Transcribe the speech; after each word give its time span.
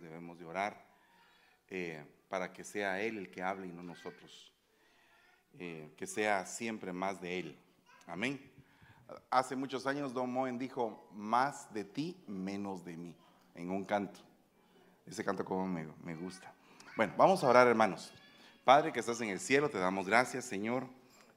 debemos 0.00 0.38
de 0.38 0.44
orar 0.44 0.84
eh, 1.68 2.04
para 2.28 2.52
que 2.52 2.64
sea 2.64 3.00
Él 3.00 3.18
el 3.18 3.30
que 3.30 3.42
hable 3.42 3.66
y 3.66 3.72
no 3.72 3.82
nosotros. 3.82 4.52
Eh, 5.58 5.92
que 5.96 6.06
sea 6.06 6.46
siempre 6.46 6.92
más 6.92 7.20
de 7.20 7.40
Él. 7.40 7.58
Amén. 8.06 8.40
Hace 9.30 9.56
muchos 9.56 9.86
años 9.86 10.12
Don 10.12 10.32
Moen 10.32 10.58
dijo, 10.58 11.08
más 11.12 11.72
de 11.74 11.84
ti, 11.84 12.16
menos 12.26 12.84
de 12.84 12.96
mí, 12.96 13.14
en 13.54 13.70
un 13.70 13.84
canto. 13.84 14.20
Ese 15.06 15.24
canto 15.24 15.44
como 15.44 15.66
me, 15.66 15.86
me 16.04 16.14
gusta. 16.14 16.52
Bueno, 16.96 17.14
vamos 17.16 17.42
a 17.42 17.48
orar 17.48 17.66
hermanos. 17.66 18.12
Padre 18.64 18.92
que 18.92 19.00
estás 19.00 19.20
en 19.20 19.30
el 19.30 19.40
cielo, 19.40 19.68
te 19.68 19.78
damos 19.78 20.06
gracias 20.06 20.44
Señor. 20.44 20.86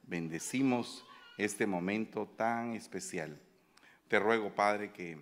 Bendecimos 0.04 1.04
este 1.36 1.66
momento 1.66 2.26
tan 2.36 2.74
especial. 2.74 3.40
Te 4.08 4.18
ruego 4.18 4.54
Padre 4.54 4.92
que 4.92 5.18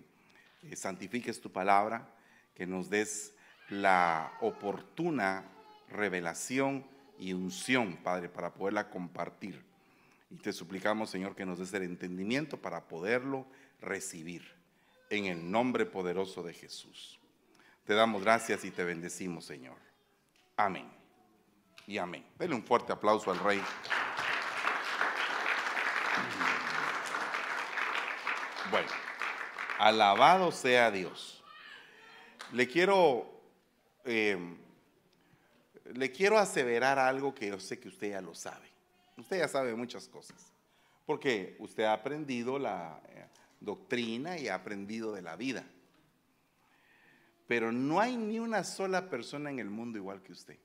eh, 0.63 0.75
santifiques 0.75 1.41
tu 1.41 1.51
palabra, 1.51 2.07
que 2.55 2.67
nos 2.67 2.89
des 2.89 3.33
la 3.69 4.33
oportuna 4.41 5.45
revelación 5.89 6.85
y 7.17 7.33
unción, 7.33 7.97
Padre, 7.97 8.29
para 8.29 8.53
poderla 8.53 8.89
compartir. 8.89 9.63
Y 10.29 10.37
te 10.37 10.51
suplicamos, 10.51 11.09
Señor, 11.09 11.35
que 11.35 11.45
nos 11.45 11.59
des 11.59 11.73
el 11.73 11.83
entendimiento 11.83 12.57
para 12.57 12.87
poderlo 12.87 13.45
recibir. 13.79 14.51
En 15.09 15.25
el 15.25 15.51
nombre 15.51 15.85
poderoso 15.85 16.41
de 16.41 16.53
Jesús. 16.53 17.19
Te 17.85 17.93
damos 17.93 18.23
gracias 18.23 18.63
y 18.65 18.71
te 18.71 18.83
bendecimos, 18.83 19.45
Señor. 19.45 19.77
Amén. 20.57 20.89
Y 21.85 21.97
amén. 21.97 22.25
Denle 22.39 22.55
un 22.55 22.63
fuerte 22.63 22.93
aplauso 22.93 23.29
al 23.29 23.39
Rey. 23.39 23.61
Bueno, 28.71 28.89
alabado 29.77 30.51
sea 30.51 30.89
Dios. 30.89 31.42
Le 32.53 32.67
quiero, 32.67 33.41
eh, 34.05 34.37
le 35.91 36.11
quiero 36.11 36.37
aseverar 36.37 36.99
algo 36.99 37.33
que 37.33 37.47
yo 37.47 37.59
sé 37.59 37.79
que 37.79 37.87
usted 37.87 38.11
ya 38.11 38.21
lo 38.21 38.35
sabe. 38.35 38.67
Usted 39.17 39.39
ya 39.39 39.47
sabe 39.47 39.73
muchas 39.73 40.07
cosas, 40.07 40.53
porque 41.07 41.55
usted 41.57 41.83
ha 41.83 41.93
aprendido 41.93 42.59
la 42.59 43.01
eh, 43.09 43.25
doctrina 43.59 44.37
y 44.37 44.49
ha 44.49 44.55
aprendido 44.55 45.13
de 45.13 45.23
la 45.23 45.35
vida. 45.35 45.63
Pero 47.47 47.71
no 47.71 47.99
hay 47.99 48.17
ni 48.17 48.37
una 48.39 48.63
sola 48.63 49.09
persona 49.09 49.49
en 49.49 49.57
el 49.57 49.71
mundo 49.71 49.97
igual 49.97 50.21
que 50.21 50.33
usted. 50.33 50.59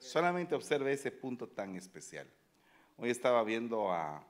Solamente 0.00 0.56
observe 0.56 0.94
ese 0.94 1.12
punto 1.12 1.48
tan 1.48 1.76
especial. 1.76 2.26
Hoy 2.96 3.10
estaba 3.10 3.44
viendo 3.44 3.92
a, 3.92 4.24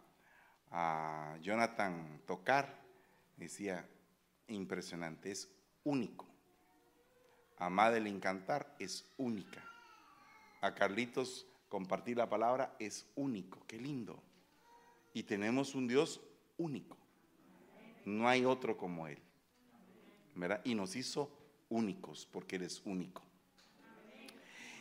a 0.71 1.39
Jonathan 1.41 2.21
tocar, 2.27 2.79
decía, 3.39 3.89
impresionante, 4.49 5.31
es 5.31 5.49
único. 5.85 6.27
A 7.59 7.71
Madeline 7.71 8.21
cantar 8.21 8.75
es 8.79 9.09
única. 9.17 9.65
A 10.61 10.75
Carlitos 10.75 11.47
compartir 11.69 12.17
la 12.17 12.29
palabra 12.29 12.77
es 12.79 13.07
único, 13.15 13.65
qué 13.67 13.79
lindo. 13.79 14.23
Y 15.15 15.23
tenemos 15.23 15.75
un 15.75 15.89
Dios 15.89 16.21
único. 16.59 16.97
No 18.05 18.29
hay 18.29 18.45
otro 18.45 18.77
como 18.77 19.07
Él. 19.07 19.19
¿verdad? 20.37 20.61
Y 20.65 20.75
nos 20.75 20.95
hizo 20.97 21.31
únicos 21.69 22.29
porque 22.31 22.57
Él 22.57 22.63
es 22.63 22.83
único. 22.85 23.23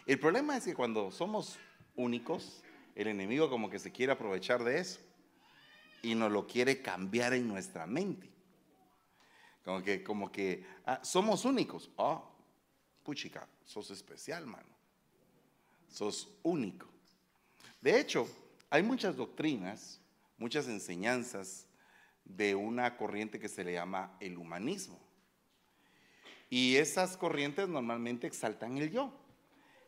El 0.05 0.19
problema 0.19 0.57
es 0.57 0.65
que 0.65 0.75
cuando 0.75 1.09
somos 1.11 1.57
únicos, 1.95 2.61
el 2.93 3.07
enemigo 3.07 3.49
como 3.49 3.69
que 3.69 3.79
se 3.79 3.91
quiere 3.91 4.11
aprovechar 4.11 4.63
de 4.63 4.79
eso 4.79 4.99
y 6.03 6.13
nos 6.13 6.31
lo 6.31 6.45
quiere 6.45 6.81
cambiar 6.81 7.33
en 7.33 7.47
nuestra 7.47 7.87
mente. 7.87 8.29
Como 9.65 9.81
que, 9.81 10.03
como 10.03 10.31
que 10.31 10.63
ah, 10.85 10.99
somos 11.03 11.43
únicos. 11.43 11.89
Ah, 11.97 12.23
puchica, 13.03 13.47
sos 13.65 13.89
especial, 13.89 14.45
mano. 14.45 14.69
Sos 15.89 16.29
único. 16.43 16.87
De 17.81 17.99
hecho, 17.99 18.27
hay 18.69 18.83
muchas 18.83 19.15
doctrinas, 19.15 19.99
muchas 20.37 20.67
enseñanzas 20.67 21.65
de 22.23 22.53
una 22.53 22.95
corriente 22.95 23.39
que 23.39 23.49
se 23.49 23.63
le 23.63 23.73
llama 23.73 24.15
el 24.19 24.37
humanismo. 24.37 24.99
Y 26.47 26.75
esas 26.75 27.17
corrientes 27.17 27.67
normalmente 27.67 28.27
exaltan 28.27 28.77
el 28.77 28.91
yo. 28.91 29.11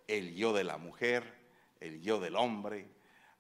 El 0.08 0.34
yo 0.34 0.54
de 0.54 0.64
la 0.64 0.78
mujer, 0.78 1.36
el 1.80 2.02
yo 2.02 2.20
del 2.20 2.36
hombre, 2.36 2.88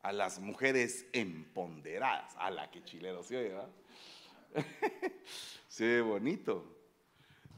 a 0.03 0.11
las 0.11 0.39
mujeres 0.39 1.07
empoderadas. 1.13 2.35
A 2.37 2.51
la 2.51 2.69
que 2.69 2.83
chilero 2.83 3.23
se 3.23 3.37
oye, 3.37 3.49
¿verdad? 3.49 3.69
se 5.67 5.85
ve 5.85 6.01
bonito, 6.01 6.63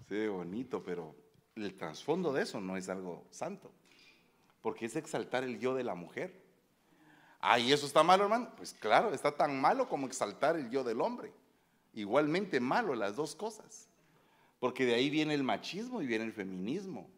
se 0.07 0.15
ve 0.15 0.29
bonito, 0.29 0.83
pero 0.83 1.15
el 1.55 1.75
trasfondo 1.75 2.33
de 2.33 2.43
eso 2.43 2.59
no 2.59 2.77
es 2.77 2.89
algo 2.89 3.25
santo, 3.31 3.71
porque 4.61 4.85
es 4.85 4.95
exaltar 4.95 5.43
el 5.43 5.59
yo 5.59 5.73
de 5.73 5.83
la 5.83 5.95
mujer. 5.95 6.41
Ah, 7.41 7.59
¿y 7.59 7.71
eso 7.71 7.85
está 7.85 8.03
malo, 8.03 8.23
hermano? 8.23 8.51
Pues 8.57 8.73
claro, 8.73 9.13
está 9.13 9.31
tan 9.35 9.59
malo 9.59 9.87
como 9.87 10.07
exaltar 10.07 10.57
el 10.57 10.69
yo 10.69 10.83
del 10.83 11.01
hombre. 11.01 11.31
Igualmente 11.93 12.59
malo 12.59 12.93
las 12.95 13.15
dos 13.15 13.35
cosas, 13.35 13.87
porque 14.59 14.85
de 14.85 14.95
ahí 14.95 15.09
viene 15.09 15.33
el 15.33 15.43
machismo 15.43 16.01
y 16.01 16.07
viene 16.07 16.25
el 16.25 16.33
feminismo. 16.33 17.09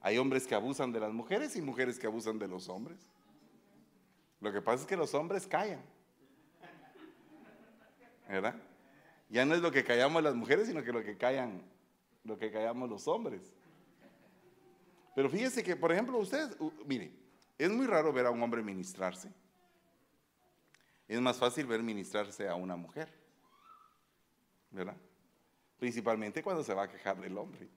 Hay 0.00 0.18
hombres 0.18 0.46
que 0.46 0.54
abusan 0.54 0.90
de 0.92 1.00
las 1.00 1.12
mujeres 1.12 1.54
y 1.54 1.62
mujeres 1.62 1.98
que 1.98 2.06
abusan 2.06 2.38
de 2.38 2.48
los 2.48 2.68
hombres. 2.68 2.98
Lo 4.40 4.52
que 4.52 4.60
pasa 4.60 4.82
es 4.82 4.88
que 4.88 4.96
los 4.96 5.14
hombres 5.14 5.46
callan. 5.46 5.80
¿Verdad? 8.28 8.56
Ya 9.32 9.46
no 9.46 9.54
es 9.54 9.62
lo 9.62 9.72
que 9.72 9.82
callamos 9.82 10.22
las 10.22 10.34
mujeres, 10.34 10.66
sino 10.68 10.84
que 10.84 10.92
lo 10.92 11.02
que 11.02 11.16
callan, 11.16 11.62
lo 12.22 12.38
que 12.38 12.52
callamos 12.52 12.90
los 12.90 13.08
hombres. 13.08 13.40
Pero 15.14 15.30
fíjese 15.30 15.64
que, 15.64 15.74
por 15.74 15.90
ejemplo, 15.90 16.18
ustedes, 16.18 16.54
mire, 16.84 17.10
es 17.56 17.70
muy 17.70 17.86
raro 17.86 18.12
ver 18.12 18.26
a 18.26 18.30
un 18.30 18.42
hombre 18.42 18.62
ministrarse. 18.62 19.30
Es 21.08 21.18
más 21.18 21.38
fácil 21.38 21.64
ver 21.64 21.82
ministrarse 21.82 22.46
a 22.46 22.56
una 22.56 22.76
mujer. 22.76 23.08
¿Verdad? 24.70 24.98
Principalmente 25.78 26.42
cuando 26.42 26.62
se 26.62 26.74
va 26.74 26.82
a 26.82 26.90
quejar 26.90 27.18
del 27.18 27.38
hombre. 27.38 27.70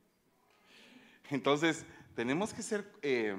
Entonces, 1.30 1.86
tenemos 2.16 2.54
que 2.54 2.64
ser 2.64 2.86
eh, 3.02 3.34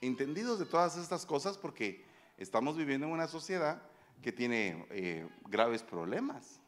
entendidos 0.00 0.58
de 0.58 0.66
todas 0.66 0.96
estas 0.96 1.24
cosas 1.24 1.56
porque 1.56 2.04
estamos 2.36 2.76
viviendo 2.76 3.06
en 3.06 3.12
una 3.12 3.28
sociedad 3.28 3.80
que 4.22 4.32
tiene 4.32 4.86
eh, 4.90 5.28
graves 5.48 5.84
problemas. 5.84 6.60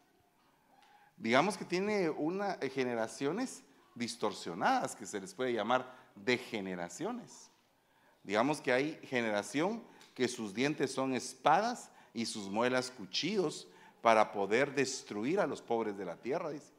Digamos 1.17 1.57
que 1.57 1.65
tiene 1.65 2.11
una, 2.11 2.59
eh, 2.61 2.69
generaciones 2.69 3.63
distorsionadas, 3.95 4.95
que 4.95 5.07
se 5.07 5.21
les 5.21 5.35
puede 5.35 5.53
llamar 5.53 5.91
degeneraciones. 6.15 7.51
Digamos 8.23 8.61
que 8.61 8.73
hay 8.73 9.01
generación 9.05 9.83
que 10.15 10.29
sus 10.29 10.53
dientes 10.53 10.93
son 10.93 11.15
espadas 11.15 11.91
y 12.13 12.27
sus 12.27 12.51
muelas 12.51 12.91
cuchillos 12.91 13.69
para 14.03 14.33
poder 14.33 14.75
destruir 14.75 15.41
a 15.41 15.47
los 15.47 15.63
pobres 15.63 15.97
de 15.97 16.05
la 16.05 16.17
tierra, 16.17 16.51
dice. 16.51 16.73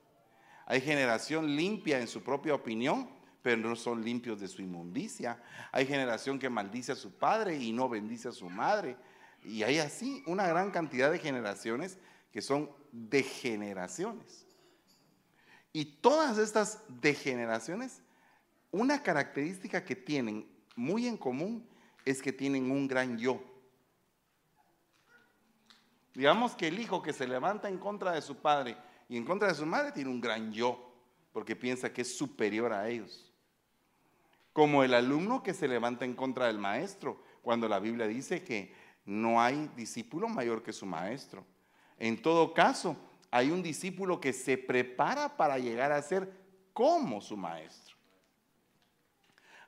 Hay 0.66 0.81
generación 0.81 1.56
limpia 1.56 2.00
en 2.00 2.08
su 2.08 2.22
propia 2.22 2.54
opinión, 2.54 3.09
pero 3.42 3.58
no 3.58 3.75
son 3.75 4.04
limpios 4.04 4.40
de 4.42 4.50
su 4.50 4.62
inmundicia. 4.62 5.42
Hay 5.72 5.86
generación 5.86 6.38
que 6.38 6.50
maldice 6.50 6.92
a 6.92 6.96
su 6.96 7.14
padre 7.14 7.56
y 7.58 7.72
no 7.72 7.88
bendice 7.88 8.28
a 8.28 8.34
su 8.34 8.50
madre. 8.50 8.98
Y 9.44 9.64
hay 9.64 9.80
así 9.80 10.24
una 10.28 10.46
gran 10.48 10.72
cantidad 10.72 11.09
de 11.09 11.19
generaciones 11.19 11.98
que 12.31 12.41
son 12.41 12.69
degeneraciones. 12.91 14.45
Y 15.73 15.85
todas 15.85 16.38
estas 16.38 16.83
degeneraciones, 16.88 18.01
una 18.71 19.01
característica 19.03 19.83
que 19.83 19.95
tienen 19.95 20.47
muy 20.75 21.07
en 21.07 21.17
común 21.17 21.67
es 22.05 22.21
que 22.21 22.33
tienen 22.33 22.71
un 22.71 22.88
gran 22.88 23.17
yo. 23.17 23.41
Digamos 26.13 26.56
que 26.56 26.68
el 26.68 26.79
hijo 26.79 27.01
que 27.01 27.13
se 27.13 27.27
levanta 27.27 27.69
en 27.69 27.77
contra 27.77 28.12
de 28.12 28.21
su 28.21 28.38
padre 28.38 28.75
y 29.07 29.18
en 29.18 29.25
contra 29.25 29.50
de 29.50 29.56
su 29.56 29.65
madre 29.65 29.91
tiene 29.91 30.09
un 30.09 30.19
gran 30.19 30.51
yo, 30.51 30.94
porque 31.31 31.56
piensa 31.56 31.94
que 31.94 32.01
es 32.01 32.18
superior 32.18 32.73
a 32.73 32.89
ellos 32.89 33.27
como 34.57 34.83
el 34.83 34.95
alumno 34.95 35.44
que 35.44 35.53
se 35.53 35.68
levanta 35.68 36.03
en 36.03 36.15
contra 36.15 36.47
del 36.47 36.57
maestro, 36.57 37.21
cuando 37.44 37.68
la 37.68 37.77
Biblia 37.77 38.07
dice 38.07 38.44
que 38.44 38.73
no 39.06 39.39
hay 39.39 39.69
discípulo 39.75 40.27
mayor 40.27 40.63
que 40.63 40.73
su 40.73 40.88
maestro. 40.88 41.45
En 41.97 42.21
todo 42.21 42.53
caso, 42.53 42.95
hay 43.31 43.51
un 43.51 43.61
discípulo 43.61 44.19
que 44.19 44.33
se 44.33 44.57
prepara 44.57 45.35
para 45.35 45.57
llegar 45.57 45.91
a 45.91 46.01
ser 46.01 46.31
como 46.73 47.21
su 47.21 47.35
maestro. 47.35 47.95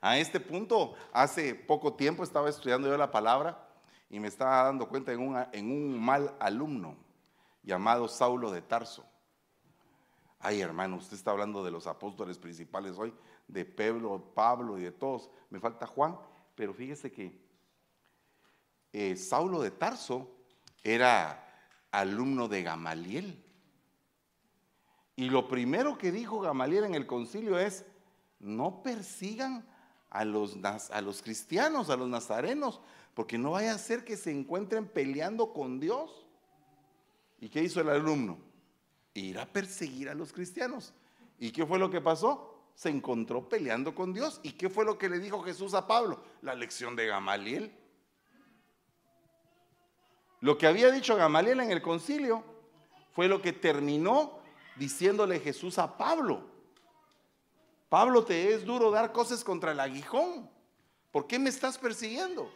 A 0.00 0.18
este 0.18 0.40
punto, 0.40 0.94
hace 1.12 1.54
poco 1.54 1.94
tiempo 1.94 2.22
estaba 2.22 2.48
estudiando 2.48 2.88
yo 2.88 2.96
la 2.96 3.10
palabra 3.10 3.68
y 4.08 4.18
me 4.18 4.28
estaba 4.28 4.62
dando 4.62 4.88
cuenta 4.88 5.12
en 5.12 5.20
un, 5.70 6.00
mal 6.00 6.34
alumno 6.40 6.96
llamado 7.62 8.08
Saulo 8.08 8.50
de 8.50 8.62
Tarso. 8.62 9.04
Ay, 10.38 10.62
hermano, 10.62 10.96
usted 10.96 11.16
está 11.16 11.32
hablando 11.32 11.62
de 11.62 11.70
los 11.70 11.86
apóstoles 11.86 12.38
principales 12.38 12.96
hoy 12.96 13.12
de 13.46 13.66
Pedro, 13.66 14.32
Pablo 14.34 14.78
y 14.78 14.82
de 14.82 14.92
todos. 14.92 15.28
Me 15.50 15.60
falta 15.60 15.86
Juan, 15.86 16.18
pero 16.54 16.72
fíjese 16.72 17.12
que 17.12 17.38
eh, 18.92 19.16
Saulo 19.16 19.60
de 19.60 19.70
Tarso 19.70 20.30
era 20.82 21.49
alumno 21.90 22.48
de 22.48 22.62
Gamaliel. 22.62 23.42
Y 25.16 25.28
lo 25.28 25.48
primero 25.48 25.98
que 25.98 26.12
dijo 26.12 26.40
Gamaliel 26.40 26.84
en 26.84 26.94
el 26.94 27.06
concilio 27.06 27.58
es, 27.58 27.84
no 28.38 28.82
persigan 28.82 29.66
a 30.08 30.24
los, 30.24 30.56
a 30.64 31.00
los 31.00 31.22
cristianos, 31.22 31.90
a 31.90 31.96
los 31.96 32.08
nazarenos, 32.08 32.80
porque 33.14 33.38
no 33.38 33.52
vaya 33.52 33.74
a 33.74 33.78
ser 33.78 34.04
que 34.04 34.16
se 34.16 34.30
encuentren 34.30 34.86
peleando 34.86 35.52
con 35.52 35.78
Dios. 35.78 36.26
¿Y 37.38 37.48
qué 37.48 37.62
hizo 37.62 37.80
el 37.80 37.90
alumno? 37.90 38.38
Ir 39.14 39.38
a 39.38 39.46
perseguir 39.46 40.08
a 40.08 40.14
los 40.14 40.32
cristianos. 40.32 40.92
¿Y 41.38 41.50
qué 41.50 41.66
fue 41.66 41.78
lo 41.78 41.90
que 41.90 42.00
pasó? 42.00 42.54
Se 42.74 42.88
encontró 42.88 43.48
peleando 43.48 43.94
con 43.94 44.12
Dios. 44.12 44.40
¿Y 44.42 44.52
qué 44.52 44.68
fue 44.68 44.84
lo 44.84 44.98
que 44.98 45.08
le 45.08 45.18
dijo 45.18 45.42
Jesús 45.42 45.74
a 45.74 45.86
Pablo? 45.86 46.22
La 46.42 46.54
lección 46.54 46.96
de 46.96 47.06
Gamaliel. 47.06 47.72
Lo 50.40 50.56
que 50.56 50.66
había 50.66 50.90
dicho 50.90 51.16
Gamaliel 51.16 51.60
en 51.60 51.70
el 51.70 51.82
concilio 51.82 52.42
fue 53.12 53.28
lo 53.28 53.42
que 53.42 53.52
terminó 53.52 54.40
diciéndole 54.76 55.40
Jesús 55.40 55.78
a 55.78 55.98
Pablo. 55.98 56.48
Pablo, 57.88 58.24
te 58.24 58.54
es 58.54 58.64
duro 58.64 58.90
dar 58.90 59.12
cosas 59.12 59.44
contra 59.44 59.72
el 59.72 59.80
aguijón. 59.80 60.48
¿Por 61.10 61.26
qué 61.26 61.38
me 61.38 61.50
estás 61.50 61.76
persiguiendo? 61.76 62.50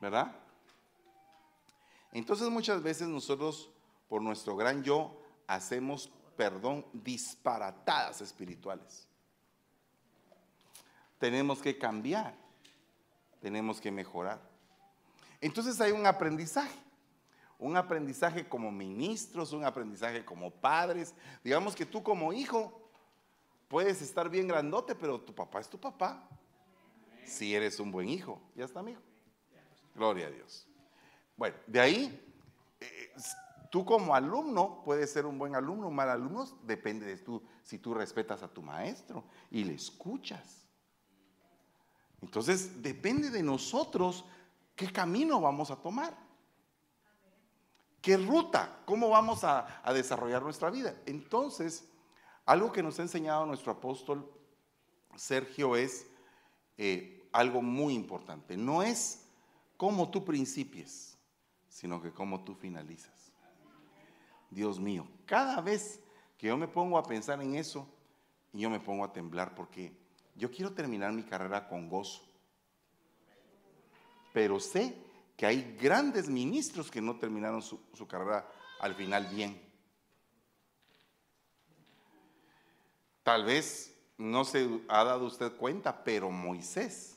¿Verdad? 0.00 0.34
Entonces 2.12 2.48
muchas 2.50 2.82
veces 2.82 3.08
nosotros, 3.08 3.70
por 4.08 4.20
nuestro 4.20 4.56
gran 4.56 4.82
yo, 4.82 5.18
hacemos, 5.46 6.10
perdón, 6.36 6.84
disparatadas 6.92 8.20
espirituales. 8.20 9.08
Tenemos 11.18 11.62
que 11.62 11.78
cambiar, 11.78 12.34
tenemos 13.40 13.80
que 13.80 13.90
mejorar. 13.90 14.53
Entonces 15.44 15.78
hay 15.82 15.92
un 15.92 16.06
aprendizaje, 16.06 16.74
un 17.58 17.76
aprendizaje 17.76 18.48
como 18.48 18.72
ministros, 18.72 19.52
un 19.52 19.62
aprendizaje 19.62 20.24
como 20.24 20.50
padres. 20.50 21.14
Digamos 21.44 21.76
que 21.76 21.84
tú 21.84 22.02
como 22.02 22.32
hijo 22.32 22.88
puedes 23.68 24.00
estar 24.00 24.30
bien 24.30 24.48
grandote, 24.48 24.94
pero 24.94 25.20
tu 25.20 25.34
papá 25.34 25.60
es 25.60 25.68
tu 25.68 25.78
papá. 25.78 26.26
Si 27.26 27.54
eres 27.54 27.78
un 27.78 27.92
buen 27.92 28.08
hijo, 28.08 28.40
ya 28.54 28.64
está, 28.64 28.80
amigo. 28.80 29.02
Gloria 29.94 30.28
a 30.28 30.30
Dios. 30.30 30.66
Bueno, 31.36 31.56
de 31.66 31.78
ahí, 31.78 32.34
eh, 32.80 33.12
tú 33.70 33.84
como 33.84 34.14
alumno 34.14 34.80
puedes 34.82 35.12
ser 35.12 35.26
un 35.26 35.38
buen 35.38 35.54
alumno, 35.54 35.88
un 35.88 35.94
mal 35.94 36.08
alumno, 36.08 36.46
depende 36.62 37.04
de 37.04 37.18
tú, 37.18 37.42
si 37.62 37.78
tú 37.78 37.92
respetas 37.92 38.42
a 38.42 38.48
tu 38.48 38.62
maestro 38.62 39.24
y 39.50 39.64
le 39.64 39.74
escuchas. 39.74 40.64
Entonces, 42.22 42.82
depende 42.82 43.28
de 43.28 43.42
nosotros 43.42 44.24
qué 44.74 44.92
camino 44.92 45.40
vamos 45.40 45.70
a 45.70 45.76
tomar. 45.76 46.16
¿Qué 48.00 48.18
ruta? 48.18 48.82
¿Cómo 48.84 49.08
vamos 49.08 49.44
a, 49.44 49.82
desarrollar 49.94 50.42
nuestra 50.42 50.68
vida? 50.70 50.94
Entonces, 51.06 51.88
algo 52.44 52.70
que 52.70 52.82
nos 52.82 52.98
ha 52.98 53.02
enseñado 53.02 53.46
nuestro 53.46 53.72
apóstol 53.72 54.30
Sergio 55.16 55.74
es 55.74 56.06
eh, 56.76 57.26
algo 57.32 57.62
muy 57.62 57.94
importante. 57.94 58.56
No 58.56 58.82
es 58.82 59.26
cómo 59.76 60.10
tú 60.10 60.24
principies, 60.24 61.16
sino 61.68 62.02
que 62.02 62.12
cómo 62.12 62.44
tú 62.44 62.54
finalizas. 62.54 63.32
Dios 64.50 64.78
mío, 64.78 65.06
cada 65.24 65.60
vez 65.60 66.00
que 66.36 66.48
yo 66.48 66.56
me 66.56 66.68
pongo 66.68 66.98
a 66.98 67.04
pensar 67.04 67.40
en 67.40 67.54
eso, 67.54 67.88
yo 68.52 68.70
me 68.70 68.80
pongo 68.80 69.04
a 69.04 69.12
temblar 69.12 69.54
porque 69.54 69.96
yo 70.36 70.50
quiero 70.50 70.72
terminar 70.72 71.12
mi 71.12 71.22
carrera 71.22 71.68
con 71.68 71.88
gozo. 71.88 72.22
Pero 74.34 74.58
sé 74.58 74.92
que 75.36 75.46
hay 75.46 75.76
grandes 75.80 76.28
ministros 76.28 76.90
que 76.90 77.00
no 77.00 77.20
terminaron 77.20 77.62
su, 77.62 77.78
carrera 78.08 78.50
al 78.80 78.96
final 78.96 79.28
bien. 79.28 79.62
Tal 83.22 83.44
vez 83.44 83.96
no 84.18 84.44
se 84.44 84.80
ha 84.88 85.04
dado 85.04 85.26
usted 85.26 85.56
cuenta, 85.56 86.02
pero 86.02 86.32
Moisés, 86.32 87.16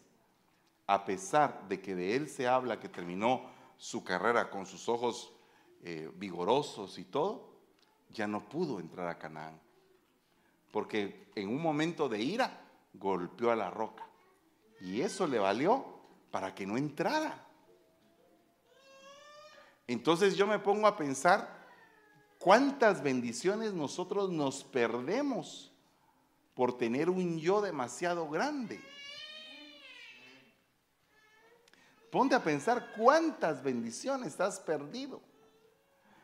a 0.86 1.06
pesar 1.06 1.68
de 1.68 1.82
que 1.82 1.96
de 1.96 2.16
él 2.16 2.30
se 2.30 2.48
habla 2.48 2.80
que 2.80 2.88
terminó 2.88 3.50
su 3.78 4.04
carrera 4.04 4.52
con 4.52 4.68
sus 4.68 4.88
ojos 4.88 5.34
eh, 5.82 6.12
vigorosos 6.18 7.00
y 7.00 7.06
todo, 7.06 7.50
ya 8.12 8.28
no 8.28 8.48
pudo 8.48 8.80
entrar 8.80 9.08
a 9.08 9.18
Canaán. 9.18 9.60
Porque 10.72 11.32
en 11.34 11.50
un 11.50 11.64
momento 11.64 12.08
de 12.10 12.22
ira 12.22 12.62
golpeó 12.94 13.50
a 13.50 13.56
la 13.56 13.72
roca. 13.72 14.08
Y 14.80 15.02
eso 15.02 15.26
le 15.26 15.40
valió 15.40 15.97
para 16.32 16.54
que 16.54 16.66
no 16.66 16.78
entrara. 16.78 17.46
Entonces 19.88 20.36
yo 20.36 20.46
me 20.46 20.60
pongo 20.60 20.88
a 20.88 20.98
pensar 20.98 21.66
cuántas 22.40 23.02
bendiciones 23.02 23.74
nosotros 23.74 24.30
nos 24.30 24.64
perdemos 24.64 25.72
por 26.54 26.78
tener 26.78 27.10
un 27.10 27.40
yo 27.40 27.62
demasiado 27.62 28.30
grande. 28.30 28.82
Ponte 32.12 32.36
a 32.36 32.44
pensar 32.44 32.94
cuántas 32.98 33.64
bendiciones 33.64 34.40
has 34.40 34.60
perdido. 34.60 35.22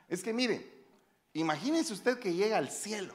Es 0.10 0.24
que 0.24 0.34
mire, 0.34 0.86
imagínese 1.34 1.94
usted 1.94 2.20
que 2.20 2.34
llega 2.34 2.58
al 2.58 2.70
cielo 2.70 3.14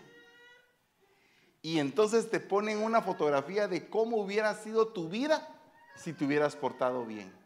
y 1.61 1.79
entonces 1.79 2.31
te 2.31 2.41
ponen 2.41 2.79
una 2.79 3.03
fotografía 3.03 3.69
de 3.69 3.89
cómo 3.89 4.19
hubiera 4.19 4.55
sido 4.55 4.89
tu 4.89 5.09
vida 5.09 5.58
si 5.99 6.13
te 6.13 6.25
hubieras 6.25 6.57
portado 6.57 7.05
bien. 7.05 7.39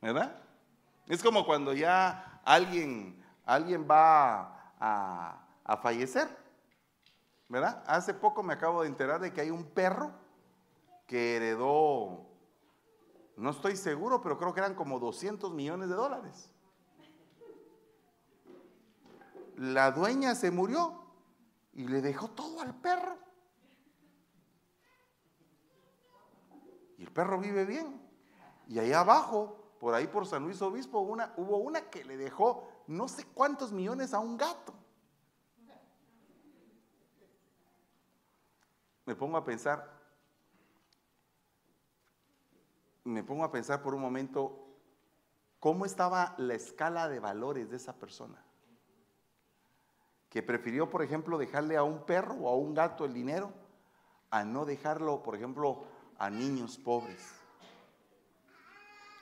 ¿verdad? 0.00 0.34
Es 1.06 1.22
como 1.22 1.44
cuando 1.44 1.72
ya 1.72 2.40
alguien, 2.44 3.22
alguien 3.44 3.86
va 3.88 4.72
a, 4.78 5.46
a 5.64 5.76
fallecer, 5.76 6.28
¿verdad? 7.48 7.82
Hace 7.86 8.14
poco 8.14 8.42
me 8.42 8.54
acabo 8.54 8.82
de 8.82 8.88
enterar 8.88 9.20
de 9.20 9.32
que 9.32 9.40
hay 9.40 9.50
un 9.50 9.64
perro 9.64 10.12
que 11.06 11.36
heredó, 11.36 12.26
no 13.36 13.50
estoy 13.50 13.76
seguro, 13.76 14.22
pero 14.22 14.38
creo 14.38 14.54
que 14.54 14.60
eran 14.60 14.74
como 14.74 14.98
200 14.98 15.52
millones 15.52 15.88
de 15.88 15.94
dólares. 15.94 16.50
La 19.56 19.90
dueña 19.90 20.34
se 20.34 20.50
murió 20.50 21.04
y 21.74 21.86
le 21.88 22.00
dejó 22.00 22.28
todo 22.28 22.60
al 22.60 22.74
perro. 22.74 23.18
Y 27.00 27.04
el 27.04 27.10
perro 27.10 27.38
vive 27.38 27.64
bien. 27.64 27.98
Y 28.68 28.78
allá 28.78 29.00
abajo 29.00 29.56
por 29.80 29.94
ahí 29.94 30.06
por 30.06 30.26
San 30.26 30.44
Luis 30.44 30.60
Obispo, 30.60 30.98
una, 30.98 31.32
hubo 31.38 31.56
una 31.56 31.88
que 31.88 32.04
le 32.04 32.18
dejó 32.18 32.68
no 32.88 33.08
sé 33.08 33.24
cuántos 33.24 33.72
millones 33.72 34.12
a 34.12 34.18
un 34.18 34.36
gato. 34.36 34.74
Me 39.06 39.16
pongo 39.16 39.38
a 39.38 39.44
pensar, 39.44 39.90
me 43.04 43.24
pongo 43.24 43.44
a 43.44 43.50
pensar 43.50 43.80
por 43.80 43.94
un 43.94 44.02
momento 44.02 44.68
cómo 45.58 45.86
estaba 45.86 46.34
la 46.36 46.52
escala 46.52 47.08
de 47.08 47.18
valores 47.18 47.70
de 47.70 47.76
esa 47.76 47.94
persona. 47.98 48.44
Que 50.28 50.42
prefirió, 50.42 50.90
por 50.90 51.02
ejemplo, 51.02 51.38
dejarle 51.38 51.78
a 51.78 51.82
un 51.82 52.04
perro 52.04 52.34
o 52.34 52.48
a 52.50 52.56
un 52.56 52.74
gato 52.74 53.06
el 53.06 53.14
dinero 53.14 53.54
a 54.30 54.44
no 54.44 54.64
dejarlo, 54.64 55.22
por 55.22 55.34
ejemplo, 55.34 55.84
a 56.20 56.28
niños 56.28 56.76
pobres. 56.76 57.32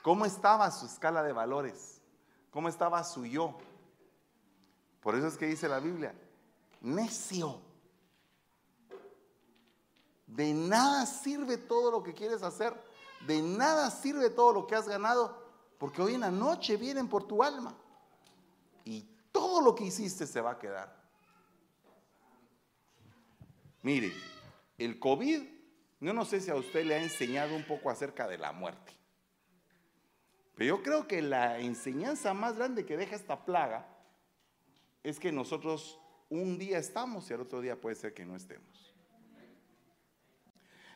¿Cómo 0.03 0.27
estaba 0.27 0.69
su 0.73 0.85
escala 0.85 1.23
de 1.23 1.33
valores? 1.33 2.01
¿Cómo 2.51 2.69
estaba 2.69 3.03
su 3.05 3.25
yo? 3.25 3.57
Por 5.01 5.15
eso 5.15 5.29
es 5.29 5.37
que 5.39 5.47
dice 5.47 5.69
la 5.69 5.79
Biblia, 5.79 6.13
necio. 6.81 7.61
De 10.27 10.53
nada 10.53 11.07
sirve 11.07 11.57
todo 11.57 11.93
lo 11.93 12.03
que 12.03 12.15
quieres 12.15 12.43
hacer, 12.43 12.75
de 13.27 13.43
nada 13.43 13.91
sirve 13.91 14.29
todo 14.29 14.53
lo 14.53 14.67
que 14.67 14.75
has 14.75 14.89
ganado, 14.89 15.41
porque 15.79 16.03
hoy 16.03 16.15
en 16.15 16.21
la 16.21 16.33
noche 16.33 16.77
vienen 16.77 17.09
por 17.09 17.29
tu 17.29 17.45
alma 17.45 17.77
y 18.85 19.03
todo 19.31 19.61
lo 19.61 19.73
que 19.73 19.85
hiciste 19.85 20.27
se 20.27 20.41
va 20.41 20.51
a 20.51 20.59
quedar. 20.59 20.99
Mire, 23.83 24.13
el 24.77 24.99
COVID, 24.99 25.58
yo 26.01 26.13
no 26.13 26.25
sé 26.25 26.41
si 26.41 26.51
a 26.51 26.55
usted 26.55 26.85
le 26.85 26.95
ha 26.95 27.03
enseñado 27.03 27.57
un 27.57 27.65
poco 27.65 27.91
acerca 27.91 28.29
de 28.29 28.39
la 28.39 28.53
muerte. 28.53 28.93
Pero 30.55 30.77
yo 30.77 30.83
creo 30.83 31.07
que 31.07 31.23
la 31.23 31.59
enseñanza 31.61 32.35
más 32.35 32.57
grande 32.57 32.85
que 32.85 32.97
deja 32.97 33.17
esta 33.17 33.45
plaga 33.45 33.87
es 35.03 35.19
que 35.19 35.33
nosotros 35.33 36.01
un 36.29 36.59
día 36.59 36.79
estamos 36.79 37.31
y 37.31 37.35
al 37.35 37.41
otro 37.41 37.61
día 37.61 37.81
puede 37.81 37.97
ser 37.97 38.15
que 38.15 38.25
no 38.25 38.37
estemos. 38.37 38.95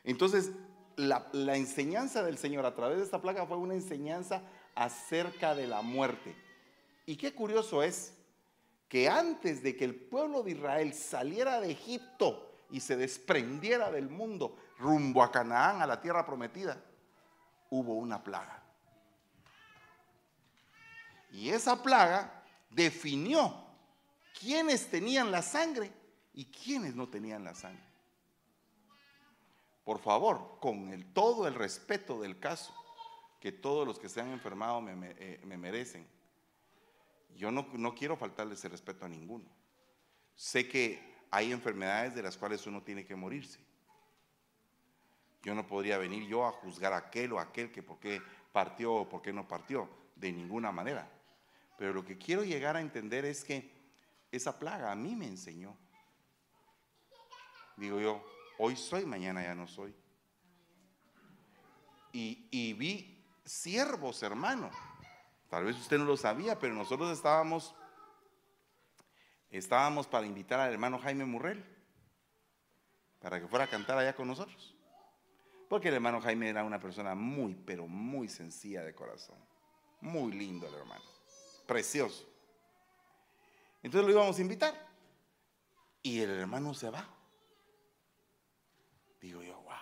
Entonces, 0.04 0.50
la, 0.96 1.56
enseñanza 1.56 2.22
del 2.22 2.38
Señor 2.38 2.66
a 2.66 2.74
través 2.74 2.98
de 2.98 3.04
esta 3.04 3.22
plaga 3.22 3.46
fue 3.46 3.56
una 3.56 3.74
enseñanza 3.74 4.42
acerca 4.74 5.54
de 5.54 5.66
la 5.66 5.82
muerte. 5.82 6.34
Y 7.06 7.16
qué 7.16 7.32
curioso 7.32 7.82
es 7.82 8.14
que 8.88 9.08
antes 9.08 9.62
de 9.62 9.76
que 9.76 9.84
el 9.84 9.94
pueblo 9.94 10.42
de 10.42 10.52
Israel 10.52 10.92
saliera 10.92 11.60
de 11.60 11.70
Egipto 11.70 12.52
y 12.70 12.80
se 12.80 12.96
desprendiera 12.96 13.90
del 13.90 14.08
mundo 14.08 14.56
rumbo 14.82 15.22
a 15.22 15.30
Canaán, 15.30 15.80
a 15.80 15.86
la 15.86 16.00
tierra 16.00 16.26
prometida, 16.26 16.82
hubo 17.70 17.94
una 17.94 18.22
plaga. 18.22 18.62
Y 21.30 21.48
esa 21.48 21.82
plaga 21.82 22.42
definió 22.68 23.64
quiénes 24.38 24.90
tenían 24.90 25.30
la 25.30 25.40
sangre 25.40 25.90
y 26.34 26.46
quiénes 26.46 26.94
no 26.94 27.08
tenían 27.08 27.44
la 27.44 27.54
sangre. 27.54 27.84
Por 29.84 29.98
favor, 29.98 30.58
con 30.60 30.90
el, 30.90 31.12
todo 31.12 31.48
el 31.48 31.54
respeto 31.54 32.20
del 32.20 32.38
caso, 32.38 32.74
que 33.40 33.50
todos 33.50 33.86
los 33.86 33.98
que 33.98 34.08
se 34.08 34.20
han 34.20 34.30
enfermado 34.30 34.80
me, 34.80 34.94
eh, 35.18 35.40
merecen, 35.44 36.06
yo 37.34 37.50
no, 37.50 37.66
no 37.72 37.94
quiero 37.94 38.16
faltarles 38.16 38.64
el 38.64 38.72
respeto 38.72 39.04
a 39.04 39.08
ninguno. 39.08 39.46
Sé 40.36 40.68
que 40.68 41.24
hay 41.30 41.50
enfermedades 41.50 42.14
de 42.14 42.22
las 42.22 42.36
cuales 42.36 42.66
uno 42.66 42.82
tiene 42.82 43.04
que 43.06 43.16
morirse. 43.16 43.58
Yo 45.42 45.54
no 45.54 45.66
podría 45.66 45.98
venir 45.98 46.26
yo 46.28 46.46
a 46.46 46.52
juzgar 46.52 46.92
a 46.92 46.98
aquel 46.98 47.32
o 47.32 47.40
aquel 47.40 47.72
que 47.72 47.82
por 47.82 47.98
qué 47.98 48.22
partió 48.52 48.94
o 48.94 49.08
por 49.08 49.22
qué 49.22 49.32
no 49.32 49.48
partió, 49.48 49.88
de 50.14 50.32
ninguna 50.32 50.70
manera. 50.70 51.10
Pero 51.76 51.92
lo 51.92 52.04
que 52.04 52.16
quiero 52.16 52.44
llegar 52.44 52.76
a 52.76 52.80
entender 52.80 53.24
es 53.24 53.44
que 53.44 53.72
esa 54.30 54.58
plaga 54.58 54.92
a 54.92 54.94
mí 54.94 55.16
me 55.16 55.26
enseñó. 55.26 55.76
Digo 57.76 58.00
yo, 58.00 58.24
hoy 58.58 58.76
soy, 58.76 59.04
mañana 59.04 59.42
ya 59.42 59.54
no 59.54 59.66
soy. 59.66 59.94
Y, 62.12 62.74
vi 62.74 63.24
siervos, 63.44 64.22
hermano. 64.22 64.70
Tal 65.48 65.64
vez 65.64 65.76
usted 65.76 65.98
no 65.98 66.04
lo 66.04 66.16
sabía, 66.16 66.58
pero 66.58 66.74
nosotros 66.74 67.10
estábamos, 67.10 67.74
estábamos 69.50 70.06
para 70.06 70.26
invitar 70.26 70.60
al 70.60 70.72
hermano 70.72 70.98
Jaime 70.98 71.24
Murrell 71.24 71.64
para 73.18 73.40
que 73.40 73.48
fuera 73.48 73.64
a 73.64 73.68
cantar 73.68 73.98
allá 73.98 74.14
con 74.14 74.28
nosotros. 74.28 74.74
Porque 75.72 75.88
el 75.88 75.94
hermano 75.94 76.20
Jaime 76.20 76.50
era 76.50 76.64
una 76.64 76.78
persona 76.78 77.14
muy, 77.14 77.54
pero 77.54 77.88
muy 77.88 78.28
sencilla 78.28 78.82
de 78.82 78.94
corazón. 78.94 79.38
Muy 80.02 80.32
lindo 80.32 80.68
el 80.68 80.74
hermano. 80.74 81.02
Precioso. 81.66 82.28
Entonces 83.82 84.06
lo 84.06 84.12
íbamos 84.12 84.36
a 84.36 84.42
invitar. 84.42 84.74
Y 86.02 86.20
el 86.20 86.28
hermano 86.28 86.74
se 86.74 86.90
va. 86.90 87.08
Digo 89.18 89.42
yo, 89.42 89.62
wow. 89.62 89.72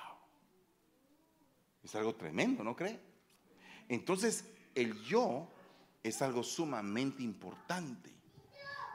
Es 1.83 1.93
algo 1.97 2.15
tremendo, 2.15 2.63
¿no 2.63 2.77
cree? 2.77 3.01
Entonces, 3.89 4.45
el 4.77 4.95
yo 5.03 5.49
es 6.05 6.23
algo 6.23 6.45
sumamente 6.45 7.25
importante 7.25 8.15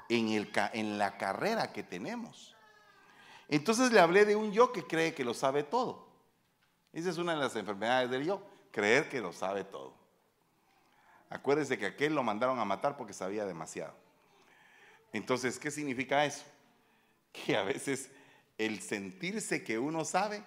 en, 0.08 0.30
el, 0.30 0.50
en 0.72 0.98
la 0.98 1.18
carrera 1.18 1.74
que 1.74 1.84
tenemos. 1.84 2.56
Entonces 3.50 3.92
le 3.92 4.00
hablé 4.00 4.24
de 4.24 4.38
un 4.38 4.54
yo 4.54 4.72
que 4.72 4.88
cree 4.88 5.14
que 5.14 5.26
lo 5.26 5.34
sabe 5.34 5.64
todo. 5.64 6.05
Esa 6.96 7.10
es 7.10 7.18
una 7.18 7.34
de 7.34 7.40
las 7.40 7.56
enfermedades 7.58 8.10
del 8.10 8.24
yo, 8.24 8.42
creer 8.72 9.10
que 9.10 9.20
lo 9.20 9.34
sabe 9.34 9.66
todo. 9.66 9.94
Acuérdese 11.30 11.78
que 11.78 11.88
aquel 11.88 12.16
lo 12.16 12.24
mandaron 12.24 12.58
a 12.58 12.64
matar 12.64 12.96
porque 12.96 13.12
sabía 13.12 13.46
demasiado. 13.46 13.94
Entonces, 15.12 15.60
¿qué 15.60 15.72
significa 15.72 16.24
eso? 16.26 16.46
Que 17.34 17.58
a 17.58 17.64
veces 17.64 18.10
el 18.58 18.80
sentirse 18.80 19.62
que 19.62 19.78
uno 19.78 20.06
sabe 20.06 20.42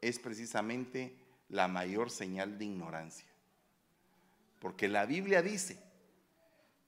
es 0.00 0.20
precisamente 0.20 1.16
la 1.48 1.66
mayor 1.66 2.10
señal 2.10 2.58
de 2.58 2.66
ignorancia. 2.66 3.26
Porque 4.60 4.86
la 4.86 5.04
Biblia 5.04 5.42
dice 5.42 5.82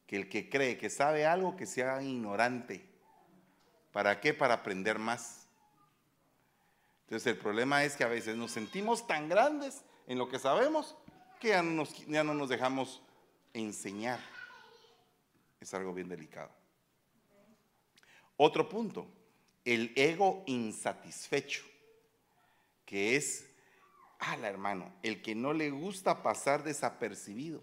que 0.07 0.15
el 0.15 0.29
que 0.29 0.49
cree 0.49 0.79
que 0.79 0.89
sabe 0.89 1.27
algo, 1.27 1.57
que 1.57 1.67
sea 1.67 2.01
ignorante. 2.01 2.89
¿Para 3.91 4.21
qué? 4.21 4.35
Para 4.35 4.55
aprender 4.55 5.01
más. 5.01 5.44
Entonces 7.04 7.26
el 7.26 7.38
problema 7.38 7.84
es 7.84 7.96
que 7.96 8.04
a 8.04 8.08
veces 8.08 8.37
nos 8.37 8.50
sentimos 8.50 9.06
tan 9.06 9.28
grandes 9.28 9.84
en 10.06 10.18
lo 10.18 10.28
que 10.28 10.38
sabemos 10.38 10.96
que 11.38 11.49
ya 11.49 12.25
no 12.25 12.34
nos, 12.34 12.49
dejamos 12.49 13.02
enseñar. 13.52 14.18
Es 15.61 15.75
algo 15.75 15.92
bien 15.92 16.08
delicado. 16.08 16.50
Otro 18.37 18.68
punto, 18.68 19.06
el 19.64 19.92
ego 19.94 20.42
insatisfecho, 20.46 21.64
que 22.87 23.16
es, 23.16 23.46
ala 24.18 24.49
hermano, 24.49 24.92
el 25.02 25.23
que 25.23 25.34
no 25.34 25.52
le 25.52 25.70
gusta 25.70 26.23
pasar 26.23 26.64
desapercibido, 26.64 27.62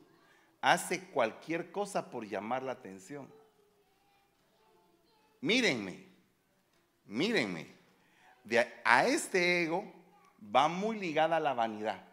hace 0.62 1.10
cualquier 1.10 1.72
cosa 1.72 2.12
por 2.12 2.26
llamar 2.26 2.62
la 2.62 2.74
atención. 2.74 3.28
Mírenme, 5.42 6.08
mírenme, 7.06 7.81
a 8.84 9.06
este 9.06 9.64
ego 9.64 9.92
va 10.44 10.68
muy 10.68 11.00
ligada 11.00 11.40
la 11.40 11.54
vanidad. 11.54 12.04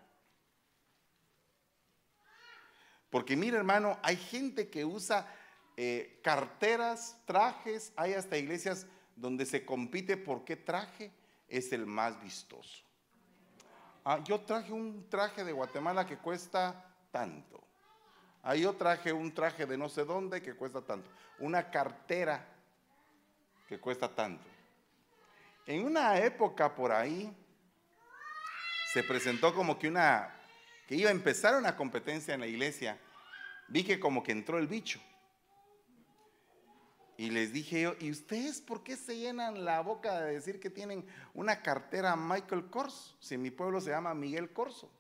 Porque 3.11 3.37
mira 3.37 3.57
hermano, 3.57 3.99
hay 4.03 4.17
gente 4.17 4.69
que 4.69 4.85
usa 4.85 5.27
eh, 5.77 6.21
carteras, 6.23 7.17
trajes, 7.25 7.93
hay 7.97 8.15
hasta 8.15 8.37
iglesias 8.37 8.87
donde 9.17 9.47
se 9.47 9.65
compite 9.65 10.17
por 10.17 10.45
qué 10.45 10.57
traje 10.57 11.11
es 11.49 11.73
el 11.73 11.87
más 11.87 12.21
vistoso. 12.23 12.85
Ah, 14.05 14.23
yo 14.25 14.41
traje 14.41 14.73
un 14.73 15.09
traje 15.09 15.45
de 15.45 15.53
Guatemala 15.53 16.07
que 16.07 16.19
cuesta 16.19 16.95
tanto. 17.11 17.63
Ah, 18.43 18.55
yo 18.55 18.75
traje 18.75 19.13
un 19.13 19.33
traje 19.35 19.67
de 19.67 19.77
no 19.77 19.89
sé 19.89 20.05
dónde 20.05 20.43
que 20.43 20.55
cuesta 20.55 20.83
tanto. 20.83 21.11
Una 21.39 21.71
cartera 21.71 22.47
que 23.69 23.79
cuesta 23.79 24.15
tanto. 24.15 24.45
En 25.69 25.85
una 25.85 26.17
época 26.17 26.75
por 26.75 26.91
ahí 26.93 27.31
se 28.91 29.03
presentó 29.03 29.55
como 29.55 29.79
que 29.79 29.87
una, 29.87 30.35
que 30.87 30.95
iba 30.95 31.11
a 31.11 31.13
empezar 31.13 31.55
una 31.57 31.77
competencia 31.77 32.33
en 32.33 32.41
la 32.41 32.47
iglesia. 32.47 32.99
Vi 33.69 33.85
que 33.85 34.01
como 34.01 34.23
que 34.23 34.33
entró 34.33 34.57
el 34.57 34.67
bicho. 34.67 34.99
Y 37.19 37.29
les 37.29 37.53
dije 37.53 37.83
yo, 37.83 37.97
¿y 38.01 38.11
ustedes 38.11 38.63
por 38.63 38.83
qué 38.83 38.97
se 38.97 39.19
llenan 39.19 39.67
la 39.67 39.83
boca 39.83 40.23
de 40.23 40.33
decir 40.33 40.59
que 40.59 40.71
tienen 40.71 41.05
una 41.35 41.61
cartera 41.61 42.17
Michael 42.17 42.71
Corso? 42.71 43.19
Si 43.21 43.37
mi 43.37 43.51
pueblo 43.51 43.79
se 43.83 43.91
llama 43.91 44.15
Miguel 44.15 44.51
Corso. 44.55 44.91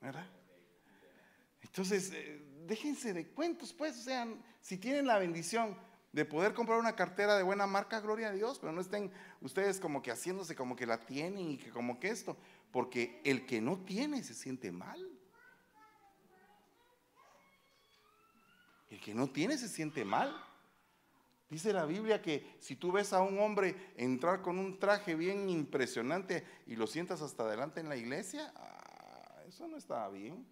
¿Verdad? 0.00 0.26
Entonces, 1.62 2.10
eh, 2.12 2.44
déjense 2.66 3.12
de 3.12 3.28
cuentos, 3.28 3.72
pues, 3.72 3.96
o 4.00 4.02
sea, 4.02 4.26
si 4.60 4.78
tienen 4.78 5.06
la 5.06 5.20
bendición, 5.20 5.78
de 6.12 6.24
poder 6.26 6.52
comprar 6.52 6.78
una 6.78 6.94
cartera 6.94 7.36
de 7.36 7.42
buena 7.42 7.66
marca, 7.66 8.00
gloria 8.00 8.28
a 8.28 8.32
Dios, 8.32 8.58
pero 8.58 8.72
no 8.72 8.80
estén 8.80 9.10
ustedes 9.40 9.80
como 9.80 10.02
que 10.02 10.10
haciéndose 10.10 10.54
como 10.54 10.76
que 10.76 10.86
la 10.86 10.98
tienen 11.06 11.50
y 11.52 11.56
que 11.56 11.70
como 11.70 11.98
que 11.98 12.10
esto, 12.10 12.36
porque 12.70 13.20
el 13.24 13.46
que 13.46 13.60
no 13.60 13.78
tiene 13.78 14.22
se 14.22 14.34
siente 14.34 14.70
mal. 14.70 15.10
El 18.90 19.00
que 19.00 19.14
no 19.14 19.30
tiene 19.30 19.56
se 19.56 19.68
siente 19.68 20.04
mal. 20.04 20.36
Dice 21.48 21.72
la 21.72 21.86
Biblia 21.86 22.20
que 22.20 22.56
si 22.60 22.76
tú 22.76 22.92
ves 22.92 23.14
a 23.14 23.22
un 23.22 23.38
hombre 23.38 23.92
entrar 23.96 24.42
con 24.42 24.58
un 24.58 24.78
traje 24.78 25.14
bien 25.14 25.48
impresionante 25.48 26.46
y 26.66 26.76
lo 26.76 26.86
sientas 26.86 27.22
hasta 27.22 27.44
adelante 27.44 27.80
en 27.80 27.88
la 27.88 27.96
iglesia, 27.96 28.52
ah, 28.56 29.42
eso 29.46 29.66
no 29.66 29.78
está 29.78 30.08
bien. 30.08 30.46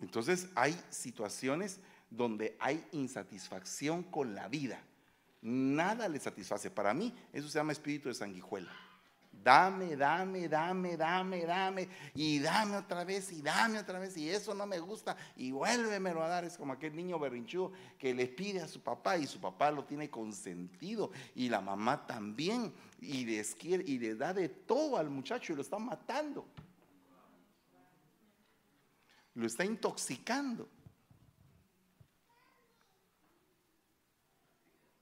Entonces 0.00 0.48
hay 0.54 0.78
situaciones 0.90 1.80
donde 2.10 2.56
hay 2.60 2.86
insatisfacción 2.92 4.02
con 4.02 4.34
la 4.34 4.48
vida. 4.48 4.82
Nada 5.42 6.08
le 6.08 6.18
satisface. 6.18 6.70
Para 6.70 6.94
mí 6.94 7.14
eso 7.32 7.48
se 7.48 7.58
llama 7.58 7.72
espíritu 7.72 8.08
de 8.08 8.14
sanguijuela. 8.14 8.72
Dame, 9.30 9.96
dame, 9.96 10.48
dame, 10.48 10.96
dame, 10.96 11.46
dame, 11.46 11.88
y 12.14 12.40
dame 12.40 12.76
otra 12.76 13.04
vez, 13.04 13.30
y 13.30 13.40
dame 13.40 13.78
otra 13.78 14.00
vez, 14.00 14.16
y 14.16 14.28
eso 14.28 14.52
no 14.52 14.66
me 14.66 14.80
gusta, 14.80 15.16
y 15.36 15.52
vuélvemelo 15.52 16.22
a 16.22 16.28
dar. 16.28 16.44
Es 16.44 16.58
como 16.58 16.72
aquel 16.72 16.96
niño 16.96 17.20
berrinchudo 17.20 17.72
que 17.98 18.12
le 18.12 18.26
pide 18.26 18.60
a 18.60 18.66
su 18.68 18.80
papá, 18.80 19.16
y 19.16 19.28
su 19.28 19.40
papá 19.40 19.70
lo 19.70 19.84
tiene 19.84 20.10
consentido, 20.10 21.12
y 21.36 21.48
la 21.48 21.60
mamá 21.60 22.04
también, 22.04 22.72
y 23.00 23.18
y 23.28 23.98
le 23.98 24.14
da 24.16 24.34
de 24.34 24.48
todo 24.48 24.96
al 24.96 25.08
muchacho 25.08 25.52
y 25.52 25.56
lo 25.56 25.62
está 25.62 25.78
matando 25.78 26.44
lo 29.38 29.46
está 29.46 29.64
intoxicando. 29.64 30.68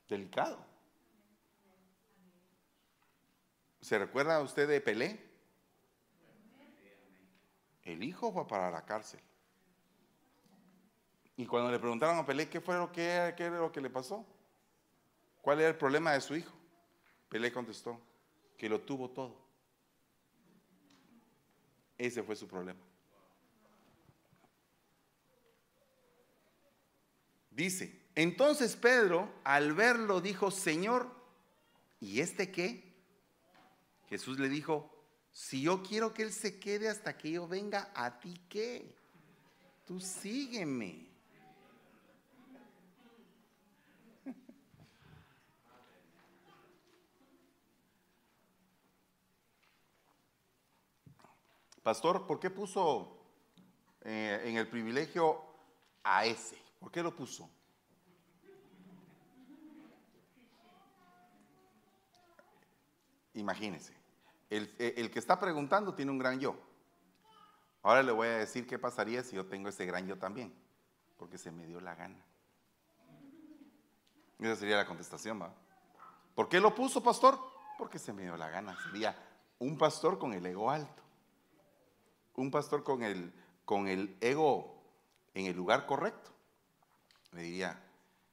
Delicado. 0.07 0.63
¿Se 3.81 3.99
recuerda 3.99 4.43
usted 4.43 4.69
de 4.69 4.83
Pelé? 4.83 5.19
El 7.83 8.03
hijo 8.03 8.31
fue 8.31 8.47
para 8.47 8.71
la 8.71 8.85
cárcel. 8.85 9.21
Y 11.39 11.47
cuando 11.47 11.71
le 11.71 11.79
preguntaron 11.79 12.19
a 12.19 12.27
Pelé 12.27 12.47
qué 12.51 12.61
fue 12.61 12.77
lo 12.77 12.93
que, 12.93 13.33
qué 13.39 13.45
era 13.45 13.59
lo 13.59 13.73
que 13.73 13.81
le 13.81 13.89
pasó, 13.89 14.27
cuál 15.41 15.61
era 15.61 15.69
el 15.69 15.77
problema 15.77 16.13
de 16.13 16.21
su 16.21 16.37
hijo, 16.37 16.53
Pelé 17.31 17.51
contestó 17.51 17.99
que 18.59 18.69
lo 18.69 18.83
tuvo 18.83 19.09
todo. 19.09 19.47
Ese 21.97 22.23
fue 22.23 22.37
su 22.37 22.47
problema. 22.47 22.81
Dice, 27.57 27.99
entonces 28.15 28.77
Pedro 28.77 29.33
al 29.43 29.73
verlo 29.73 30.21
dijo, 30.21 30.51
Señor, 30.51 31.11
¿y 32.01 32.21
este 32.21 32.53
qué? 32.53 32.95
Jesús 34.11 34.39
le 34.39 34.51
dijo, 34.51 34.95
si 35.33 35.63
yo 35.63 35.83
quiero 35.83 36.13
que 36.13 36.25
él 36.25 36.35
se 36.35 36.61
quede 36.61 36.87
hasta 36.91 37.17
que 37.17 37.31
yo 37.31 37.49
venga, 37.49 37.91
¿a 37.95 38.21
ti 38.21 38.39
qué? 38.51 38.95
Tú 39.87 39.99
sígueme. 40.01 41.09
Pastor, 51.83 52.27
¿por 52.27 52.39
qué 52.39 52.51
puso 52.51 53.17
eh, 54.03 54.43
en 54.45 54.59
el 54.59 54.69
privilegio 54.69 55.43
a 56.05 56.27
ese? 56.27 56.66
¿Por 56.87 56.93
qué 56.93 57.03
lo 57.03 57.17
puso? 57.17 57.51
Imagínense, 63.35 63.93
el, 64.49 64.73
el, 64.79 65.11
que 65.11 65.19
está 65.19 65.37
preguntando 65.41 65.97
tiene 65.97 66.13
un 66.13 66.19
gran 66.21 66.39
yo. 66.39 66.57
Ahora 67.83 68.05
le 68.05 68.13
voy 68.13 68.29
a 68.29 68.39
decir 68.39 68.69
qué 68.69 68.79
pasaría 68.79 69.25
si 69.25 69.35
yo 69.35 69.47
tengo 69.47 69.69
ese 69.69 69.85
gran 69.85 70.07
yo 70.07 70.17
también, 70.17 70.55
porque 71.17 71.39
se 71.39 71.51
me 71.51 71.67
dio 71.67 71.81
la 71.81 71.97
gana. 71.97 72.25
Esa 74.39 74.55
sería 74.55 74.77
la 74.77 74.87
contestación, 74.87 75.43
¿va? 75.43 75.53
¿Por 76.37 76.49
qué 76.49 76.61
lo 76.61 76.73
puso, 76.73 77.03
pastor? 77.03 77.37
Porque 77.79 77.99
se 77.99 78.13
me 78.13 78.23
dio 78.23 78.37
la 78.37 78.49
gana. 78.49 78.79
Sería 78.85 79.19
un 79.59 79.77
pastor 79.77 80.21
con 80.21 80.35
el 80.35 80.47
ego 80.47 80.71
alto 80.71 81.03
un 82.37 82.53
pastor 82.53 82.85
con 82.85 83.03
el, 83.03 83.33
con 83.65 83.89
el 83.89 84.17
ego 84.21 84.77
en 85.35 85.47
el 85.47 85.57
lugar 85.57 85.85
correcto, 85.87 86.36
le 87.37 87.43
diría, 87.43 87.79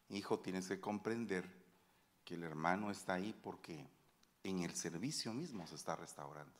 hijo, 0.09 0.39
tienes 0.39 0.67
que 0.67 0.79
comprender 0.79 1.47
que 2.23 2.35
el 2.35 2.43
hermano 2.43 2.89
está 2.89 3.15
ahí 3.15 3.33
porque 3.43 3.85
en 4.43 4.63
el 4.63 4.73
servicio 4.75 5.33
mismo 5.33 5.67
se 5.67 5.75
está 5.75 5.95
restaurando. 5.95 6.57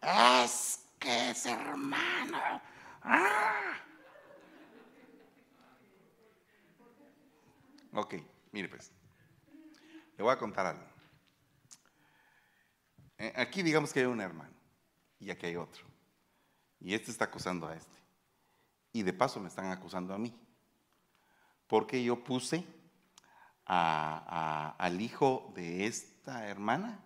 Es 0.00 0.86
que 0.98 1.30
es 1.30 1.46
hermano. 1.46 2.62
¡Ah! 3.02 3.80
Ok, 7.94 8.14
mire 8.52 8.68
pues. 8.68 8.92
Le 10.16 10.22
voy 10.22 10.32
a 10.32 10.38
contar 10.38 10.66
algo. 10.66 10.84
Eh, 13.18 13.32
aquí 13.36 13.62
digamos 13.62 13.92
que 13.92 14.00
hay 14.00 14.06
un 14.06 14.20
hermano 14.20 14.63
y 15.24 15.30
aquí 15.30 15.46
hay 15.46 15.56
otro. 15.56 15.84
Y 16.80 16.92
este 16.92 17.10
está 17.10 17.24
acusando 17.24 17.66
a 17.66 17.74
este. 17.74 17.98
Y 18.92 19.02
de 19.02 19.14
paso 19.14 19.40
me 19.40 19.48
están 19.48 19.70
acusando 19.70 20.12
a 20.12 20.18
mí. 20.18 20.38
Porque 21.66 22.04
yo 22.04 22.22
puse 22.22 22.64
al 23.64 25.00
hijo 25.00 25.50
de 25.54 25.86
esta 25.86 26.46
hermana 26.46 27.02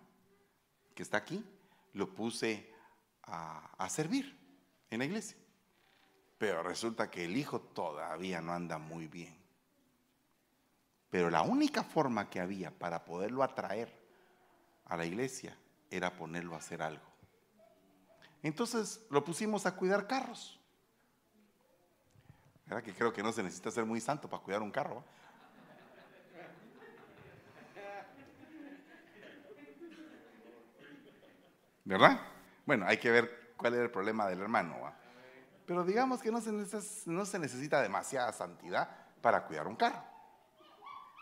que 0.93 1.01
está 1.01 1.17
aquí, 1.17 1.45
lo 1.93 2.13
puse 2.13 2.73
a, 3.23 3.71
a 3.77 3.89
servir 3.89 4.37
en 4.89 4.99
la 4.99 5.05
iglesia. 5.05 5.37
Pero 6.37 6.61
resulta 6.61 7.09
que 7.09 7.23
el 7.23 7.37
hijo 7.37 7.61
todavía 7.61 8.41
no 8.41 8.51
anda 8.51 8.77
muy 8.77 9.07
bien. 9.07 9.37
Pero 11.09 11.29
la 11.29 11.41
única 11.41 11.83
forma 11.83 12.29
que 12.29 12.41
había 12.41 12.69
para 12.77 13.05
poderlo 13.05 13.43
atraer 13.43 13.97
a 14.85 14.97
la 14.97 15.05
iglesia 15.05 15.57
era 15.89 16.15
ponerlo 16.15 16.55
a 16.55 16.57
hacer 16.57 16.81
algo. 16.81 17.08
Entonces 18.41 19.05
lo 19.09 19.23
pusimos 19.23 19.65
a 19.65 19.75
cuidar 19.75 20.07
carros. 20.07 20.59
¿Verdad 22.65 22.83
que 22.83 22.93
creo 22.93 23.11
que 23.11 23.23
no 23.23 23.31
se 23.31 23.43
necesita 23.43 23.71
ser 23.71 23.85
muy 23.85 23.99
santo 23.99 24.29
para 24.29 24.43
cuidar 24.43 24.61
un 24.61 24.71
carro? 24.71 25.03
¿Verdad? 31.83 32.19
Bueno, 32.67 32.85
hay 32.87 32.97
que 32.97 33.09
ver 33.09 33.53
cuál 33.57 33.73
era 33.73 33.83
el 33.83 33.89
problema 33.89 34.27
del 34.27 34.41
hermano. 34.41 34.75
Pero 35.65 35.83
digamos 35.83 36.21
que 36.21 36.31
no 36.31 36.39
se, 36.39 37.39
necesita 37.39 37.81
demasiada 37.81 38.31
santidad 38.31 38.89
para 39.21 39.45
cuidar 39.45 39.67
un 39.67 39.75
carro. 39.75 40.03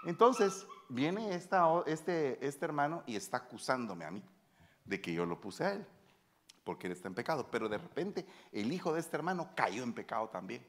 Entonces, 0.06 0.68
viene 0.90 1.34
este, 1.34 2.46
este 2.46 2.66
hermano 2.66 3.04
y 3.06 3.16
está 3.16 3.38
acusándome 3.38 4.06
a 4.06 4.12
mí 4.12 4.24
de 4.84 5.02
que 5.02 5.14
yo 5.14 5.26
lo 5.26 5.40
puse 5.40 5.64
a 5.64 5.72
él, 5.72 5.88
porque 6.68 6.88
él 6.88 6.94
está 6.94 7.08
en 7.08 7.14
pecado. 7.14 7.50
Pero 7.50 7.70
de 7.70 7.78
repente 7.78 8.26
el 8.52 8.74
hijo 8.74 8.94
de 8.94 9.00
este 9.00 9.16
hermano 9.16 9.52
cayó 9.56 9.84
en 9.84 9.94
pecado 9.94 10.28
también. 10.28 10.68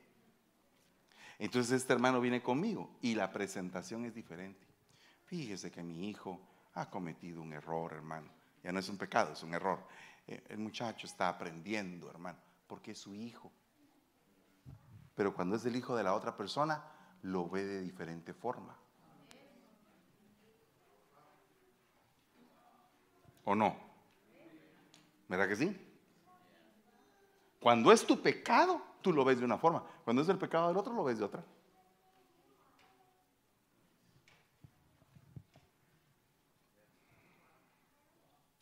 Entonces 1.41 1.73
este 1.73 1.93
hermano 1.93 2.21
viene 2.21 2.41
conmigo 2.41 2.97
y 3.03 3.17
la 3.17 3.33
presentación 3.33 4.05
es 4.05 4.15
diferente. 4.15 4.65
Fíjese 5.25 5.73
que 5.73 5.83
mi 5.83 6.09
hijo 6.09 6.41
ha 6.75 6.89
cometido 6.89 7.43
un 7.43 7.53
error, 7.53 7.93
hermano. 7.95 8.31
Ya 8.63 8.71
no 8.71 8.79
es 8.79 8.89
un 8.89 8.97
pecado, 8.97 9.33
es 9.33 9.43
un 9.43 9.55
error. 9.55 9.85
Eh, 10.29 10.45
el 10.51 10.59
muchacho 10.59 11.09
está 11.09 11.29
aprendiendo, 11.29 12.09
hermano, 12.09 12.39
porque 12.69 12.93
es 12.93 12.99
su 12.99 13.13
hijo. 13.17 13.51
Pero 15.17 15.35
cuando 15.35 15.57
es 15.57 15.65
el 15.65 15.75
hijo 15.75 15.97
de 15.97 16.05
la 16.05 16.15
otra 16.15 16.37
persona, 16.37 16.81
lo 17.23 17.49
ve 17.49 17.65
de 17.65 17.81
diferente 17.81 18.33
forma. 18.35 18.77
¿O 23.43 23.57
no? 23.57 23.77
¿Verdad 25.27 25.49
que 25.49 25.57
sí? 25.57 25.88
Cuando 27.61 27.93
es 27.93 28.07
tu 28.07 28.21
pecado, 28.21 28.81
tú 29.03 29.13
lo 29.13 29.25
ves 29.25 29.39
de 29.39 29.45
una 29.45 29.59
forma. 29.59 29.83
Cuando 30.05 30.23
es 30.23 30.29
el 30.29 30.39
pecado 30.39 30.69
del 30.69 30.77
otro, 30.77 30.93
lo 30.93 31.05
ves 31.05 31.19
de 31.19 31.25
otra. 31.25 31.45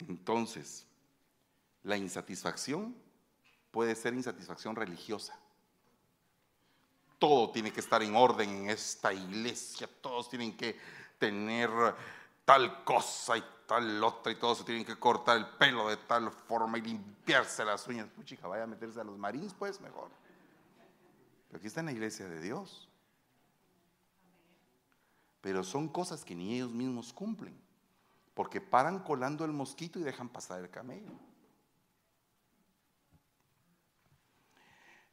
Entonces, 0.08 0.86
la 1.82 1.96
insatisfacción 1.96 2.96
puede 3.70 3.94
ser 3.94 4.14
insatisfacción 4.14 4.76
religiosa. 4.76 5.38
Todo 7.18 7.50
tiene 7.50 7.72
que 7.72 7.80
estar 7.80 8.02
en 8.02 8.14
orden 8.14 8.48
en 8.50 8.70
esta 8.70 9.12
iglesia, 9.12 9.88
todos 10.00 10.28
tienen 10.28 10.56
que 10.56 10.78
tener 11.18 11.70
tal 12.44 12.84
cosa 12.84 13.38
y 13.38 13.44
tal 13.66 14.02
otra 14.02 14.32
y 14.32 14.36
todos 14.36 14.58
se 14.58 14.64
tienen 14.64 14.84
que 14.84 14.96
cortar 14.96 15.36
el 15.36 15.46
pelo 15.46 15.88
de 15.88 15.96
tal 15.96 16.30
forma 16.30 16.78
y 16.78 16.82
limpiarse 16.82 17.64
las 17.64 17.86
uñas. 17.86 18.08
Pues 18.14 18.26
chica, 18.26 18.46
vaya 18.46 18.64
a 18.64 18.66
meterse 18.66 19.00
a 19.00 19.04
los 19.04 19.18
marines, 19.18 19.54
pues 19.54 19.80
mejor. 19.80 20.10
Pero 21.48 21.58
aquí 21.58 21.66
está 21.66 21.80
en 21.80 21.86
la 21.86 21.92
iglesia 21.92 22.28
de 22.28 22.40
Dios. 22.40 22.88
Pero 25.40 25.62
son 25.62 25.88
cosas 25.88 26.24
que 26.24 26.34
ni 26.34 26.54
ellos 26.54 26.72
mismos 26.72 27.12
cumplen, 27.12 27.56
porque 28.34 28.60
paran 28.60 29.00
colando 29.00 29.44
el 29.44 29.52
mosquito 29.52 29.98
y 29.98 30.02
dejan 30.02 30.28
pasar 30.28 30.60
el 30.60 30.70
camello. 30.70 31.12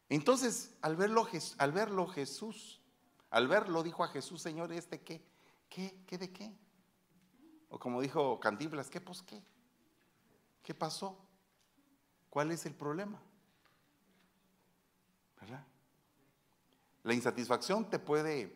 Entonces, 0.09 0.75
al 0.81 0.95
verlo, 0.95 1.27
al 1.57 1.71
verlo 1.71 2.07
Jesús, 2.07 2.81
al 3.29 3.47
verlo 3.47 3.81
dijo 3.81 4.03
a 4.03 4.09
Jesús, 4.09 4.41
Señor, 4.41 4.71
¿este 4.71 5.01
qué? 5.01 5.23
¿Qué? 5.69 5.97
¿Qué 6.05 6.17
de 6.19 6.31
qué? 6.31 6.53
O 7.73 7.79
como 7.79 8.01
dijo 8.01 8.39
Cantinflas, 8.39 8.87
¿qué 8.87 9.01
pues 9.01 9.23
qué? 9.23 9.41
¿Qué 10.61 10.75
pasó? 10.75 11.17
¿Cuál 12.29 12.51
es 12.51 12.67
el 12.67 12.75
problema? 12.75 13.19
¿Verdad? 15.41 15.65
La 17.01 17.15
insatisfacción 17.15 17.89
te 17.89 17.97
puede, 17.97 18.55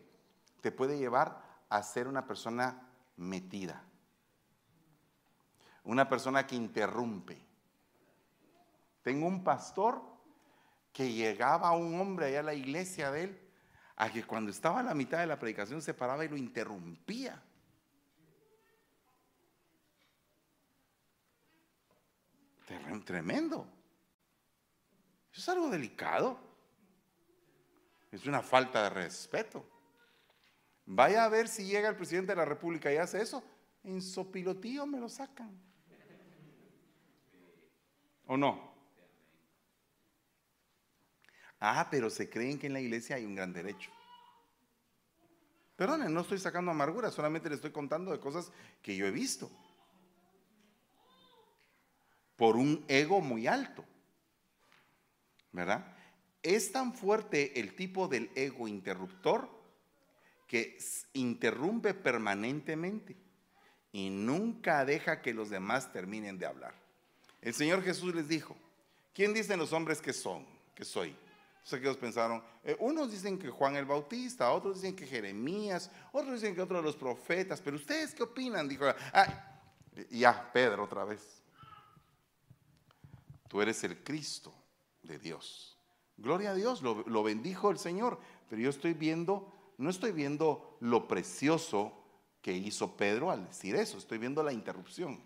te 0.62 0.72
puede 0.72 1.00
llevar 1.00 1.44
a 1.68 1.82
ser 1.82 2.08
una 2.08 2.28
persona 2.28 2.92
metida, 3.16 3.84
una 5.84 6.08
persona 6.08 6.46
que 6.46 6.56
interrumpe. 6.56 7.44
Tengo 9.02 9.26
un 9.26 9.44
pastor 9.44 10.00
que 10.94 11.12
llegaba 11.12 11.70
a 11.70 11.76
un 11.76 12.00
hombre 12.00 12.28
allá 12.28 12.42
a 12.42 12.44
la 12.44 12.54
iglesia 12.54 13.10
de 13.10 13.24
él, 13.24 13.52
a 13.96 14.12
que 14.12 14.24
cuando 14.24 14.52
estaba 14.52 14.82
a 14.82 14.84
la 14.84 14.94
mitad 14.94 15.18
de 15.18 15.26
la 15.26 15.40
predicación 15.40 15.82
se 15.82 15.96
paraba 15.96 16.24
y 16.24 16.30
lo 16.30 16.38
interrumpía. 16.38 17.44
Tremendo. 23.06 23.68
Eso 25.32 25.42
es 25.42 25.50
algo 25.50 25.70
delicado. 25.70 26.38
Es 28.12 28.26
una 28.26 28.42
falta 28.42 28.84
de 28.84 28.90
respeto. 28.90 29.66
Vaya 30.86 31.26
a 31.26 31.30
ver 31.30 31.48
si 31.48 31.66
llega 31.66 31.90
el 31.90 31.96
presidente 31.96 32.32
de 32.32 32.38
la 32.38 32.46
República 32.46 32.92
y 32.92 32.98
hace 32.98 33.22
eso. 33.22 33.44
En 33.84 34.02
sopilotío 34.02 34.86
me 34.86 35.00
lo 35.00 35.10
sacan. 35.10 35.52
¿O 38.26 38.36
no? 38.36 38.76
Ah, 41.60 41.88
pero 41.90 42.10
se 42.10 42.30
creen 42.30 42.60
que 42.60 42.68
en 42.68 42.74
la 42.74 42.80
iglesia 42.80 43.16
hay 43.16 43.26
un 43.26 43.36
gran 43.36 43.54
derecho. 43.54 43.90
Perdone, 45.76 46.10
no 46.10 46.22
estoy 46.22 46.40
sacando 46.40 46.72
amargura, 46.72 47.12
solamente 47.12 47.50
le 47.50 47.56
estoy 47.56 47.72
contando 47.72 48.12
de 48.12 48.20
cosas 48.20 48.52
que 48.82 48.96
yo 48.96 49.06
he 49.06 49.12
visto 49.12 49.50
por 52.38 52.56
un 52.56 52.86
ego 52.88 53.20
muy 53.20 53.48
alto. 53.48 53.84
¿Verdad? 55.52 55.94
Es 56.42 56.72
tan 56.72 56.94
fuerte 56.94 57.60
el 57.60 57.76
tipo 57.76 58.08
del 58.08 58.32
ego 58.36 58.68
interruptor 58.68 59.50
que 60.48 60.78
interrumpe 61.14 61.94
permanentemente. 61.94 63.18
y 63.94 64.10
nunca 64.12 64.86
deja 64.86 65.22
que 65.22 65.34
los 65.34 65.50
demás 65.50 65.92
terminen 65.92 66.38
de 66.38 66.46
hablar. 66.46 66.76
El 67.42 67.54
Señor 67.54 67.82
Jesús 67.82 68.14
les 68.14 68.28
dijo, 68.28 68.56
¿quién 69.14 69.34
dicen 69.34 69.58
los 69.58 69.74
hombres 69.74 70.02
que 70.02 70.14
son, 70.14 70.46
que 70.76 70.86
soy? 70.86 71.16
Entonces 71.56 71.80
ellos 71.82 71.98
pensaron, 71.98 72.44
eh, 72.64 72.76
unos 72.80 73.12
dicen 73.12 73.40
que 73.40 73.50
Juan 73.50 73.76
el 73.76 73.86
Bautista, 73.86 74.52
otros 74.52 74.82
dicen 74.82 74.96
que 74.96 75.08
Jeremías, 75.08 75.90
otros 76.12 76.36
dicen 76.36 76.54
que 76.54 76.62
otro 76.62 76.78
de 76.78 76.84
los 76.84 76.96
profetas, 76.96 77.60
pero 77.60 77.78
ustedes 77.78 78.14
qué 78.14 78.24
opinan? 78.24 78.68
Dijo, 78.68 78.86
ah, 79.14 79.60
ya, 80.12 80.50
Pedro 80.54 80.84
otra 80.84 81.04
vez. 81.06 81.37
Tú 83.48 83.62
eres 83.62 83.84
el 83.84 84.04
Cristo 84.04 84.54
de 85.04 85.20
Dios. 85.20 85.78
Gloria 86.18 86.52
a 86.52 86.56
Dios, 86.56 86.82
lo, 86.82 87.24
bendijo 87.24 87.70
el 87.70 87.78
Señor, 87.78 88.20
pero 88.50 88.62
yo 88.62 88.70
estoy 88.70 88.94
viendo, 88.94 89.54
no 89.78 89.90
estoy 89.90 90.12
viendo 90.12 90.78
lo 90.80 91.08
precioso 91.08 91.94
que 92.42 92.54
hizo 92.54 92.98
Pedro 92.98 93.30
al 93.30 93.48
decir 93.48 93.76
eso, 93.76 93.98
estoy 93.98 94.18
viendo 94.18 94.42
la 94.42 94.52
interrupción. 94.52 95.22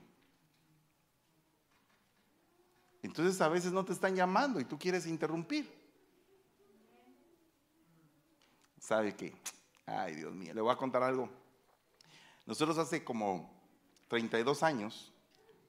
Entonces 3.01 3.39
a 3.41 3.47
veces 3.47 3.71
no 3.71 3.85
te 3.85 3.93
están 3.93 4.15
llamando 4.15 4.59
y 4.59 4.65
tú 4.65 4.77
quieres 4.77 5.07
interrumpir. 5.07 5.81
¿Sabe 8.79 9.15
qué? 9.15 9.33
Ay, 9.85 10.15
Dios 10.15 10.33
mío, 10.33 10.53
le 10.53 10.61
voy 10.61 10.71
a 10.71 10.77
contar 10.77 11.03
algo. 11.03 11.29
Nosotros 12.45 12.77
hace 12.77 13.03
como 13.03 13.49
32 14.07 14.61
años, 14.63 15.13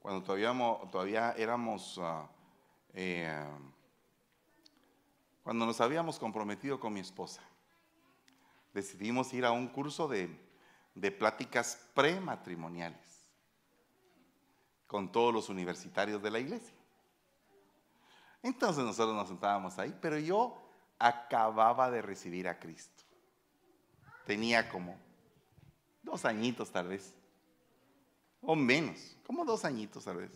cuando 0.01 0.21
todavía, 0.21 0.53
todavía 0.91 1.31
éramos, 1.37 1.97
ah, 2.01 2.29
eh, 2.93 3.45
cuando 5.43 5.65
nos 5.65 5.81
habíamos 5.81 6.19
comprometido 6.19 6.79
con 6.79 6.93
mi 6.93 6.99
esposa, 6.99 7.41
decidimos 8.73 9.33
ir 9.33 9.45
a 9.45 9.51
un 9.51 9.67
curso 9.67 10.07
de, 10.07 10.29
de 10.95 11.11
pláticas 11.11 11.89
prematrimoniales 11.93 13.31
con 14.87 15.11
todos 15.11 15.33
los 15.33 15.49
universitarios 15.49 16.21
de 16.21 16.31
la 16.31 16.39
iglesia. 16.39 16.75
Entonces 18.41 18.83
nosotros 18.83 19.15
nos 19.15 19.27
sentábamos 19.27 19.79
ahí, 19.79 19.97
pero 20.01 20.17
yo 20.19 20.61
acababa 20.99 21.89
de 21.89 22.01
recibir 22.01 22.47
a 22.47 22.59
Cristo 22.59 23.03
tenía 24.25 24.69
como 24.69 24.97
dos 26.01 26.25
añitos 26.25 26.71
tal 26.71 26.89
vez, 26.89 27.13
o 28.41 28.55
menos, 28.55 29.17
como 29.25 29.45
dos 29.45 29.65
añitos 29.65 30.05
tal 30.05 30.17
vez, 30.17 30.31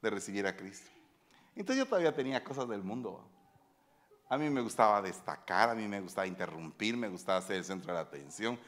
de 0.00 0.10
recibir 0.10 0.46
a 0.46 0.56
Cristo. 0.56 0.90
Entonces 1.56 1.84
yo 1.84 1.86
todavía 1.86 2.14
tenía 2.14 2.42
cosas 2.42 2.68
del 2.68 2.82
mundo. 2.82 3.28
A 4.28 4.38
mí 4.38 4.48
me 4.48 4.60
gustaba 4.60 5.02
destacar, 5.02 5.70
a 5.70 5.74
mí 5.74 5.88
me 5.88 6.00
gustaba 6.00 6.26
interrumpir, 6.26 6.96
me 6.96 7.08
gustaba 7.08 7.42
ser 7.42 7.56
el 7.56 7.64
centro 7.64 7.88
de 7.88 7.94
la 7.94 8.00
atención. 8.00 8.58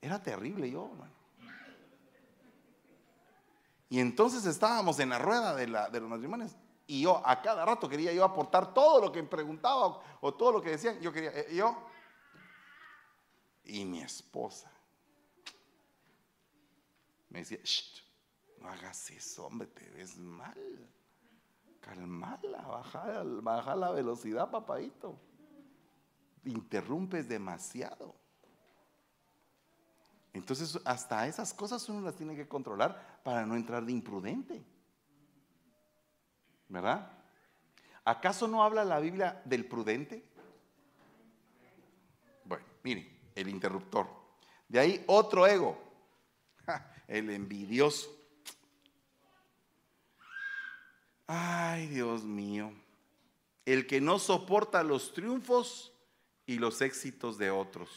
Era 0.00 0.22
terrible 0.22 0.70
yo, 0.70 0.90
Y 3.88 3.98
entonces 4.00 4.44
estábamos 4.44 4.98
en 5.00 5.08
la 5.08 5.18
rueda 5.18 5.54
de, 5.54 5.66
los 5.66 6.10
matrimonios 6.10 6.54
y 6.86 7.02
yo 7.02 7.22
a 7.26 7.40
cada 7.40 7.64
rato 7.64 7.88
quería 7.88 8.12
yo 8.12 8.22
aportar 8.22 8.74
todo 8.74 9.00
lo 9.00 9.10
que 9.10 9.22
me 9.22 9.28
preguntaba 9.28 10.00
o, 10.20 10.34
todo 10.34 10.52
lo 10.52 10.62
que 10.62 10.70
decían. 10.70 11.00
Yo 11.00 11.12
quería, 11.12 11.30
eh, 11.30 11.54
yo 11.54 11.74
y 13.64 13.84
mi 13.84 14.00
esposa 14.00 14.70
me 17.30 17.40
decía, 17.40 17.58
no 18.58 18.68
hagas 18.68 19.10
eso, 19.10 19.46
hombre, 19.46 19.68
te 19.68 19.88
ves 19.90 20.16
mal. 20.16 20.54
Calmala, 21.86 22.62
baja, 22.62 23.22
baja 23.42 23.76
la 23.76 23.92
velocidad, 23.92 24.50
papadito. 24.50 25.16
Interrumpes 26.44 27.28
demasiado. 27.28 28.16
Entonces, 30.32 30.80
hasta 30.84 31.28
esas 31.28 31.54
cosas 31.54 31.88
uno 31.88 32.00
las 32.00 32.16
tiene 32.16 32.34
que 32.34 32.48
controlar 32.48 33.20
para 33.22 33.46
no 33.46 33.54
entrar 33.54 33.84
de 33.84 33.92
imprudente. 33.92 34.64
¿Verdad? 36.68 37.08
¿Acaso 38.04 38.48
no 38.48 38.64
habla 38.64 38.84
la 38.84 38.98
Biblia 38.98 39.40
del 39.44 39.64
prudente? 39.64 40.28
Bueno, 42.44 42.64
miren, 42.82 43.30
el 43.36 43.48
interruptor. 43.48 44.08
De 44.68 44.80
ahí 44.80 45.04
otro 45.06 45.46
ego, 45.46 45.78
el 47.06 47.30
envidioso. 47.30 48.15
Ay, 51.26 51.86
Dios 51.88 52.24
mío. 52.24 52.72
El 53.64 53.86
que 53.86 54.00
no 54.00 54.18
soporta 54.18 54.82
los 54.82 55.12
triunfos 55.12 55.92
y 56.46 56.58
los 56.58 56.80
éxitos 56.80 57.36
de 57.36 57.50
otros. 57.50 57.90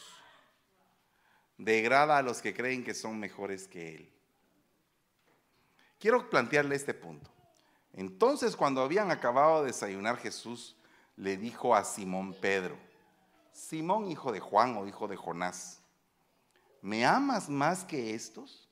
Degrada 1.56 2.18
a 2.18 2.22
los 2.22 2.42
que 2.42 2.54
creen 2.54 2.82
que 2.82 2.94
son 2.94 3.18
mejores 3.18 3.68
que 3.68 3.94
él. 3.94 4.12
Quiero 5.98 6.28
plantearle 6.28 6.74
este 6.74 6.94
punto. 6.94 7.30
Entonces, 7.92 8.56
cuando 8.56 8.82
habían 8.82 9.10
acabado 9.10 9.60
de 9.60 9.68
desayunar, 9.68 10.16
Jesús 10.16 10.76
le 11.16 11.36
dijo 11.36 11.74
a 11.74 11.84
Simón 11.84 12.34
Pedro, 12.40 12.76
Simón, 13.52 14.10
hijo 14.10 14.32
de 14.32 14.40
Juan 14.40 14.76
o 14.76 14.86
hijo 14.86 15.06
de 15.06 15.16
Jonás, 15.16 15.82
¿me 16.80 17.04
amas 17.04 17.48
más 17.48 17.84
que 17.84 18.14
estos? 18.14 18.68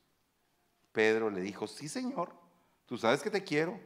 Pedro 0.93 1.31
le 1.31 1.43
dijo, 1.43 1.67
sí, 1.67 1.89
Señor, 1.89 2.33
tú 2.87 2.97
sabes 2.97 3.23
que 3.23 3.31
te 3.31 3.45
quiero. 3.45 3.79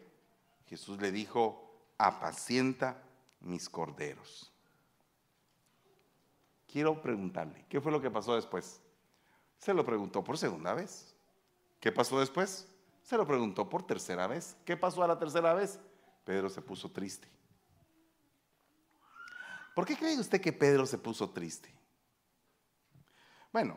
Jesús 0.72 0.98
le 1.02 1.12
dijo, 1.12 1.70
apacienta 1.98 3.02
mis 3.40 3.68
corderos. 3.68 4.50
Quiero 6.66 7.02
preguntarle, 7.02 7.66
¿qué 7.68 7.78
fue 7.78 7.92
lo 7.92 8.00
que 8.00 8.10
pasó 8.10 8.36
después? 8.36 8.80
Se 9.58 9.74
lo 9.74 9.84
preguntó 9.84 10.24
por 10.24 10.38
segunda 10.38 10.72
vez. 10.72 11.14
¿Qué 11.78 11.92
pasó 11.92 12.18
después? 12.20 12.66
Se 13.02 13.18
lo 13.18 13.26
preguntó 13.26 13.68
por 13.68 13.86
tercera 13.86 14.26
vez. 14.26 14.56
¿Qué 14.64 14.74
pasó 14.78 15.02
a 15.02 15.06
la 15.06 15.18
tercera 15.18 15.52
vez? 15.52 15.78
Pedro 16.24 16.48
se 16.48 16.62
puso 16.62 16.90
triste. 16.90 17.28
¿Por 19.74 19.84
qué 19.84 19.94
cree 19.94 20.18
usted 20.18 20.40
que 20.40 20.54
Pedro 20.54 20.86
se 20.86 20.96
puso 20.96 21.28
triste? 21.28 21.68
Bueno, 23.52 23.76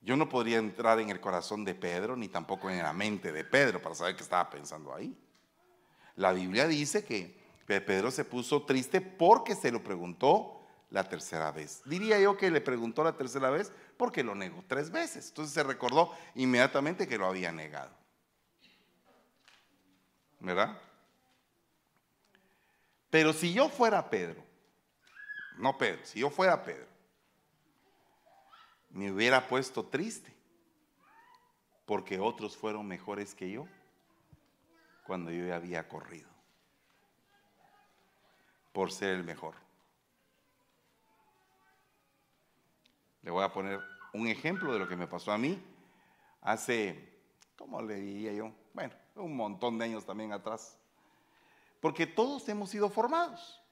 yo 0.00 0.16
no 0.16 0.28
podría 0.28 0.58
entrar 0.58 1.00
en 1.00 1.10
el 1.10 1.20
corazón 1.20 1.64
de 1.64 1.74
Pedro 1.74 2.14
ni 2.14 2.28
tampoco 2.28 2.70
en 2.70 2.78
la 2.78 2.92
mente 2.92 3.32
de 3.32 3.42
Pedro 3.42 3.82
para 3.82 3.96
saber 3.96 4.14
qué 4.14 4.22
estaba 4.22 4.48
pensando 4.48 4.94
ahí. 4.94 5.20
La 6.16 6.32
Biblia 6.32 6.66
dice 6.66 7.04
que 7.04 7.36
Pedro 7.66 8.10
se 8.10 8.24
puso 8.24 8.64
triste 8.64 9.00
porque 9.00 9.54
se 9.54 9.70
lo 9.70 9.82
preguntó 9.82 10.60
la 10.90 11.08
tercera 11.08 11.50
vez. 11.50 11.82
Diría 11.84 12.18
yo 12.18 12.36
que 12.36 12.50
le 12.50 12.60
preguntó 12.60 13.04
la 13.04 13.16
tercera 13.16 13.50
vez 13.50 13.72
porque 13.96 14.22
lo 14.22 14.34
negó 14.34 14.64
tres 14.66 14.90
veces. 14.90 15.28
Entonces 15.28 15.54
se 15.54 15.62
recordó 15.62 16.12
inmediatamente 16.34 17.06
que 17.06 17.18
lo 17.18 17.26
había 17.26 17.52
negado. 17.52 17.90
¿Verdad? 20.40 20.78
Pero 23.10 23.32
si 23.32 23.52
yo 23.52 23.68
fuera 23.68 24.10
Pedro 24.10 24.46
no 25.56 25.78
Pedro, 25.78 26.04
si 26.04 26.20
yo 26.20 26.30
fuera 26.30 26.62
Pedro, 26.62 26.86
me 28.90 29.10
hubiera 29.10 29.46
puesto 29.48 29.84
triste 29.84 30.34
porque 31.84 32.18
otros 32.18 32.56
fueron 32.56 32.86
mejores 32.86 33.34
que 33.34 33.50
yo 33.50 33.66
cuando 35.06 35.30
yo 35.30 35.54
había 35.54 35.88
corrido 35.88 36.28
por 38.72 38.92
ser 38.92 39.10
el 39.10 39.24
mejor. 39.24 39.54
Le 43.22 43.30
voy 43.30 43.42
a 43.42 43.52
poner 43.52 43.80
un 44.12 44.26
ejemplo 44.28 44.72
de 44.72 44.78
lo 44.78 44.88
que 44.88 44.96
me 44.96 45.06
pasó 45.06 45.32
a 45.32 45.38
mí 45.38 45.62
hace, 46.42 47.18
¿cómo 47.56 47.80
le 47.82 47.96
diría 47.96 48.32
yo? 48.32 48.52
Bueno, 48.74 48.94
un 49.16 49.36
montón 49.36 49.78
de 49.78 49.86
años 49.86 50.04
también 50.04 50.32
atrás. 50.32 50.78
Porque 51.80 52.06
todos 52.06 52.48
hemos 52.48 52.70
sido 52.70 52.88
formados. 52.90 53.62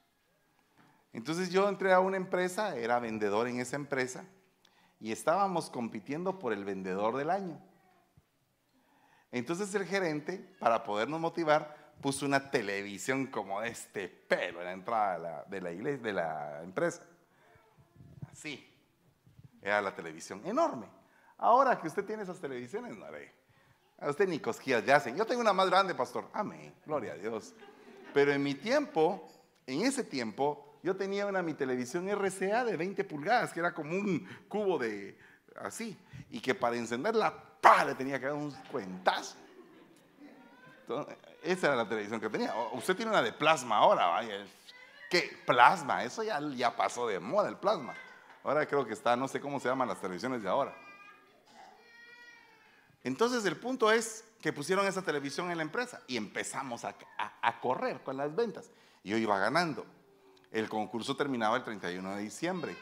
Entonces 1.13 1.49
yo 1.49 1.69
entré 1.69 1.93
a 1.93 1.99
una 1.99 2.17
empresa, 2.17 2.75
era 2.75 2.99
vendedor 2.99 3.47
en 3.47 3.59
esa 3.59 3.77
empresa, 3.77 4.25
y 4.99 5.11
estábamos 5.11 5.69
compitiendo 5.69 6.39
por 6.39 6.51
el 6.51 6.65
vendedor 6.65 7.15
del 7.15 7.29
año. 7.29 7.61
Entonces 9.35 9.75
el 9.75 9.85
gerente, 9.85 10.37
para 10.59 10.85
podernos 10.85 11.19
motivar, 11.19 11.93
puso 11.99 12.25
una 12.25 12.49
televisión 12.51 13.27
como 13.27 13.59
de 13.59 13.67
este 13.67 14.07
pelo 14.07 14.59
en 14.61 14.65
la 14.65 14.71
entrada 14.71 15.43
de 15.49 15.59
la, 15.59 15.73
iglesia, 15.73 16.01
de 16.01 16.13
la 16.13 16.63
empresa. 16.63 17.03
Así. 18.31 18.65
Era 19.61 19.81
la 19.81 19.93
televisión 19.93 20.41
enorme. 20.45 20.87
Ahora 21.37 21.77
que 21.77 21.87
usted 21.89 22.05
tiene 22.05 22.23
esas 22.23 22.39
televisiones, 22.39 22.95
no 22.95 23.03
haré. 23.03 23.33
A 23.99 24.09
usted 24.09 24.25
ni 24.25 24.39
cosquillas 24.39 24.85
ya 24.85 24.95
hacen. 24.95 25.17
Yo 25.17 25.25
tengo 25.25 25.41
una 25.41 25.51
más 25.51 25.69
grande, 25.69 25.93
pastor. 25.93 26.29
Amén. 26.31 26.73
Gloria 26.85 27.11
a 27.11 27.17
Dios. 27.17 27.53
Pero 28.13 28.31
en 28.31 28.41
mi 28.41 28.55
tiempo, 28.55 29.27
en 29.67 29.81
ese 29.81 30.05
tiempo, 30.05 30.77
yo 30.81 30.95
tenía 30.95 31.25
una 31.25 31.41
mi 31.41 31.55
televisión 31.55 32.07
RCA 32.07 32.63
de 32.63 32.77
20 32.77 33.03
pulgadas, 33.03 33.51
que 33.51 33.59
era 33.59 33.73
como 33.73 33.97
un 33.97 34.25
cubo 34.47 34.77
de 34.77 35.17
así, 35.61 35.97
y 36.29 36.39
que 36.39 36.55
para 36.55 36.75
encenderla, 36.75 37.33
¡pa! 37.61 37.85
le 37.85 37.95
tenía 37.95 38.19
que 38.19 38.25
dar 38.25 38.35
un 38.35 38.51
cuentazo. 38.71 39.35
esa 41.43 41.67
era 41.67 41.75
la 41.75 41.87
televisión 41.87 42.19
que 42.19 42.29
tenía. 42.29 42.53
Usted 42.73 42.95
tiene 42.95 43.11
una 43.11 43.21
de 43.21 43.33
plasma 43.33 43.77
ahora, 43.77 44.07
vaya. 44.07 44.45
¿Qué? 45.09 45.37
Plasma, 45.45 46.03
eso 46.03 46.23
ya, 46.23 46.39
ya 46.55 46.75
pasó 46.75 47.07
de 47.07 47.19
moda 47.19 47.49
el 47.49 47.57
plasma. 47.57 47.93
Ahora 48.43 48.65
creo 48.65 48.85
que 48.85 48.93
está, 48.93 49.15
no 49.15 49.27
sé 49.27 49.39
cómo 49.39 49.59
se 49.59 49.67
llaman 49.67 49.87
las 49.87 49.99
televisiones 49.99 50.43
de 50.43 50.49
ahora. 50.49 50.75
Entonces 53.03 53.45
el 53.45 53.57
punto 53.57 53.91
es 53.91 54.23
que 54.41 54.53
pusieron 54.53 54.85
esa 54.85 55.01
televisión 55.01 55.49
en 55.51 55.57
la 55.57 55.63
empresa 55.63 56.01
y 56.07 56.17
empezamos 56.17 56.85
a, 56.85 56.95
a 57.41 57.59
correr 57.59 58.01
con 58.03 58.17
las 58.17 58.35
ventas. 58.35 58.69
Yo 59.03 59.17
iba 59.17 59.37
ganando. 59.37 59.85
El 60.51 60.69
concurso 60.69 61.15
terminaba 61.15 61.57
el 61.57 61.63
31 61.63 62.15
de 62.15 62.21
diciembre. 62.21 62.75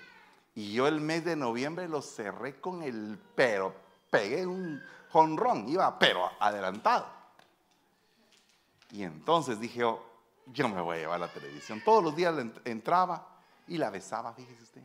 Y 0.55 0.73
yo 0.73 0.87
el 0.87 1.01
mes 1.01 1.25
de 1.25 1.35
noviembre 1.35 1.87
lo 1.87 2.01
cerré 2.01 2.59
con 2.59 2.83
el 2.83 3.19
pero, 3.35 3.73
pegué 4.09 4.45
un 4.45 4.81
jonrón, 5.11 5.67
iba 5.67 5.97
pero 5.97 6.29
adelantado. 6.39 7.07
Y 8.91 9.03
entonces 9.03 9.59
dije 9.59 9.79
yo, 9.79 10.05
yo 10.47 10.69
me 10.69 10.81
voy 10.81 10.97
a 10.97 10.99
llevar 11.01 11.19
la 11.19 11.27
televisión. 11.27 11.81
Todos 11.83 12.03
los 12.03 12.15
días 12.15 12.35
entraba 12.65 13.27
y 13.67 13.77
la 13.77 13.89
besaba, 13.89 14.33
fíjese 14.33 14.61
usted. 14.61 14.81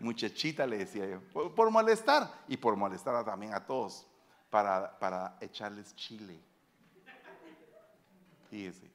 Muchachita 0.00 0.66
le 0.66 0.78
decía 0.78 1.06
yo, 1.06 1.20
por, 1.54 1.70
molestar 1.70 2.42
y 2.48 2.56
por 2.56 2.74
molestar 2.74 3.22
también 3.24 3.52
a 3.52 3.64
todos 3.64 4.06
para, 4.48 4.98
para 4.98 5.36
echarles 5.40 5.94
chile. 5.94 6.40
Fíjese. 8.48 8.90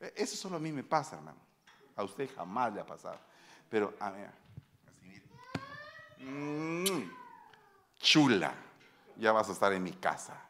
E, 0.00 0.12
eso 0.16 0.36
solo 0.36 0.56
a 0.56 0.58
mí 0.58 0.72
me 0.72 0.82
pasa, 0.82 1.16
hermano. 1.16 1.43
A 1.96 2.04
usted 2.04 2.28
jamás 2.34 2.72
le 2.72 2.80
ha 2.80 2.86
pasado. 2.86 3.18
Pero 3.68 3.94
a 4.00 4.10
ver, 4.10 4.30
así 4.88 5.22
mm, 6.24 7.10
chula, 7.98 8.54
ya 9.16 9.32
vas 9.32 9.48
a 9.48 9.52
estar 9.52 9.72
en 9.72 9.82
mi 9.82 9.92
casa. 9.92 10.40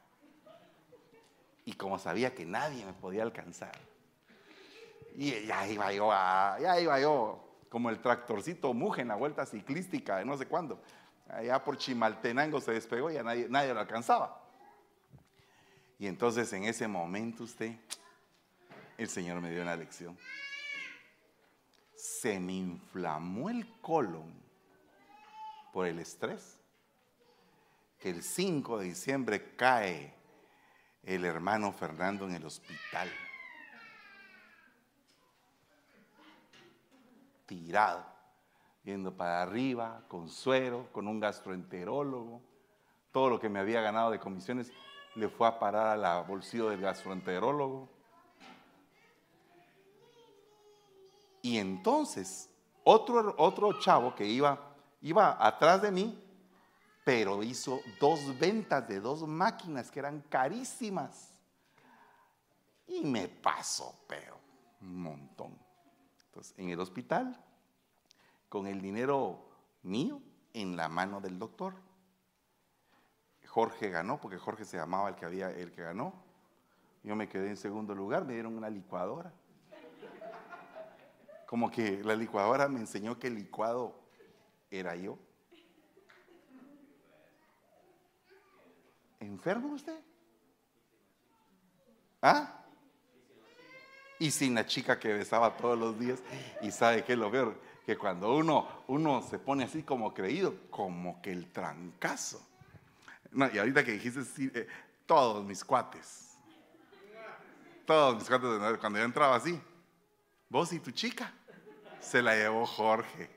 Y 1.64 1.72
como 1.72 1.98
sabía 1.98 2.34
que 2.34 2.44
nadie 2.44 2.84
me 2.84 2.92
podía 2.92 3.22
alcanzar, 3.22 3.72
y 5.16 5.46
ya 5.46 5.66
iba 5.68 5.92
yo, 5.92 6.10
ya 6.10 6.80
iba 6.80 7.00
yo, 7.00 7.44
como 7.68 7.88
el 7.88 8.00
tractorcito 8.00 8.74
muje 8.74 9.02
en 9.02 9.08
la 9.08 9.14
vuelta 9.14 9.46
ciclística 9.46 10.16
de 10.18 10.24
no 10.24 10.36
sé 10.36 10.46
cuándo. 10.46 10.80
Allá 11.28 11.62
por 11.62 11.78
Chimaltenango 11.78 12.60
se 12.60 12.72
despegó 12.72 13.10
y 13.10 13.14
nadie, 13.14 13.48
nadie 13.48 13.72
lo 13.72 13.80
alcanzaba. 13.80 14.42
Y 15.98 16.06
entonces 16.06 16.52
en 16.52 16.64
ese 16.64 16.86
momento 16.88 17.44
usted, 17.44 17.76
el 18.98 19.08
Señor 19.08 19.40
me 19.40 19.50
dio 19.50 19.62
una 19.62 19.76
lección. 19.76 20.18
Se 22.04 22.38
me 22.38 22.52
inflamó 22.52 23.48
el 23.48 23.66
colon 23.80 24.30
por 25.72 25.86
el 25.86 25.98
estrés. 25.98 26.60
Que 27.98 28.10
el 28.10 28.22
5 28.22 28.80
de 28.80 28.84
diciembre 28.84 29.56
cae 29.56 30.12
el 31.02 31.24
hermano 31.24 31.72
Fernando 31.72 32.26
en 32.26 32.34
el 32.34 32.44
hospital. 32.44 33.10
Tirado, 37.46 38.04
viendo 38.82 39.16
para 39.16 39.40
arriba, 39.40 40.04
con 40.06 40.28
suero, 40.28 40.90
con 40.92 41.08
un 41.08 41.20
gastroenterólogo. 41.20 42.42
Todo 43.12 43.30
lo 43.30 43.40
que 43.40 43.48
me 43.48 43.60
había 43.60 43.80
ganado 43.80 44.10
de 44.10 44.20
comisiones 44.20 44.70
le 45.14 45.30
fue 45.30 45.48
a 45.48 45.58
parar 45.58 46.04
al 46.04 46.26
bolsillo 46.26 46.68
del 46.68 46.82
gastroenterólogo. 46.82 47.93
Y 51.44 51.58
entonces, 51.58 52.48
otro, 52.84 53.34
otro 53.36 53.78
chavo 53.78 54.14
que 54.14 54.26
iba, 54.26 54.58
iba 55.02 55.36
atrás 55.46 55.82
de 55.82 55.90
mí, 55.90 56.18
pero 57.04 57.42
hizo 57.42 57.80
dos 58.00 58.38
ventas 58.38 58.88
de 58.88 58.98
dos 58.98 59.28
máquinas 59.28 59.90
que 59.90 59.98
eran 59.98 60.22
carísimas. 60.30 61.34
Y 62.86 63.04
me 63.04 63.28
pasó, 63.28 63.94
pero 64.08 64.38
un 64.80 65.02
montón. 65.02 65.54
Entonces, 66.28 66.54
en 66.56 66.70
el 66.70 66.80
hospital, 66.80 67.38
con 68.48 68.66
el 68.66 68.80
dinero 68.80 69.38
mío 69.82 70.22
en 70.54 70.76
la 70.76 70.88
mano 70.88 71.20
del 71.20 71.38
doctor. 71.38 71.74
Jorge 73.48 73.90
ganó, 73.90 74.18
porque 74.18 74.38
Jorge 74.38 74.64
se 74.64 74.78
llamaba 74.78 75.10
el 75.10 75.14
que 75.14 75.26
había, 75.26 75.50
el 75.50 75.72
que 75.72 75.82
ganó. 75.82 76.14
Yo 77.02 77.14
me 77.16 77.28
quedé 77.28 77.50
en 77.50 77.58
segundo 77.58 77.94
lugar, 77.94 78.24
me 78.24 78.32
dieron 78.32 78.56
una 78.56 78.70
licuadora. 78.70 79.30
Como 81.46 81.70
que 81.70 82.02
la 82.02 82.16
licuadora 82.16 82.68
me 82.68 82.80
enseñó 82.80 83.18
que 83.18 83.28
el 83.28 83.34
licuado 83.34 83.94
era 84.70 84.96
yo. 84.96 85.18
¿Enfermo 89.20 89.74
usted? 89.74 89.98
¿Ah? 92.20 92.64
Y 94.18 94.30
sin 94.30 94.54
la 94.54 94.66
chica 94.66 94.98
que 94.98 95.12
besaba 95.12 95.56
todos 95.56 95.78
los 95.78 95.98
días. 95.98 96.22
Y 96.62 96.70
sabe 96.70 97.04
que 97.04 97.16
lo 97.16 97.30
peor, 97.30 97.60
que 97.84 97.96
cuando 97.96 98.34
uno, 98.34 98.66
uno 98.86 99.22
se 99.22 99.38
pone 99.38 99.64
así 99.64 99.82
como 99.82 100.14
creído, 100.14 100.54
como 100.70 101.20
que 101.20 101.32
el 101.32 101.50
trancazo. 101.52 102.40
y 103.52 103.58
ahorita 103.58 103.84
que 103.84 103.92
dijiste, 103.92 104.22
eh, 104.54 104.66
todos 105.06 105.44
mis 105.44 105.64
cuates, 105.64 106.38
todos 107.86 108.16
mis 108.16 108.28
cuates, 108.28 108.78
cuando 108.78 108.98
yo 108.98 109.04
entraba 109.04 109.36
así, 109.36 109.60
vos 110.54 110.72
y 110.72 110.78
tu 110.78 110.92
chica, 110.92 111.32
se 111.98 112.22
la 112.22 112.36
llevó 112.36 112.64
Jorge. 112.64 113.28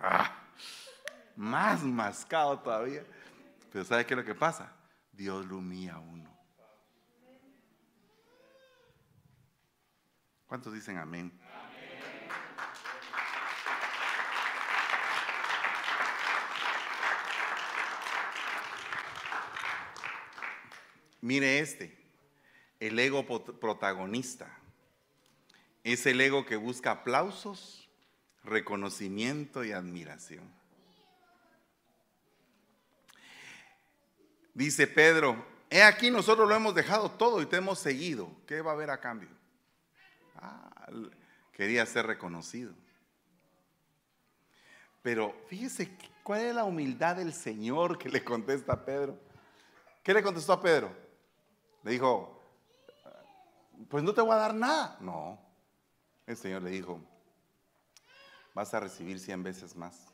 Ah, 0.00 0.42
más 1.36 1.82
mascado 1.82 2.58
todavía. 2.60 3.04
Pero 3.70 3.84
¿sabe 3.84 4.06
qué 4.06 4.14
es 4.14 4.18
lo 4.18 4.24
que 4.24 4.34
pasa? 4.34 4.74
Dios 5.12 5.44
lo 5.44 5.58
humilla 5.58 5.96
a 5.96 5.98
uno. 5.98 6.34
¿Cuántos 10.46 10.72
dicen 10.72 10.96
amén? 10.96 11.30
Mire 21.20 21.58
este, 21.58 22.02
el 22.80 22.98
ego 22.98 23.26
protagonista. 23.60 24.63
Es 25.84 26.06
el 26.06 26.20
ego 26.20 26.46
que 26.46 26.56
busca 26.56 26.90
aplausos, 26.90 27.88
reconocimiento 28.42 29.64
y 29.64 29.72
admiración. 29.72 30.50
Dice 34.54 34.86
Pedro, 34.86 35.44
he 35.68 35.82
aquí 35.82 36.10
nosotros 36.10 36.48
lo 36.48 36.54
hemos 36.54 36.74
dejado 36.74 37.10
todo 37.10 37.42
y 37.42 37.46
te 37.46 37.56
hemos 37.56 37.78
seguido. 37.78 38.30
¿Qué 38.46 38.62
va 38.62 38.70
a 38.70 38.74
haber 38.74 38.90
a 38.90 39.00
cambio? 39.00 39.28
Ah, 40.36 40.88
quería 41.52 41.84
ser 41.84 42.06
reconocido. 42.06 42.72
Pero 45.02 45.36
fíjese 45.48 45.94
cuál 46.22 46.40
es 46.40 46.54
la 46.54 46.64
humildad 46.64 47.16
del 47.16 47.34
Señor 47.34 47.98
que 47.98 48.08
le 48.08 48.24
contesta 48.24 48.72
a 48.72 48.84
Pedro. 48.84 49.18
¿Qué 50.02 50.14
le 50.14 50.22
contestó 50.22 50.54
a 50.54 50.62
Pedro? 50.62 50.96
Le 51.82 51.90
dijo, 51.90 52.40
pues 53.90 54.02
no 54.02 54.14
te 54.14 54.22
voy 54.22 54.32
a 54.32 54.36
dar 54.36 54.54
nada. 54.54 54.96
No, 55.00 55.43
el 56.26 56.36
Señor 56.36 56.62
le 56.62 56.70
dijo, 56.70 57.00
vas 58.54 58.72
a 58.74 58.80
recibir 58.80 59.18
cien 59.20 59.42
veces 59.42 59.76
más, 59.76 60.12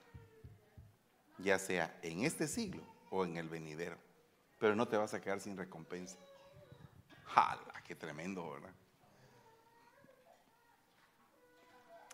ya 1.38 1.58
sea 1.58 1.98
en 2.02 2.24
este 2.24 2.48
siglo 2.48 2.82
o 3.10 3.24
en 3.24 3.36
el 3.36 3.48
venidero 3.48 3.98
pero 4.60 4.76
no 4.76 4.86
te 4.86 4.96
vas 4.98 5.14
a 5.14 5.20
quedar 5.20 5.40
sin 5.40 5.56
recompensa. 5.56 6.18
¡Hala! 7.34 7.82
¡Qué 7.82 7.96
tremendo, 7.96 8.48
¿verdad? 8.50 8.70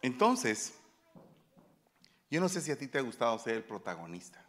Entonces, 0.00 0.78
yo 2.30 2.40
no 2.40 2.48
sé 2.48 2.60
si 2.60 2.70
a 2.70 2.78
ti 2.78 2.86
te 2.86 2.98
ha 2.98 3.02
gustado 3.02 3.36
ser 3.40 3.56
el 3.56 3.64
protagonista. 3.64 4.42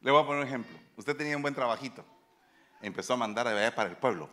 Le 0.00 0.10
voy 0.10 0.20
a 0.20 0.26
poner 0.26 0.42
un 0.42 0.48
ejemplo. 0.48 0.76
Usted 0.96 1.16
tenía 1.16 1.36
un 1.36 1.42
buen 1.42 1.54
trabajito. 1.54 2.04
Empezó 2.82 3.14
a 3.14 3.18
mandar 3.18 3.46
a 3.46 3.52
ver 3.52 3.72
para 3.74 3.88
el 3.88 3.96
pueblo. 3.96 4.30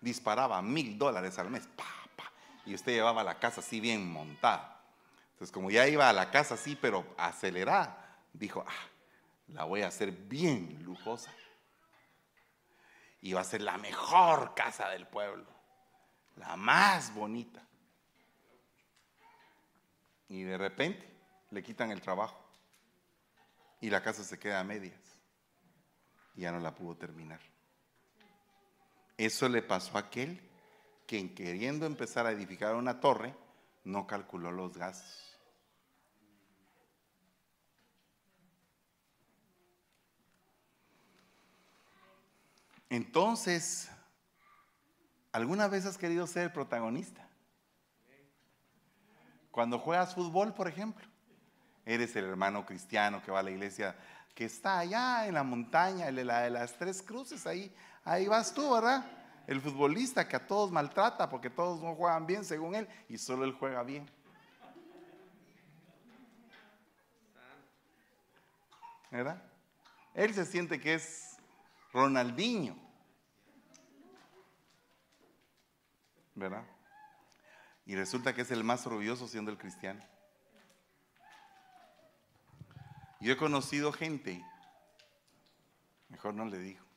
Disparaba 0.00 0.62
mil 0.62 0.98
dólares 0.98 1.38
al 1.38 1.50
mes. 1.50 1.68
Y 2.66 2.74
usted 2.74 2.92
llevaba 2.92 3.24
la 3.24 3.38
casa 3.38 3.60
así 3.60 3.80
bien 3.80 4.10
montada. 4.10 4.80
Entonces, 5.32 5.52
como 5.52 5.70
ya 5.70 5.88
iba 5.88 6.08
a 6.08 6.12
la 6.12 6.30
casa 6.30 6.54
así, 6.54 6.76
pero 6.76 7.04
acelerada, 7.16 8.18
dijo, 8.32 8.64
ah, 8.66 8.88
la 9.48 9.64
voy 9.64 9.82
a 9.82 9.88
hacer 9.88 10.12
bien 10.12 10.82
lujosa. 10.84 11.32
Y 13.22 13.32
va 13.32 13.40
a 13.40 13.44
ser 13.44 13.62
la 13.62 13.76
mejor 13.78 14.54
casa 14.54 14.88
del 14.88 15.06
pueblo, 15.06 15.46
la 16.36 16.56
más 16.56 17.14
bonita. 17.14 17.62
Y 20.28 20.42
de 20.42 20.56
repente 20.56 21.06
le 21.50 21.62
quitan 21.62 21.90
el 21.90 22.00
trabajo 22.00 22.38
y 23.80 23.90
la 23.90 24.02
casa 24.02 24.22
se 24.22 24.38
queda 24.38 24.60
a 24.60 24.64
medias 24.64 25.00
y 26.34 26.42
ya 26.42 26.52
no 26.52 26.60
la 26.60 26.74
pudo 26.74 26.96
terminar. 26.96 27.40
Eso 29.20 29.50
le 29.50 29.60
pasó 29.60 29.98
a 29.98 30.00
aquel 30.00 30.40
que 31.06 31.34
queriendo 31.34 31.84
empezar 31.84 32.24
a 32.24 32.30
edificar 32.30 32.74
una 32.74 33.00
torre 33.00 33.34
no 33.84 34.06
calculó 34.06 34.50
los 34.50 34.78
gastos. 34.78 35.38
Entonces, 42.88 43.90
¿alguna 45.32 45.68
vez 45.68 45.84
has 45.84 45.98
querido 45.98 46.26
ser 46.26 46.50
protagonista? 46.50 47.28
Cuando 49.50 49.78
juegas 49.80 50.14
fútbol, 50.14 50.54
por 50.54 50.66
ejemplo, 50.66 51.06
eres 51.84 52.16
el 52.16 52.24
hermano 52.24 52.64
cristiano 52.64 53.22
que 53.22 53.30
va 53.30 53.40
a 53.40 53.42
la 53.42 53.50
iglesia, 53.50 53.98
que 54.34 54.46
está 54.46 54.78
allá 54.78 55.26
en 55.26 55.34
la 55.34 55.42
montaña, 55.42 56.10
la 56.10 56.40
de 56.40 56.48
las 56.48 56.78
tres 56.78 57.02
cruces, 57.02 57.46
ahí, 57.46 57.70
ahí 58.04 58.26
vas 58.26 58.52
tú, 58.52 58.72
¿verdad? 58.72 59.04
El 59.46 59.60
futbolista 59.60 60.28
que 60.28 60.36
a 60.36 60.46
todos 60.46 60.70
maltrata 60.70 61.28
porque 61.28 61.50
todos 61.50 61.80
no 61.82 61.94
juegan 61.94 62.26
bien 62.26 62.44
según 62.44 62.74
él 62.74 62.88
y 63.08 63.18
solo 63.18 63.44
él 63.44 63.52
juega 63.52 63.82
bien. 63.82 64.08
¿Verdad? 69.10 69.42
Él 70.14 70.32
se 70.34 70.46
siente 70.46 70.80
que 70.80 70.94
es 70.94 71.36
Ronaldinho. 71.92 72.76
¿Verdad? 76.34 76.64
Y 77.86 77.96
resulta 77.96 78.32
que 78.34 78.42
es 78.42 78.50
el 78.50 78.62
más 78.62 78.86
orgulloso 78.86 79.26
siendo 79.26 79.50
el 79.50 79.58
cristiano. 79.58 80.00
Yo 83.20 83.32
he 83.32 83.36
conocido 83.36 83.92
gente, 83.92 84.42
mejor 86.08 86.34
no 86.34 86.46
le 86.46 86.58
digo. 86.58 86.89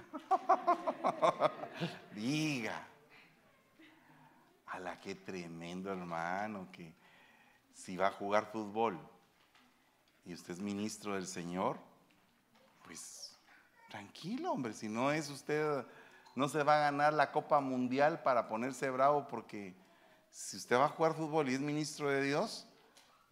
Diga, 2.14 2.86
a 4.66 4.78
la 4.78 5.00
que 5.00 5.14
tremendo 5.14 5.90
hermano, 5.90 6.68
que 6.72 6.94
si 7.74 7.96
va 7.96 8.08
a 8.08 8.12
jugar 8.12 8.46
fútbol 8.46 8.98
y 10.24 10.34
usted 10.34 10.54
es 10.54 10.60
ministro 10.60 11.14
del 11.14 11.26
Señor, 11.26 11.78
pues 12.84 13.36
tranquilo, 13.90 14.52
hombre, 14.52 14.72
si 14.72 14.88
no 14.88 15.12
es 15.12 15.30
usted, 15.30 15.84
no 16.34 16.48
se 16.48 16.62
va 16.62 16.76
a 16.76 16.90
ganar 16.90 17.12
la 17.12 17.32
Copa 17.32 17.60
Mundial 17.60 18.22
para 18.22 18.48
ponerse 18.48 18.90
bravo 18.90 19.26
porque 19.28 19.74
si 20.30 20.56
usted 20.56 20.76
va 20.76 20.86
a 20.86 20.90
jugar 20.90 21.14
fútbol 21.14 21.48
y 21.48 21.54
es 21.54 21.60
ministro 21.60 22.10
de 22.10 22.22
Dios, 22.22 22.66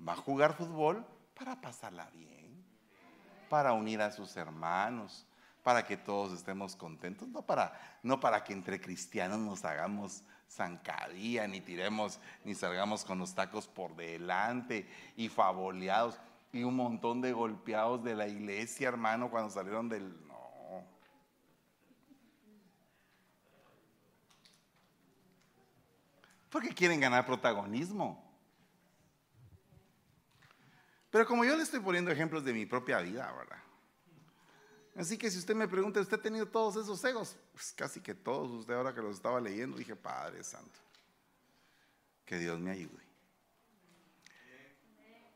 va 0.07 0.14
a 0.14 0.16
jugar 0.16 0.55
fútbol 0.55 1.05
para 1.38 1.61
pasarla 1.61 2.09
bien, 2.11 2.64
para 3.48 3.72
unir 3.72 4.00
a 4.00 4.11
sus 4.11 4.37
hermanos, 4.37 5.27
para 5.64 5.85
que 5.85 5.96
todos 5.96 6.33
estemos 6.33 6.77
contentos, 6.77 7.27
no 7.29 7.42
para, 7.42 7.98
no 8.03 8.20
para 8.20 8.44
que 8.44 8.53
entre 8.53 8.81
cristianos 8.81 9.38
nos 9.38 9.64
hagamos 9.64 10.22
zancadilla, 10.48 11.48
ni 11.48 11.62
tiremos, 11.62 12.20
ni 12.44 12.55
salgamos 12.55 13.05
con 13.05 13.18
los 13.18 13.35
tacos 13.35 13.66
por 13.66 13.96
delante 13.96 14.87
y 15.16 15.29
favoleados 15.31 16.20
y 16.53 16.62
un 16.62 16.77
montón 16.77 17.22
de 17.22 17.33
golpeados 17.33 18.05
de 18.05 18.14
la 18.14 18.29
iglesia, 18.29 18.88
hermano, 18.88 19.31
cuando 19.31 19.50
salieron 19.50 19.88
del... 19.88 20.14
porque 26.50 26.72
quieren 26.72 27.00
ganar 27.00 27.27
protagonismo. 27.27 28.22
Pero 31.11 31.27
como 31.27 31.44
yo 31.44 31.57
le 31.57 31.64
estoy 31.64 31.81
poniendo 31.81 32.12
ejemplos 32.12 32.44
de 32.44 32.53
mi 32.53 32.64
propia 32.64 33.00
vida, 33.00 33.33
¿verdad? 33.33 33.63
Así 34.96 35.18
que 35.18 35.30
si 35.30 35.38
usted 35.38 35.54
me 35.54 35.66
pregunta, 35.66 36.00
¿usted 36.00 36.18
ha 36.18 36.22
tenido 36.22 36.46
todos 36.46 36.76
esos 36.76 37.02
egos? 37.04 37.37
Pues 37.52 37.72
casi 37.72 38.00
que 38.00 38.14
todos, 38.14 38.50
usted 38.50 38.74
ahora 38.74 38.94
que 38.94 39.02
los 39.02 39.16
estaba 39.16 39.40
leyendo, 39.40 39.76
dije, 39.76 39.96
Padre 39.96 40.44
Santo, 40.44 40.78
que 42.24 42.38
Dios 42.38 42.61
me 42.61 42.70
ayude. 42.70 43.02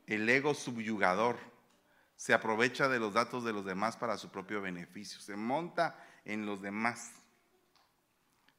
El 0.07 0.29
ego 0.29 0.55
subyugador 0.55 1.37
se 2.17 2.35
aprovecha 2.35 2.89
de 2.89 2.99
los 2.99 3.15
datos 3.15 3.45
de 3.45 3.53
los 3.53 3.65
demás 3.65 3.97
para 3.97 4.17
su 4.17 4.31
propio 4.31 4.63
beneficio, 4.63 5.21
se 5.21 5.37
monta 5.37 6.03
en 6.25 6.47
los 6.47 6.63
demás, 6.63 7.13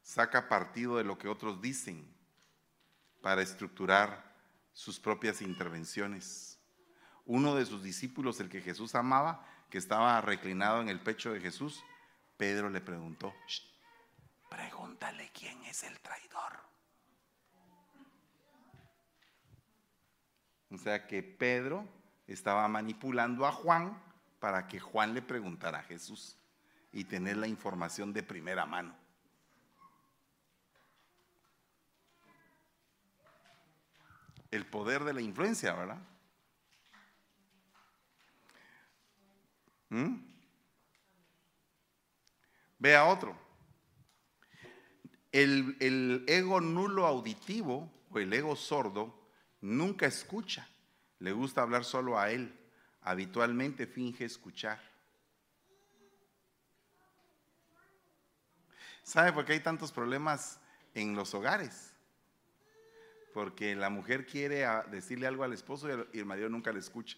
saca 0.01 0.49
partido 0.49 0.97
de 0.97 1.03
lo 1.05 1.17
que 1.17 1.27
otros 1.27 1.61
dicen 1.61 2.05
para 3.21 3.41
estructurar 3.41 4.35
sus 4.73 4.99
propias 4.99 5.41
intervenciones. 5.41 6.59
Uno 7.25 7.55
de 7.55 7.65
sus 7.65 7.83
discípulos, 7.83 8.39
el 8.39 8.49
que 8.49 8.61
Jesús 8.61 8.95
amaba, 8.95 9.45
que 9.69 9.77
estaba 9.77 10.19
reclinado 10.21 10.81
en 10.81 10.89
el 10.89 10.99
pecho 10.99 11.33
de 11.33 11.41
Jesús, 11.41 11.83
Pedro 12.37 12.69
le 12.69 12.81
preguntó, 12.81 13.33
pregúntale 14.49 15.31
quién 15.33 15.63
es 15.65 15.83
el 15.83 15.99
traidor. 15.99 16.59
O 20.71 20.77
sea 20.77 21.07
que 21.07 21.23
Pedro 21.23 21.87
estaba 22.27 22.67
manipulando 22.67 23.45
a 23.45 23.51
Juan 23.51 24.01
para 24.39 24.67
que 24.67 24.79
Juan 24.79 25.13
le 25.13 25.21
preguntara 25.21 25.79
a 25.79 25.83
Jesús 25.83 26.37
y 26.91 27.03
tener 27.03 27.37
la 27.37 27.47
información 27.47 28.13
de 28.13 28.23
primera 28.23 28.65
mano. 28.65 28.95
el 34.51 34.65
poder 34.65 35.03
de 35.03 35.13
la 35.13 35.21
influencia, 35.21 35.73
¿verdad? 35.73 35.99
¿Mm? 39.89 40.15
Vea 42.77 43.05
otro. 43.05 43.37
El, 45.31 45.77
el 45.79 46.25
ego 46.27 46.61
nulo 46.61 47.05
auditivo 47.05 47.91
o 48.09 48.19
el 48.19 48.31
ego 48.33 48.55
sordo 48.55 49.29
nunca 49.61 50.05
escucha. 50.05 50.67
Le 51.19 51.31
gusta 51.31 51.61
hablar 51.61 51.83
solo 51.83 52.17
a 52.17 52.31
él. 52.31 52.57
Habitualmente 53.01 53.85
finge 53.85 54.25
escuchar. 54.25 54.79
¿Sabe 59.03 59.33
por 59.33 59.45
qué 59.45 59.53
hay 59.53 59.59
tantos 59.59 59.91
problemas 59.91 60.59
en 60.93 61.15
los 61.15 61.33
hogares? 61.33 61.93
porque 63.33 63.75
la 63.75 63.89
mujer 63.89 64.25
quiere 64.25 64.65
decirle 64.91 65.27
algo 65.27 65.43
al 65.43 65.53
esposo 65.53 65.87
y 66.11 66.19
el 66.19 66.25
marido 66.25 66.49
nunca 66.49 66.71
le 66.71 66.79
escucha. 66.79 67.17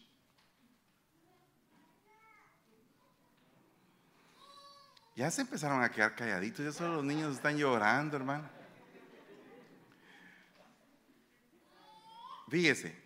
Ya 5.16 5.30
se 5.30 5.42
empezaron 5.42 5.84
a 5.84 5.92
quedar 5.92 6.16
calladitos, 6.16 6.66
ya 6.66 6.72
solo 6.72 6.96
los 6.96 7.04
niños 7.04 7.36
están 7.36 7.58
llorando, 7.58 8.18
hermano. 8.18 8.50
Fíjese, 12.50 13.02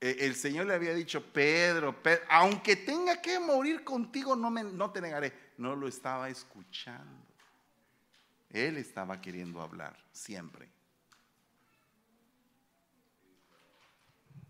e, 0.00 0.16
el 0.20 0.34
Señor 0.34 0.66
le 0.66 0.74
había 0.74 0.94
dicho, 0.94 1.22
Pedro, 1.32 1.96
aunque 2.28 2.76
tenga 2.76 3.20
que 3.20 3.38
morir 3.38 3.84
contigo, 3.84 4.34
no, 4.34 4.50
me, 4.50 4.64
no 4.64 4.90
te 4.90 5.00
negaré. 5.00 5.50
No 5.58 5.76
lo 5.76 5.88
estaba 5.88 6.30
escuchando. 6.30 7.26
Él 8.48 8.78
estaba 8.78 9.20
queriendo 9.20 9.60
hablar, 9.60 9.96
siempre. 10.12 10.68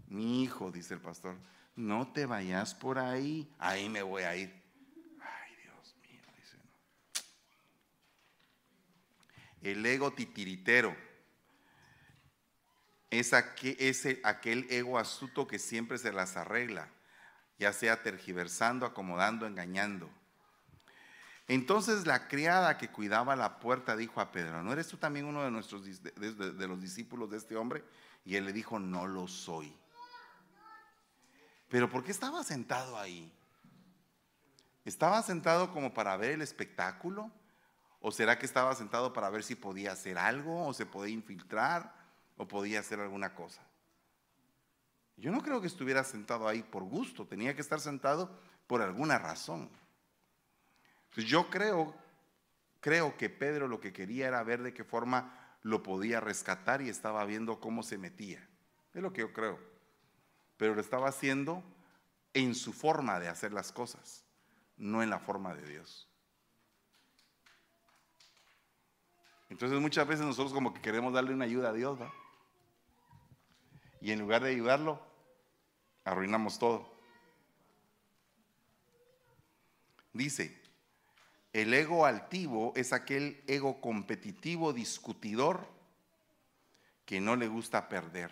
Mi 0.06 0.42
hijo, 0.42 0.72
dice 0.72 0.94
el 0.94 1.00
pastor, 1.00 1.36
no 1.76 2.12
te 2.12 2.26
vayas 2.26 2.74
por 2.74 2.98
ahí, 2.98 3.48
ahí 3.58 3.88
me 3.88 4.02
voy 4.02 4.22
a 4.22 4.34
ir. 4.36 4.50
Ay, 5.20 5.56
Dios 5.62 5.96
mío, 6.02 6.20
dice. 6.36 6.56
El 9.62 9.84
ego 9.84 10.12
titiritero 10.12 10.96
es, 13.10 13.32
aquel 13.34 14.66
ego 14.70 14.98
astuto 14.98 15.46
que 15.46 15.58
siempre 15.58 15.98
se 15.98 16.12
las 16.12 16.36
arregla, 16.36 16.88
ya 17.58 17.72
sea 17.72 18.02
tergiversando, 18.02 18.86
acomodando, 18.86 19.46
engañando. 19.46 20.08
Entonces 21.48 22.06
la 22.06 22.28
criada 22.28 22.78
que 22.78 22.88
cuidaba 22.88 23.34
la 23.34 23.58
puerta 23.58 23.96
dijo 23.96 24.20
a 24.20 24.30
Pedro, 24.30 24.62
¿no 24.62 24.72
eres 24.72 24.86
tú 24.86 24.96
también 24.96 25.26
uno 25.26 25.42
de, 25.42 25.50
nuestros, 25.50 25.84
de 25.84 26.68
los 26.68 26.80
discípulos 26.80 27.30
de 27.30 27.38
este 27.38 27.56
hombre? 27.56 27.84
Y 28.24 28.36
él 28.36 28.46
le 28.46 28.52
dijo, 28.52 28.78
no 28.78 29.06
lo 29.06 29.26
soy. 29.26 29.76
Pero 31.68 31.90
¿por 31.90 32.04
qué 32.04 32.12
estaba 32.12 32.44
sentado 32.44 32.98
ahí? 32.98 33.32
¿Estaba 34.84 35.22
sentado 35.22 35.72
como 35.72 35.92
para 35.92 36.16
ver 36.16 36.32
el 36.32 36.42
espectáculo? 36.42 37.30
¿O 38.00 38.10
será 38.10 38.38
que 38.38 38.46
estaba 38.46 38.74
sentado 38.74 39.12
para 39.12 39.30
ver 39.30 39.42
si 39.42 39.54
podía 39.54 39.92
hacer 39.92 40.18
algo 40.18 40.66
o 40.66 40.72
se 40.72 40.86
podía 40.86 41.14
infiltrar 41.14 41.94
o 42.36 42.48
podía 42.48 42.80
hacer 42.80 43.00
alguna 43.00 43.34
cosa? 43.34 43.62
Yo 45.16 45.30
no 45.30 45.42
creo 45.42 45.60
que 45.60 45.66
estuviera 45.66 46.02
sentado 46.02 46.48
ahí 46.48 46.62
por 46.62 46.82
gusto, 46.84 47.26
tenía 47.26 47.54
que 47.54 47.60
estar 47.60 47.80
sentado 47.80 48.30
por 48.66 48.80
alguna 48.80 49.18
razón. 49.18 49.68
Yo 51.16 51.50
creo, 51.50 51.94
creo 52.80 53.16
que 53.16 53.28
Pedro 53.28 53.68
lo 53.68 53.80
que 53.80 53.92
quería 53.92 54.28
era 54.28 54.42
ver 54.42 54.62
de 54.62 54.72
qué 54.72 54.84
forma 54.84 55.58
lo 55.62 55.82
podía 55.82 56.20
rescatar 56.20 56.80
y 56.80 56.88
estaba 56.88 57.24
viendo 57.26 57.60
cómo 57.60 57.82
se 57.82 57.98
metía. 57.98 58.48
Es 58.94 59.02
lo 59.02 59.12
que 59.12 59.20
yo 59.20 59.32
creo 59.32 59.70
pero 60.60 60.74
lo 60.74 60.82
estaba 60.82 61.08
haciendo 61.08 61.64
en 62.34 62.54
su 62.54 62.74
forma 62.74 63.18
de 63.18 63.28
hacer 63.28 63.50
las 63.50 63.72
cosas, 63.72 64.26
no 64.76 65.02
en 65.02 65.08
la 65.08 65.18
forma 65.18 65.54
de 65.54 65.66
Dios. 65.66 66.06
Entonces 69.50 69.80
muchas 69.80 70.06
veces 70.06 70.24
nosotros 70.24 70.54
como 70.54 70.72
que 70.72 70.80
queremos 70.80 71.12
darle 71.12 71.34
una 71.34 71.44
ayuda 71.44 71.70
a 71.70 71.72
Dios, 71.72 72.00
¿va? 72.00 72.12
Y 74.00 74.12
en 74.12 74.20
lugar 74.20 74.42
de 74.42 74.50
ayudarlo, 74.50 75.00
arruinamos 76.04 76.58
todo. 76.58 76.90
Dice, 80.12 80.58
El 81.52 81.74
ego 81.74 82.06
altivo 82.06 82.72
es 82.76 82.92
aquel 82.92 83.42
ego 83.48 83.80
competitivo, 83.80 84.72
discutidor, 84.72 85.66
que 87.04 87.20
no 87.20 87.34
le 87.34 87.48
gusta 87.48 87.88
perder. 87.88 88.30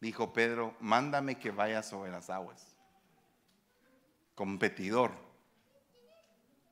Dijo 0.00 0.32
Pedro, 0.32 0.74
mándame 0.80 1.38
que 1.38 1.50
vaya 1.50 1.82
sobre 1.82 2.10
las 2.10 2.30
aguas. 2.30 2.74
Competidor, 4.34 5.12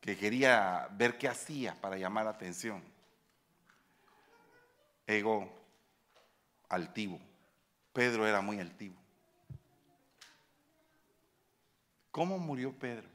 que 0.00 0.16
quería 0.16 0.88
ver 0.92 1.18
qué 1.18 1.28
hacía 1.28 1.78
para 1.80 1.98
llamar 1.98 2.24
la 2.24 2.30
atención. 2.30 2.89
Ego 5.10 5.52
altivo. 6.68 7.20
Pedro 7.92 8.28
era 8.28 8.40
muy 8.40 8.60
altivo. 8.60 8.94
¿Cómo 12.12 12.38
murió 12.38 12.72
Pedro? 12.72 13.08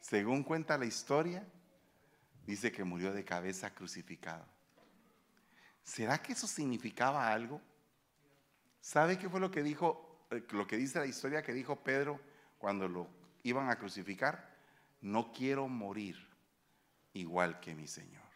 Según 0.00 0.42
cuenta 0.42 0.78
la 0.78 0.86
historia, 0.86 1.46
dice 2.46 2.72
que 2.72 2.82
murió 2.82 3.12
de 3.12 3.26
cabeza 3.26 3.74
crucificado. 3.74 4.46
¿Será 5.82 6.16
que 6.22 6.32
eso 6.32 6.46
significaba 6.46 7.30
algo? 7.30 7.60
¿Sabe 8.80 9.18
qué 9.18 9.28
fue 9.28 9.40
lo 9.40 9.50
que 9.50 9.62
dijo, 9.62 10.26
eh, 10.30 10.42
lo 10.52 10.66
que 10.66 10.78
dice 10.78 10.98
la 10.98 11.06
historia 11.06 11.42
que 11.42 11.52
dijo 11.52 11.76
Pedro 11.76 12.18
cuando 12.56 12.88
lo 12.88 13.06
iban 13.42 13.68
a 13.68 13.76
crucificar? 13.76 14.56
No 15.02 15.30
quiero 15.30 15.68
morir 15.68 16.16
igual 17.12 17.60
que 17.60 17.74
mi 17.74 17.86
Señor. 17.86 18.29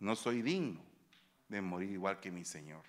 No 0.00 0.16
soy 0.16 0.42
digno 0.42 0.80
de 1.48 1.60
morir 1.60 1.90
igual 1.90 2.20
que 2.20 2.30
mi 2.30 2.44
Señor. 2.44 2.82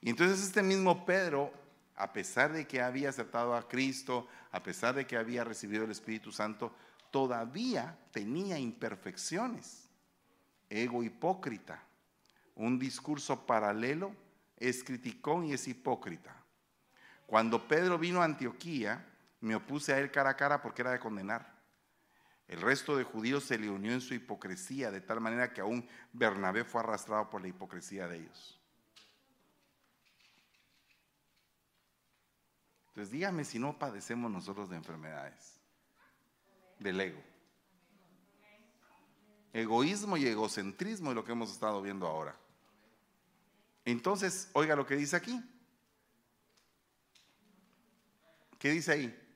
Y 0.00 0.10
entonces 0.10 0.42
este 0.42 0.62
mismo 0.62 1.04
Pedro 1.04 1.52
a 2.00 2.14
pesar 2.14 2.50
de 2.52 2.66
que 2.66 2.80
había 2.80 3.10
aceptado 3.10 3.54
a 3.54 3.68
Cristo, 3.68 4.26
a 4.52 4.62
pesar 4.62 4.94
de 4.94 5.06
que 5.06 5.18
había 5.18 5.44
recibido 5.44 5.84
el 5.84 5.90
Espíritu 5.90 6.32
Santo, 6.32 6.72
todavía 7.10 7.94
tenía 8.10 8.58
imperfecciones. 8.58 9.86
Ego 10.70 11.02
hipócrita. 11.02 11.82
Un 12.54 12.78
discurso 12.78 13.44
paralelo 13.44 14.14
es 14.56 14.82
criticón 14.82 15.44
y 15.44 15.52
es 15.52 15.68
hipócrita. 15.68 16.34
Cuando 17.26 17.68
Pedro 17.68 17.98
vino 17.98 18.22
a 18.22 18.24
Antioquía, 18.24 19.06
me 19.42 19.54
opuse 19.54 19.92
a 19.92 19.98
él 19.98 20.10
cara 20.10 20.30
a 20.30 20.36
cara 20.36 20.62
porque 20.62 20.80
era 20.80 20.92
de 20.92 21.00
condenar. 21.00 21.49
El 22.50 22.60
resto 22.62 22.96
de 22.96 23.04
judíos 23.04 23.44
se 23.44 23.56
le 23.56 23.70
unió 23.70 23.92
en 23.92 24.00
su 24.00 24.12
hipocresía, 24.12 24.90
de 24.90 25.00
tal 25.00 25.20
manera 25.20 25.52
que 25.52 25.60
aún 25.60 25.88
Bernabé 26.12 26.64
fue 26.64 26.80
arrastrado 26.80 27.30
por 27.30 27.40
la 27.40 27.46
hipocresía 27.46 28.08
de 28.08 28.18
ellos. 28.18 28.60
Entonces 32.88 33.12
dígame 33.12 33.44
si 33.44 33.60
no 33.60 33.78
padecemos 33.78 34.32
nosotros 34.32 34.68
de 34.68 34.74
enfermedades, 34.74 35.60
del 36.80 37.00
ego. 37.00 37.22
Egoísmo 39.52 40.16
y 40.16 40.26
egocentrismo 40.26 41.10
es 41.10 41.14
lo 41.14 41.24
que 41.24 41.30
hemos 41.30 41.52
estado 41.52 41.80
viendo 41.80 42.08
ahora. 42.08 42.36
Entonces, 43.84 44.50
oiga 44.54 44.74
lo 44.74 44.84
que 44.84 44.96
dice 44.96 45.14
aquí. 45.14 45.40
¿Qué 48.58 48.70
dice 48.70 48.90
ahí? 48.90 49.29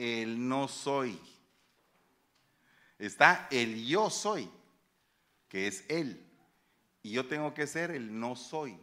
El 0.00 0.48
no 0.48 0.68
soy. 0.68 1.20
Está 2.98 3.48
el 3.50 3.86
yo 3.86 4.08
soy, 4.08 4.50
que 5.48 5.66
es 5.66 5.84
él. 5.88 6.26
Y 7.02 7.12
yo 7.12 7.26
tengo 7.26 7.52
que 7.54 7.66
ser 7.66 7.90
el 7.90 8.18
no 8.18 8.36
soy 8.36 8.78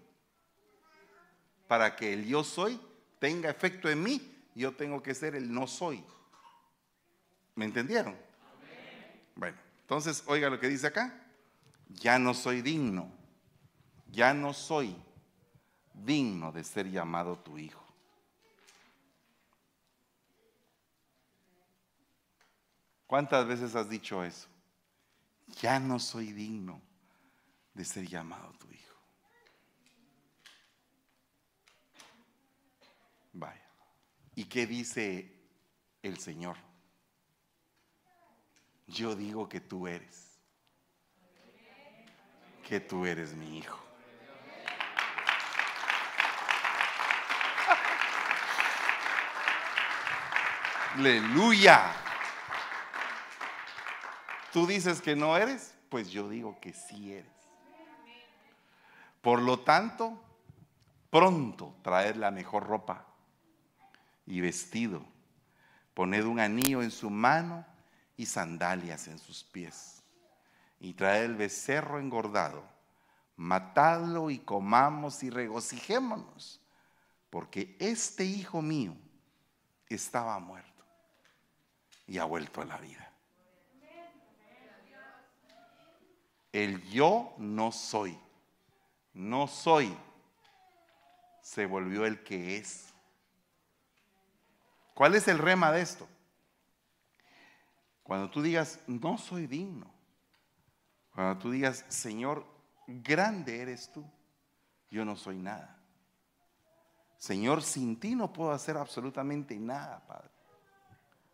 para 1.67 1.95
que 1.95 2.13
el 2.13 2.25
yo 2.25 2.43
soy 2.43 2.79
tenga 3.19 3.49
efecto 3.49 3.89
en 3.89 4.01
mí, 4.01 4.35
yo 4.55 4.73
tengo 4.73 5.03
que 5.03 5.13
ser 5.13 5.35
el 5.35 5.51
no 5.51 5.67
soy. 5.67 6.03
¿Me 7.55 7.65
entendieron? 7.65 8.15
Bueno, 9.35 9.57
entonces 9.81 10.23
oiga 10.27 10.49
lo 10.49 10.59
que 10.59 10.67
dice 10.67 10.87
acá. 10.87 11.23
Ya 11.89 12.19
no 12.19 12.33
soy 12.33 12.61
digno, 12.61 13.09
ya 14.11 14.33
no 14.33 14.53
soy 14.53 14.95
digno 15.93 16.51
de 16.51 16.63
ser 16.63 16.89
llamado 16.89 17.37
tu 17.39 17.57
hijo. 17.57 17.86
¿Cuántas 23.07 23.47
veces 23.47 23.73
has 23.73 23.89
dicho 23.89 24.21
eso? 24.23 24.49
Ya 25.61 25.79
no 25.79 25.97
soy 25.97 26.33
digno 26.33 26.81
de 27.73 27.85
ser 27.85 28.05
llamado 28.05 28.51
tu 28.59 28.69
hijo. 28.69 28.95
Vaya. 33.31 33.71
¿Y 34.35 34.43
qué 34.43 34.67
dice 34.67 35.33
el 36.03 36.19
Señor? 36.19 36.57
Yo 38.87 39.15
digo 39.15 39.47
que 39.47 39.61
tú 39.61 39.87
eres. 39.87 40.37
Que 42.67 42.81
tú 42.81 43.05
eres 43.05 43.33
mi 43.33 43.59
hijo. 43.59 43.79
Aleluya. 50.95 52.06
Tú 54.57 54.65
dices 54.65 55.03
que 55.03 55.15
no 55.15 55.37
eres, 55.37 55.75
pues 55.87 56.09
yo 56.09 56.27
digo 56.27 56.59
que 56.59 56.73
sí 56.73 57.13
eres. 57.13 57.31
Por 59.21 59.39
lo 59.39 59.59
tanto, 59.59 60.19
pronto 61.11 61.75
traer 61.83 62.17
la 62.17 62.31
mejor 62.31 62.65
ropa 62.65 63.05
y 64.25 64.41
vestido. 64.41 65.05
Poned 65.93 66.25
un 66.25 66.39
anillo 66.39 66.81
en 66.81 66.89
su 66.89 67.11
mano 67.11 67.67
y 68.15 68.25
sandalias 68.25 69.07
en 69.07 69.19
sus 69.19 69.43
pies. 69.43 70.01
Y 70.79 70.95
traed 70.95 71.25
el 71.25 71.35
becerro 71.35 71.99
engordado. 71.99 72.63
Matadlo 73.35 74.31
y 74.31 74.39
comamos 74.39 75.21
y 75.21 75.29
regocijémonos. 75.29 76.59
Porque 77.29 77.77
este 77.79 78.25
hijo 78.25 78.63
mío 78.63 78.97
estaba 79.87 80.39
muerto 80.39 80.83
y 82.07 82.17
ha 82.17 82.23
vuelto 82.23 82.63
a 82.63 82.65
la 82.65 82.77
vida. 82.79 83.07
El 86.57 86.81
yo 86.89 87.35
no 87.37 87.71
soy, 87.71 88.17
no 89.13 89.45
soy, 89.45 89.95
se 91.39 91.67
volvió 91.67 92.03
el 92.03 92.23
que 92.23 92.57
es. 92.57 92.91
¿Cuál 94.95 95.13
es 95.13 95.27
el 95.27 95.37
rema 95.37 95.71
de 95.71 95.81
esto? 95.81 96.07
Cuando 98.01 98.31
tú 98.31 98.41
digas, 98.41 98.79
no 98.87 99.19
soy 99.19 99.45
digno. 99.45 99.93
Cuando 101.13 101.37
tú 101.37 101.51
digas, 101.51 101.85
Señor, 101.89 102.43
grande 102.87 103.61
eres 103.61 103.91
tú. 103.91 104.03
Yo 104.89 105.05
no 105.05 105.15
soy 105.15 105.37
nada. 105.37 105.79
Señor, 107.19 107.61
sin 107.61 107.99
ti 107.99 108.15
no 108.15 108.33
puedo 108.33 108.49
hacer 108.49 108.77
absolutamente 108.77 109.55
nada, 109.59 110.03
Padre. 110.07 110.31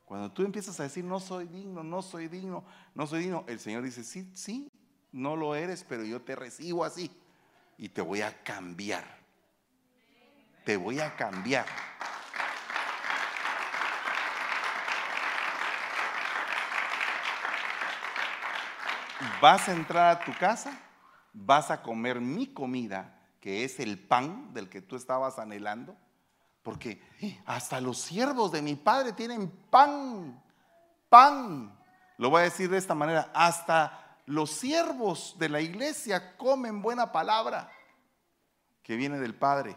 Cuando 0.03 0.29
tú 0.33 0.43
empiezas 0.43 0.77
a 0.81 0.83
decir, 0.83 1.05
no 1.05 1.21
soy 1.21 1.47
digno, 1.47 1.81
no 1.81 2.01
soy 2.01 2.27
digno, 2.27 2.65
no 2.93 3.07
soy 3.07 3.21
digno, 3.21 3.45
el 3.47 3.61
Señor 3.61 3.83
dice, 3.83 4.03
sí, 4.03 4.29
sí, 4.35 4.69
no 5.13 5.37
lo 5.37 5.55
eres, 5.55 5.85
pero 5.87 6.03
yo 6.03 6.21
te 6.21 6.35
recibo 6.35 6.83
así 6.83 7.09
y 7.77 7.87
te 7.87 8.01
voy 8.01 8.21
a 8.21 8.43
cambiar. 8.43 9.05
Te 10.65 10.75
voy 10.75 10.99
a 10.99 11.15
cambiar. 11.15 11.65
vas 19.41 19.67
a 19.67 19.73
entrar 19.73 20.17
a 20.17 20.23
tu 20.23 20.33
casa, 20.37 20.79
vas 21.33 21.69
a 21.69 21.81
comer 21.81 22.21
mi 22.21 22.47
comida, 22.47 23.19
que 23.41 23.65
es 23.65 23.79
el 23.79 23.99
pan 23.99 24.53
del 24.53 24.69
que 24.69 24.81
tú 24.81 24.95
estabas 24.95 25.37
anhelando, 25.37 25.97
porque 26.61 27.01
eh, 27.19 27.41
hasta 27.45 27.81
los 27.81 27.97
siervos 27.97 28.53
de 28.53 28.61
mi 28.61 28.75
padre 28.75 29.11
tienen 29.11 29.51
pan, 29.69 30.41
pan. 31.09 31.77
Lo 32.17 32.29
voy 32.29 32.39
a 32.39 32.43
decir 32.45 32.69
de 32.69 32.77
esta 32.77 32.95
manera, 32.95 33.31
hasta 33.33 34.02
los 34.25 34.51
siervos 34.51 35.35
de 35.37 35.49
la 35.49 35.61
iglesia 35.61 36.37
comen 36.37 36.81
buena 36.81 37.11
palabra 37.11 37.71
que 38.81 38.95
viene 38.95 39.19
del 39.19 39.35
Padre. 39.35 39.75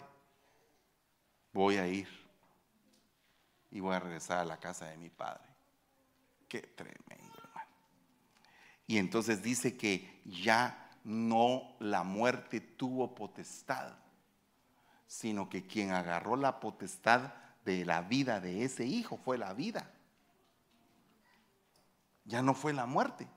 Voy 1.52 1.76
a 1.76 1.86
ir 1.86 2.08
y 3.70 3.80
voy 3.80 3.94
a 3.94 4.00
regresar 4.00 4.38
a 4.38 4.44
la 4.44 4.58
casa 4.58 4.86
de 4.86 4.96
mi 4.98 5.10
Padre. 5.10 5.44
Qué 6.48 6.60
tremendo. 6.60 7.06
Y 8.86 8.98
entonces 8.98 9.42
dice 9.42 9.76
que 9.76 10.22
ya 10.24 10.90
no 11.02 11.76
la 11.80 12.04
muerte 12.04 12.60
tuvo 12.60 13.14
potestad, 13.14 13.94
sino 15.06 15.48
que 15.48 15.66
quien 15.66 15.92
agarró 15.92 16.36
la 16.36 16.60
potestad 16.60 17.32
de 17.64 17.84
la 17.84 18.02
vida 18.02 18.40
de 18.40 18.64
ese 18.64 18.84
hijo 18.84 19.16
fue 19.16 19.38
la 19.38 19.52
vida. 19.54 19.90
Ya 22.24 22.42
no 22.42 22.54
fue 22.54 22.72
la 22.72 22.86
muerte. 22.86 23.28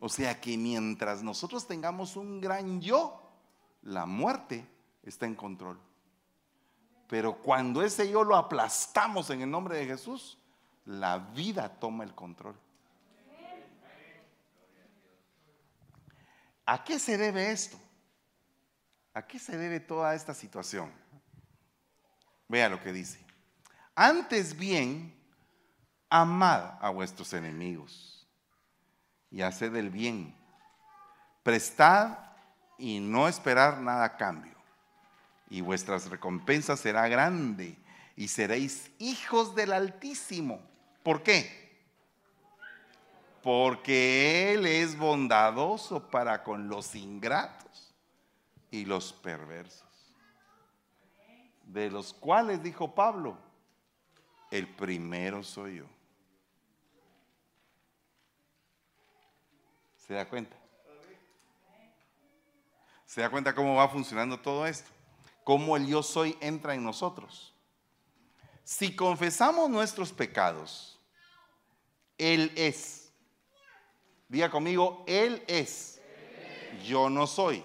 O 0.00 0.08
sea 0.08 0.40
que 0.40 0.56
mientras 0.56 1.22
nosotros 1.22 1.66
tengamos 1.66 2.16
un 2.16 2.40
gran 2.40 2.80
yo, 2.80 3.20
la 3.82 4.06
muerte 4.06 4.66
está 5.02 5.26
en 5.26 5.34
control. 5.34 5.78
Pero 7.08 7.38
cuando 7.38 7.82
ese 7.82 8.08
yo 8.08 8.22
lo 8.22 8.36
aplastamos 8.36 9.30
en 9.30 9.42
el 9.42 9.50
nombre 9.50 9.76
de 9.76 9.86
Jesús, 9.86 10.38
la 10.84 11.18
vida 11.18 11.68
toma 11.80 12.04
el 12.04 12.14
control. 12.14 12.54
¿A 16.66 16.84
qué 16.84 16.98
se 16.98 17.16
debe 17.16 17.50
esto? 17.50 17.78
¿A 19.14 19.26
qué 19.26 19.38
se 19.38 19.56
debe 19.56 19.80
toda 19.80 20.14
esta 20.14 20.34
situación? 20.34 20.92
Vea 22.46 22.68
lo 22.68 22.80
que 22.80 22.92
dice. 22.92 23.24
Antes 23.94 24.56
bien, 24.56 25.18
amad 26.08 26.74
a 26.80 26.90
vuestros 26.90 27.32
enemigos 27.32 28.17
y 29.30 29.42
haced 29.42 29.74
el 29.76 29.90
bien. 29.90 30.34
Prestad 31.42 32.18
y 32.78 33.00
no 33.00 33.28
esperar 33.28 33.80
nada 33.80 34.04
a 34.04 34.16
cambio. 34.16 34.56
Y 35.50 35.60
vuestras 35.60 36.08
recompensas 36.10 36.80
será 36.80 37.08
grande 37.08 37.76
y 38.16 38.28
seréis 38.28 38.90
hijos 38.98 39.54
del 39.54 39.72
Altísimo. 39.72 40.60
¿Por 41.02 41.22
qué? 41.22 41.68
porque 43.42 44.52
Él 44.52 44.66
es 44.66 44.98
bondadoso 44.98 46.10
para 46.10 46.42
con 46.42 46.68
los 46.68 46.94
ingratos 46.94 47.94
y 48.70 48.84
los 48.84 49.12
perversos, 49.12 49.88
de 51.64 51.90
los 51.90 52.12
cuales 52.12 52.62
dijo 52.62 52.94
Pablo, 52.94 53.38
el 54.50 54.68
primero 54.68 55.42
soy 55.42 55.76
yo. 55.76 55.86
¿Se 60.08 60.14
da 60.14 60.28
cuenta? 60.28 60.56
¿Se 63.06 63.20
da 63.20 63.30
cuenta 63.30 63.54
cómo 63.54 63.76
va 63.76 63.88
funcionando 63.88 64.40
todo 64.40 64.66
esto? 64.66 64.90
Cómo 65.44 65.76
el 65.76 65.86
yo 65.86 66.02
soy 66.02 66.36
entra 66.40 66.74
en 66.74 66.82
nosotros. 66.82 67.54
Si 68.64 68.96
confesamos 68.96 69.70
nuestros 69.70 70.12
pecados, 70.12 70.98
Él 72.18 72.52
es 72.56 72.98
Diga 74.28 74.50
conmigo, 74.50 75.04
Él 75.06 75.42
es. 75.46 76.00
Yo 76.84 77.08
no 77.08 77.26
soy. 77.26 77.64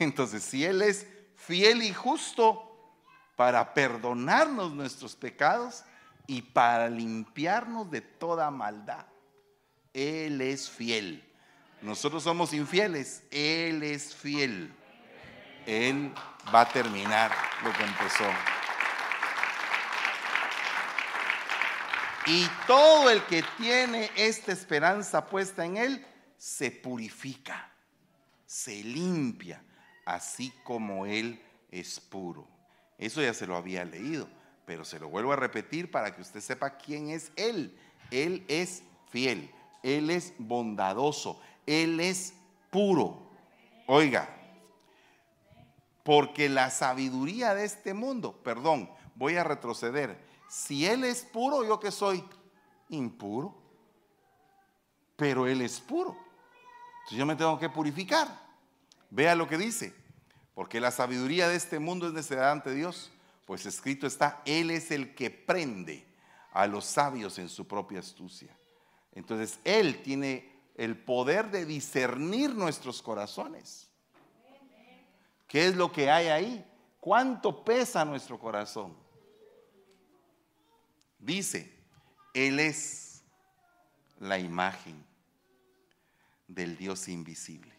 Entonces, 0.00 0.42
si 0.42 0.64
Él 0.64 0.82
es 0.82 1.06
fiel 1.36 1.82
y 1.82 1.94
justo 1.94 2.66
para 3.36 3.72
perdonarnos 3.72 4.72
nuestros 4.72 5.14
pecados 5.14 5.84
y 6.26 6.42
para 6.42 6.88
limpiarnos 6.88 7.90
de 7.90 8.00
toda 8.00 8.50
maldad, 8.50 9.06
Él 9.94 10.40
es 10.40 10.70
fiel. 10.70 11.24
Nosotros 11.82 12.22
somos 12.22 12.52
infieles, 12.52 13.22
Él 13.30 13.82
es 13.82 14.14
fiel. 14.14 14.72
Él 15.66 16.12
va 16.54 16.62
a 16.62 16.68
terminar 16.68 17.30
lo 17.64 17.72
que 17.72 17.84
empezó. 17.84 18.30
Y 22.26 22.46
todo 22.66 23.10
el 23.10 23.24
que 23.24 23.42
tiene 23.56 24.10
esta 24.14 24.52
esperanza 24.52 25.26
puesta 25.26 25.64
en 25.64 25.78
Él, 25.78 26.06
se 26.36 26.70
purifica, 26.70 27.70
se 28.46 28.84
limpia, 28.84 29.62
así 30.04 30.52
como 30.64 31.06
Él 31.06 31.42
es 31.70 31.98
puro. 31.98 32.46
Eso 32.98 33.22
ya 33.22 33.32
se 33.32 33.46
lo 33.46 33.56
había 33.56 33.84
leído, 33.84 34.28
pero 34.66 34.84
se 34.84 34.98
lo 34.98 35.08
vuelvo 35.08 35.32
a 35.32 35.36
repetir 35.36 35.90
para 35.90 36.14
que 36.14 36.20
usted 36.20 36.40
sepa 36.40 36.76
quién 36.76 37.10
es 37.10 37.32
Él. 37.36 37.76
Él 38.10 38.44
es 38.48 38.82
fiel, 39.10 39.50
Él 39.82 40.10
es 40.10 40.34
bondadoso, 40.38 41.40
Él 41.66 42.00
es 42.00 42.34
puro. 42.70 43.30
Oiga, 43.86 44.28
porque 46.04 46.48
la 46.48 46.70
sabiduría 46.70 47.54
de 47.54 47.64
este 47.64 47.94
mundo, 47.94 48.40
perdón, 48.42 48.90
voy 49.14 49.36
a 49.36 49.44
retroceder, 49.44 50.18
si 50.48 50.84
Él 50.84 51.04
es 51.04 51.22
puro, 51.22 51.64
¿yo 51.64 51.78
que 51.78 51.92
soy? 51.92 52.24
Impuro. 52.88 53.56
Pero 55.16 55.46
Él 55.46 55.60
es 55.60 55.80
puro. 55.80 56.16
Entonces 57.00 57.18
yo 57.18 57.24
me 57.26 57.36
tengo 57.36 57.58
que 57.58 57.68
purificar. 57.68 58.26
Vea 59.10 59.36
lo 59.36 59.46
que 59.46 59.56
dice. 59.56 59.94
Porque 60.54 60.80
la 60.80 60.90
sabiduría 60.90 61.48
de 61.48 61.56
este 61.56 61.78
mundo 61.78 62.08
es 62.08 62.12
necesidad 62.12 62.50
ante 62.50 62.74
Dios. 62.74 63.12
Pues 63.46 63.64
escrito 63.64 64.06
está, 64.06 64.42
Él 64.44 64.70
es 64.70 64.90
el 64.90 65.14
que 65.14 65.30
prende 65.30 66.06
a 66.52 66.66
los 66.66 66.84
sabios 66.84 67.38
en 67.38 67.48
su 67.48 67.66
propia 67.68 68.00
astucia. 68.00 68.56
Entonces 69.12 69.58
Él 69.64 70.02
tiene 70.02 70.50
el 70.76 70.96
poder 70.96 71.50
de 71.50 71.66
discernir 71.66 72.54
nuestros 72.54 73.02
corazones. 73.02 73.90
¿Qué 75.46 75.66
es 75.66 75.76
lo 75.76 75.90
que 75.90 76.10
hay 76.10 76.28
ahí? 76.28 76.66
¿Cuánto 77.00 77.64
pesa 77.64 78.04
nuestro 78.04 78.38
corazón? 78.38 78.96
Dice, 81.18 81.76
Él 82.32 82.60
es 82.60 83.22
la 84.20 84.38
imagen 84.38 85.04
del 86.46 86.76
Dios 86.76 87.08
invisible. 87.08 87.74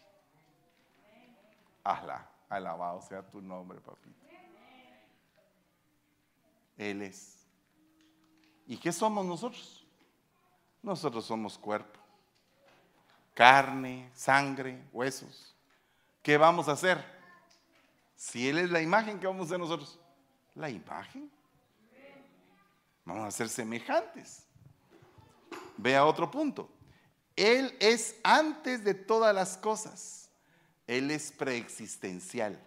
Hazla, 1.84 2.30
alabado 2.50 3.02
sea 3.02 3.28
tu 3.28 3.42
nombre, 3.42 3.80
papito. 3.80 4.26
Él 6.78 7.02
es. 7.04 7.46
¿Y 8.68 8.78
qué 8.78 8.92
somos 8.92 9.26
nosotros? 9.26 9.81
Nosotros 10.82 11.26
somos 11.26 11.58
cuerpo, 11.58 12.00
carne, 13.34 14.10
sangre, 14.16 14.84
huesos. 14.92 15.56
¿Qué 16.24 16.38
vamos 16.38 16.68
a 16.68 16.74
hacer? 16.74 17.04
Si 18.16 18.48
Él 18.48 18.60
es 18.60 18.70
la 18.70 18.82
imagen, 18.82 19.20
¿qué 19.20 19.28
vamos 19.28 19.44
a 19.44 19.46
hacer 19.46 19.60
nosotros? 19.60 20.00
La 20.56 20.70
imagen. 20.70 21.32
Vamos 23.06 23.28
a 23.28 23.32
ser 23.32 23.50
semejantes. 23.50 24.44
Vea 25.78 26.06
otro 26.06 26.30
punto. 26.30 26.70
Él 27.36 27.76
es 27.80 28.16
antes 28.24 28.84
de 28.84 28.94
todas 28.94 29.34
las 29.34 29.58
cosas. 29.58 30.30
Él 30.86 31.10
es 31.10 31.32
preexistencial. 31.32 32.62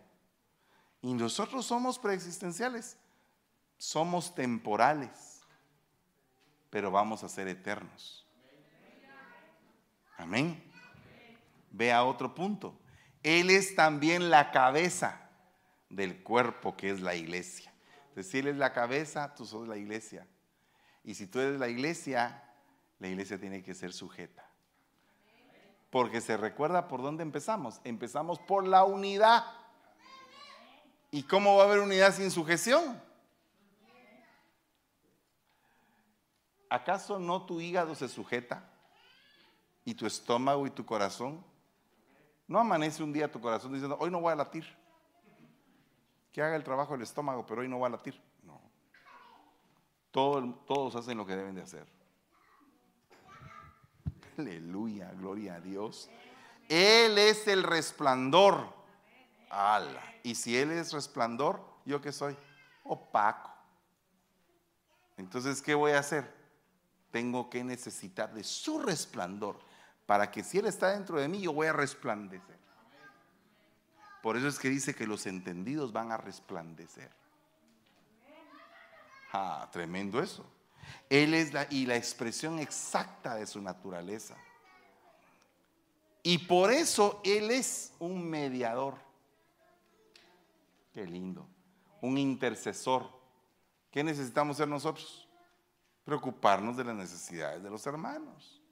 Y 1.03 1.12
nosotros 1.15 1.67
somos 1.67 1.99
preexistenciales. 1.99 2.97
Somos 3.77 4.35
temporales. 4.35 5.34
Pero 6.75 6.91
vamos 6.91 7.22
a 7.22 7.29
ser 7.29 7.47
eternos. 7.47 8.27
Amén. 10.16 10.61
Vea 11.70 12.03
otro 12.03 12.35
punto. 12.35 12.77
Él 13.22 13.51
es 13.51 13.77
también 13.77 14.29
la 14.29 14.51
cabeza 14.51 15.31
del 15.89 16.25
cuerpo 16.25 16.77
que 16.77 16.91
es 16.91 17.01
la 17.01 17.14
iglesia. 17.14 17.72
Si 18.20 18.41
Él 18.41 18.49
es 18.49 18.57
la 18.57 18.72
cabeza, 18.72 19.37
tú 19.37 19.47
sos 19.47 19.68
la 19.68 19.77
iglesia. 19.77 20.27
Y 21.05 21.14
si 21.14 21.29
tú 21.29 21.39
eres 21.39 21.61
la 21.61 21.68
iglesia, 21.68 22.43
la 22.99 23.07
iglesia 23.07 23.39
tiene 23.39 23.62
que 23.62 23.72
ser 23.72 23.93
sujeta. 23.93 24.45
Porque 25.91 26.20
se 26.20 26.37
recuerda 26.37 26.89
por 26.89 27.03
dónde 27.03 27.22
empezamos. 27.22 27.81
Empezamos 27.85 28.41
por 28.41 28.66
la 28.66 28.83
unidad. 28.83 29.45
¿Y 31.12 31.22
cómo 31.22 31.55
va 31.55 31.62
a 31.62 31.66
haber 31.66 31.79
unidad 31.79 32.12
sin 32.12 32.33
sujeción? 32.33 33.01
¿Acaso 36.75 37.20
no 37.20 37.47
tu 37.47 37.61
hígado 37.61 37.95
se 37.95 38.09
sujeta? 38.09 38.68
¿Y 39.85 39.95
tu 39.95 40.07
estómago 40.07 40.66
y 40.66 40.70
tu 40.70 40.85
corazón? 40.85 41.45
No 42.49 42.59
amanece 42.59 43.01
un 43.01 43.12
día 43.12 43.31
tu 43.31 43.41
corazón 43.41 43.72
diciendo, 43.72 43.97
hoy 44.01 44.11
no 44.11 44.20
voy 44.20 44.33
a 44.33 44.35
latir 44.35 44.66
que 46.33 46.43
haga 46.43 46.57
el 46.57 46.64
trabajo 46.64 46.95
del 46.95 47.03
estómago, 47.03 47.47
pero 47.47 47.61
hoy 47.61 47.68
no 47.68 47.79
va 47.79 47.87
a 47.87 47.91
latir. 47.91 48.20
No. 48.43 48.61
todos 50.11 50.97
hacen 50.97 51.16
lo 51.16 51.25
que 51.25 51.37
deben 51.37 51.55
de 51.55 51.62
hacer. 51.62 51.87
Aleluya, 54.37 55.12
gloria 55.12 55.55
a 55.55 55.61
Dios. 55.61 56.11
Él 56.68 57.18
es 57.18 57.47
el 57.47 57.62
resplandor. 57.62 58.66
Y 60.25 60.35
si 60.35 60.59
Él 60.59 60.72
es 60.72 60.93
resplandor, 60.93 61.64
¿yo 61.85 62.01
qué 62.01 62.11
soy? 62.11 62.37
Opaco. 62.83 63.53
Entonces, 65.16 65.62
¿qué 65.62 65.77
voy 65.77 65.93
a 65.93 66.01
hacer? 66.01 66.43
Tengo 67.15 67.49
que 67.49 67.62
necesitar 67.62 68.35
de 68.35 68.43
su 68.43 68.81
resplandor 68.81 69.61
para 70.05 70.33
que 70.33 70.43
si 70.43 70.59
Él 70.59 70.67
está 70.67 70.91
dentro 70.91 71.21
de 71.21 71.29
mí, 71.29 71.41
yo 71.41 71.53
voy 71.53 71.69
a 71.69 71.73
resplandecer. 71.73 72.59
Por 74.21 74.37
eso 74.37 74.49
es 74.49 74.59
que 74.59 74.69
dice 74.69 74.97
que 74.97 75.07
los 75.07 75.25
entendidos 75.27 75.93
van 75.93 76.11
a 76.11 76.17
resplandecer. 76.17 77.12
Ah, 79.33 79.69
tremendo 79.71 80.21
eso. 80.21 80.45
Él 81.09 81.35
es 81.35 81.53
la, 81.53 81.69
y 81.71 81.87
la 81.87 81.95
expresión 81.95 82.59
exacta 82.59 83.37
de 83.37 83.47
su 83.47 83.62
naturaleza. 83.62 84.35
Y 86.21 86.39
por 86.39 86.73
eso 86.73 87.21
Él 87.23 87.53
es 87.53 87.93
un 88.01 88.29
mediador. 88.29 88.97
Qué 90.93 91.07
lindo. 91.07 91.47
Un 92.01 92.19
intercesor. 92.19 93.09
¿Qué 93.93 94.03
necesitamos 94.03 94.57
ser 94.57 94.67
nosotros? 94.67 95.24
Preocuparnos 96.05 96.77
de 96.77 96.85
las 96.85 96.95
necesidades 96.95 97.63
de 97.63 97.71
los 97.71 97.87
hermanos. 97.87 98.63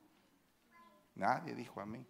Nadie 1.15 1.55
dijo 1.55 1.81
amén. 1.81 2.07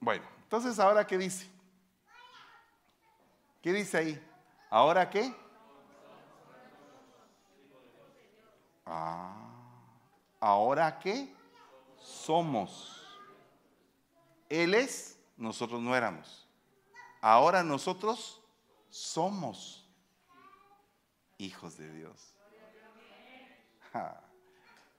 Bueno, 0.00 0.24
entonces 0.44 0.78
ahora 0.78 1.06
qué 1.06 1.18
dice? 1.18 1.50
¿Qué 3.60 3.72
dice 3.72 3.98
ahí? 3.98 4.26
¿Ahora 4.70 5.10
qué? 5.10 5.34
Ah, 8.86 9.36
¿ahora 10.40 10.98
qué? 10.98 11.34
Somos. 11.98 13.18
Él 14.48 14.74
es, 14.74 15.18
nosotros 15.36 15.80
no 15.80 15.94
éramos. 15.94 16.48
Ahora 17.20 17.62
nosotros 17.62 18.40
somos 18.88 19.79
hijos 21.40 21.76
de 21.76 21.92
Dios. 21.92 22.34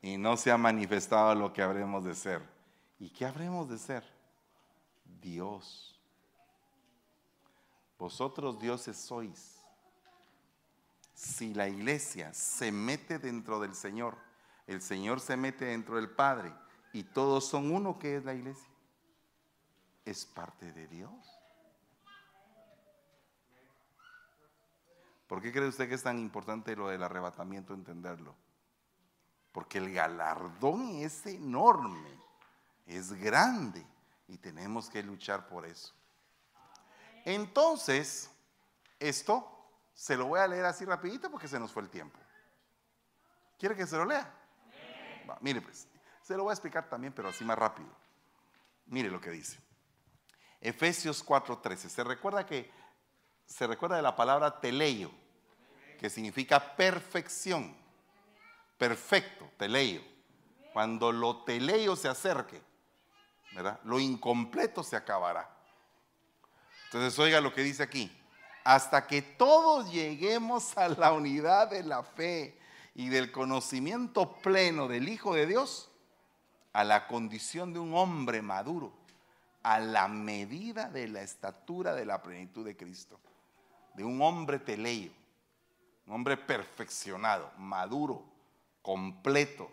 Y 0.01 0.17
no 0.17 0.35
se 0.35 0.51
ha 0.51 0.57
manifestado 0.57 1.35
lo 1.35 1.53
que 1.53 1.61
habremos 1.61 2.03
de 2.03 2.15
ser. 2.15 2.41
¿Y 2.99 3.09
qué 3.09 3.25
habremos 3.25 3.69
de 3.69 3.77
ser? 3.77 4.03
Dios. 5.21 5.99
Vosotros 7.97 8.59
dioses 8.59 8.97
sois. 8.97 9.59
Si 11.13 11.53
la 11.53 11.67
iglesia 11.67 12.33
se 12.33 12.71
mete 12.71 13.19
dentro 13.19 13.59
del 13.59 13.75
Señor, 13.75 14.17
el 14.65 14.81
Señor 14.81 15.19
se 15.19 15.37
mete 15.37 15.65
dentro 15.65 15.97
del 15.97 16.09
Padre 16.09 16.51
y 16.93 17.03
todos 17.03 17.45
son 17.45 17.71
uno 17.71 17.99
que 17.99 18.17
es 18.17 18.25
la 18.25 18.33
iglesia, 18.33 18.69
es 20.03 20.25
parte 20.25 20.71
de 20.73 20.87
Dios. 20.87 21.40
¿Por 25.32 25.41
qué 25.41 25.53
cree 25.53 25.69
usted 25.69 25.88
que 25.88 25.95
es 25.95 26.03
tan 26.03 26.19
importante 26.19 26.75
lo 26.75 26.89
del 26.89 27.01
arrebatamiento 27.01 27.73
entenderlo? 27.73 28.36
Porque 29.53 29.77
el 29.77 29.93
galardón 29.93 30.95
es 30.95 31.25
enorme, 31.25 32.19
es 32.86 33.13
grande 33.13 33.88
y 34.27 34.38
tenemos 34.38 34.89
que 34.89 35.01
luchar 35.01 35.47
por 35.47 35.65
eso. 35.65 35.93
Entonces, 37.23 38.29
esto 38.99 39.49
se 39.93 40.17
lo 40.17 40.25
voy 40.25 40.41
a 40.41 40.47
leer 40.49 40.65
así 40.65 40.84
rapidito 40.84 41.32
porque 41.32 41.47
se 41.47 41.61
nos 41.61 41.71
fue 41.71 41.84
el 41.84 41.89
tiempo. 41.89 42.19
¿Quiere 43.57 43.73
que 43.73 43.88
se 43.88 43.95
lo 43.95 44.03
lea? 44.03 44.29
mire 45.39 45.61
pues, 45.61 45.88
se 46.23 46.36
lo 46.36 46.43
voy 46.43 46.51
a 46.51 46.55
explicar 46.55 46.89
también, 46.89 47.13
pero 47.13 47.29
así 47.29 47.45
más 47.45 47.57
rápido. 47.57 47.88
Mire 48.88 49.09
lo 49.09 49.21
que 49.21 49.29
dice. 49.29 49.57
Efesios 50.59 51.25
4:13. 51.25 51.88
Se 51.88 52.03
recuerda 52.03 52.45
que 52.45 52.80
se 53.52 53.68
recuerda 53.68 53.97
de 53.97 54.02
la 54.02 54.16
palabra 54.16 54.62
teleio, 54.62 55.12
que 55.99 56.10
significa 56.10 56.76
perfección. 56.76 57.76
Perfecto, 58.78 59.52
teleio. 59.58 60.02
Cuando 60.72 61.12
lo 61.12 61.43
teleio 61.43 61.97
se 61.97 62.08
acerque, 62.08 62.62
¿verdad? 63.54 63.80
Lo 63.84 63.99
incompleto 63.99 64.84
se 64.84 64.95
acabará. 64.95 65.49
Entonces, 66.86 67.20
oiga 67.20 67.41
lo 67.41 67.54
que 67.54 67.62
dice 67.62 67.84
aquí. 67.84 68.10
Hasta 68.64 69.06
que 69.06 69.22
todos 69.22 69.91
lleguemos 69.91 70.78
a 70.78 70.88
la 70.88 71.12
unidad 71.12 71.70
de 71.70 71.84
la 71.84 72.04
fe 72.04 72.58
y 72.95 73.10
del 73.10 73.32
conocimiento 73.32 74.38
pleno 74.38 74.88
del 74.88 75.10
Hijo 75.10 75.36
de 75.36 75.45
Dios, 75.45 75.89
a 76.72 76.86
la 76.86 77.08
condición 77.08 77.74
de 77.74 77.80
un 77.80 77.93
hombre 77.95 78.41
maduro, 78.41 78.93
a 79.62 79.80
la 79.80 80.08
medida 80.08 80.89
de 80.89 81.10
la 81.10 81.22
estatura 81.22 81.93
de 81.93 82.06
la 82.06 82.22
plenitud 82.22 82.66
de 82.66 82.78
Cristo, 82.78 83.20
de 83.93 84.03
un 84.03 84.21
hombre 84.21 84.59
teleio, 84.59 85.11
un 86.05 86.15
hombre 86.15 86.37
perfeccionado, 86.37 87.51
maduro, 87.57 88.23
completo. 88.81 89.69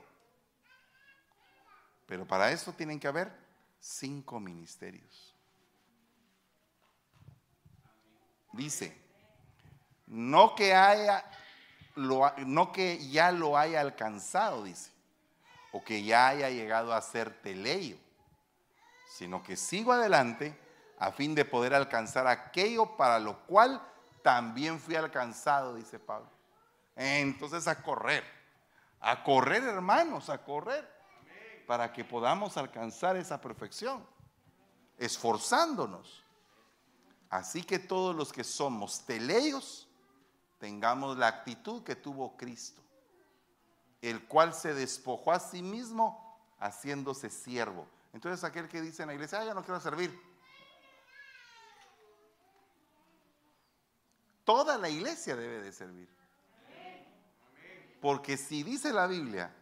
Pero 2.06 2.26
para 2.26 2.50
eso 2.52 2.72
tienen 2.72 2.98
que 2.98 3.08
haber 3.08 3.32
cinco 3.80 4.40
ministerios. 4.40 5.34
Dice, 8.52 8.96
no 10.06 10.54
que 10.54 10.74
haya, 10.74 11.24
no 11.96 12.72
que 12.72 13.08
ya 13.10 13.30
lo 13.30 13.56
haya 13.56 13.80
alcanzado, 13.80 14.64
dice, 14.64 14.90
o 15.72 15.84
que 15.84 16.02
ya 16.02 16.28
haya 16.28 16.50
llegado 16.50 16.94
a 16.94 17.02
ser 17.02 17.30
teleio, 17.42 17.98
sino 19.10 19.42
que 19.42 19.56
sigo 19.56 19.92
adelante 19.92 20.58
a 20.98 21.12
fin 21.12 21.34
de 21.34 21.44
poder 21.44 21.74
alcanzar 21.74 22.26
aquello 22.26 22.96
para 22.96 23.18
lo 23.18 23.44
cual 23.46 23.80
también 24.22 24.80
fui 24.80 24.96
alcanzado, 24.96 25.74
dice 25.74 25.98
Pablo. 25.98 26.30
Entonces 26.96 27.68
a 27.68 27.82
correr, 27.82 28.24
a 29.00 29.22
correr 29.22 29.62
hermanos, 29.62 30.28
a 30.30 30.42
correr 30.44 30.88
para 31.66 31.92
que 31.92 32.04
podamos 32.04 32.56
alcanzar 32.56 33.16
esa 33.16 33.40
perfección, 33.40 34.04
esforzándonos. 34.96 36.24
Así 37.30 37.62
que 37.62 37.78
todos 37.78 38.16
los 38.16 38.32
que 38.32 38.42
somos 38.42 39.04
teleios, 39.04 39.88
tengamos 40.58 41.16
la 41.16 41.28
actitud 41.28 41.84
que 41.84 41.94
tuvo 41.94 42.36
Cristo, 42.36 42.82
el 44.02 44.26
cual 44.26 44.54
se 44.54 44.74
despojó 44.74 45.32
a 45.32 45.40
sí 45.40 45.62
mismo 45.62 46.38
haciéndose 46.58 47.30
siervo. 47.30 47.86
Entonces 48.12 48.42
aquel 48.44 48.68
que 48.68 48.80
dice 48.80 49.02
en 49.02 49.08
la 49.08 49.14
iglesia, 49.14 49.40
ah, 49.40 49.44
ya 49.44 49.54
no 49.54 49.62
quiero 49.62 49.80
servir. 49.80 50.28
Toda 54.49 54.78
la 54.78 54.88
iglesia 54.88 55.36
debe 55.36 55.61
de 55.61 55.70
servir. 55.70 56.09
Porque 58.01 58.38
si 58.38 58.62
dice 58.62 58.94
la 58.94 59.07
Biblia 59.07 59.55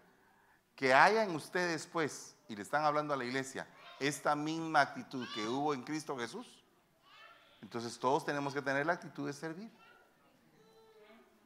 que 0.76 0.94
hayan 0.94 1.34
ustedes 1.34 1.88
pues, 1.88 2.36
y 2.46 2.54
le 2.54 2.62
están 2.62 2.84
hablando 2.84 3.12
a 3.12 3.16
la 3.16 3.24
iglesia, 3.24 3.66
esta 3.98 4.36
misma 4.36 4.82
actitud 4.82 5.26
que 5.34 5.44
hubo 5.48 5.74
en 5.74 5.82
Cristo 5.82 6.16
Jesús, 6.16 6.62
entonces 7.62 7.98
todos 7.98 8.24
tenemos 8.24 8.54
que 8.54 8.62
tener 8.62 8.86
la 8.86 8.92
actitud 8.92 9.26
de 9.26 9.32
servir. 9.32 9.68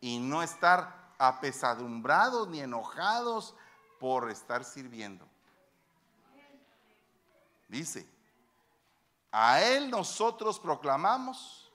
Y 0.02 0.18
no 0.18 0.42
estar 0.42 1.14
apesadumbrados 1.16 2.46
ni 2.46 2.60
enojados 2.60 3.54
por 3.98 4.30
estar 4.30 4.64
sirviendo. 4.64 5.26
Dice, 7.68 8.06
a 9.32 9.62
Él 9.62 9.90
nosotros 9.90 10.60
proclamamos 10.60 11.69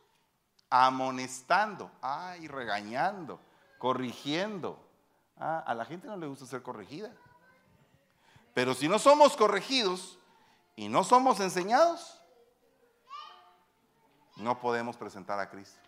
amonestando, 0.70 1.92
ay, 2.02 2.48
regañando, 2.48 3.40
corrigiendo. 3.78 4.80
Ah, 5.38 5.64
a 5.66 5.74
la 5.74 5.86
gente 5.86 6.08
no 6.08 6.18
le 6.18 6.28
gusta 6.28 6.46
ser 6.46 6.64
corregida. 6.64 7.14
Pero 8.54 8.74
si 8.74 8.88
no 8.88 9.00
somos 9.00 9.36
corregidos 9.36 10.18
y 10.76 10.88
no 10.88 11.04
somos 11.04 11.40
enseñados, 11.40 12.22
no 14.38 14.60
podemos 14.60 14.98
presentar 14.98 15.40
a 15.40 15.50
Cristo. 15.50 15.80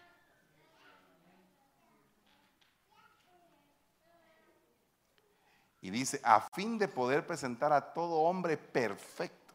Y 5.82 5.89
dice, 5.89 6.19
a 6.23 6.41
fin 6.41 6.78
de 6.78 6.88
poder 6.88 7.25
presentar 7.25 7.71
a 7.71 7.93
todo 7.93 8.15
hombre 8.15 8.57
perfecto. 8.57 9.53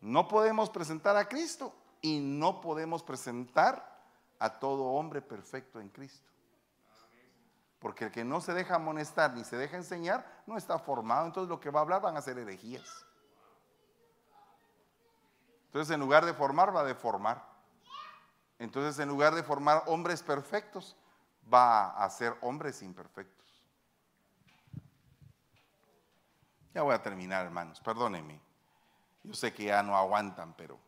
No 0.00 0.26
podemos 0.28 0.70
presentar 0.70 1.16
a 1.16 1.28
Cristo 1.28 1.74
y 2.02 2.20
no 2.20 2.60
podemos 2.60 3.02
presentar 3.02 4.00
a 4.38 4.58
todo 4.58 4.84
hombre 4.84 5.20
perfecto 5.20 5.80
en 5.80 5.88
Cristo. 5.88 6.30
Porque 7.78 8.06
el 8.06 8.10
que 8.10 8.24
no 8.24 8.40
se 8.40 8.52
deja 8.52 8.76
amonestar 8.76 9.32
ni 9.34 9.44
se 9.44 9.56
deja 9.56 9.76
enseñar 9.76 10.42
no 10.46 10.56
está 10.56 10.78
formado. 10.78 11.26
Entonces 11.26 11.48
lo 11.48 11.60
que 11.60 11.70
va 11.70 11.80
a 11.80 11.82
hablar 11.82 12.02
van 12.02 12.16
a 12.16 12.22
ser 12.22 12.38
herejías. 12.38 13.06
Entonces 15.66 15.94
en 15.94 16.00
lugar 16.00 16.26
de 16.26 16.34
formar 16.34 16.74
va 16.74 16.80
a 16.80 16.84
deformar. 16.84 17.42
Entonces 18.58 18.98
en 18.98 19.08
lugar 19.08 19.34
de 19.34 19.42
formar 19.42 19.84
hombres 19.86 20.22
perfectos 20.22 20.96
va 21.52 21.90
a 21.90 22.10
ser 22.10 22.36
hombres 22.42 22.82
imperfectos. 22.82 23.40
Ya 26.74 26.82
voy 26.82 26.94
a 26.94 27.02
terminar 27.02 27.46
hermanos, 27.46 27.80
perdónenme. 27.80 28.40
Yo 29.22 29.34
sé 29.34 29.52
que 29.52 29.64
ya 29.64 29.82
no 29.82 29.96
aguantan, 29.96 30.54
pero 30.54 30.78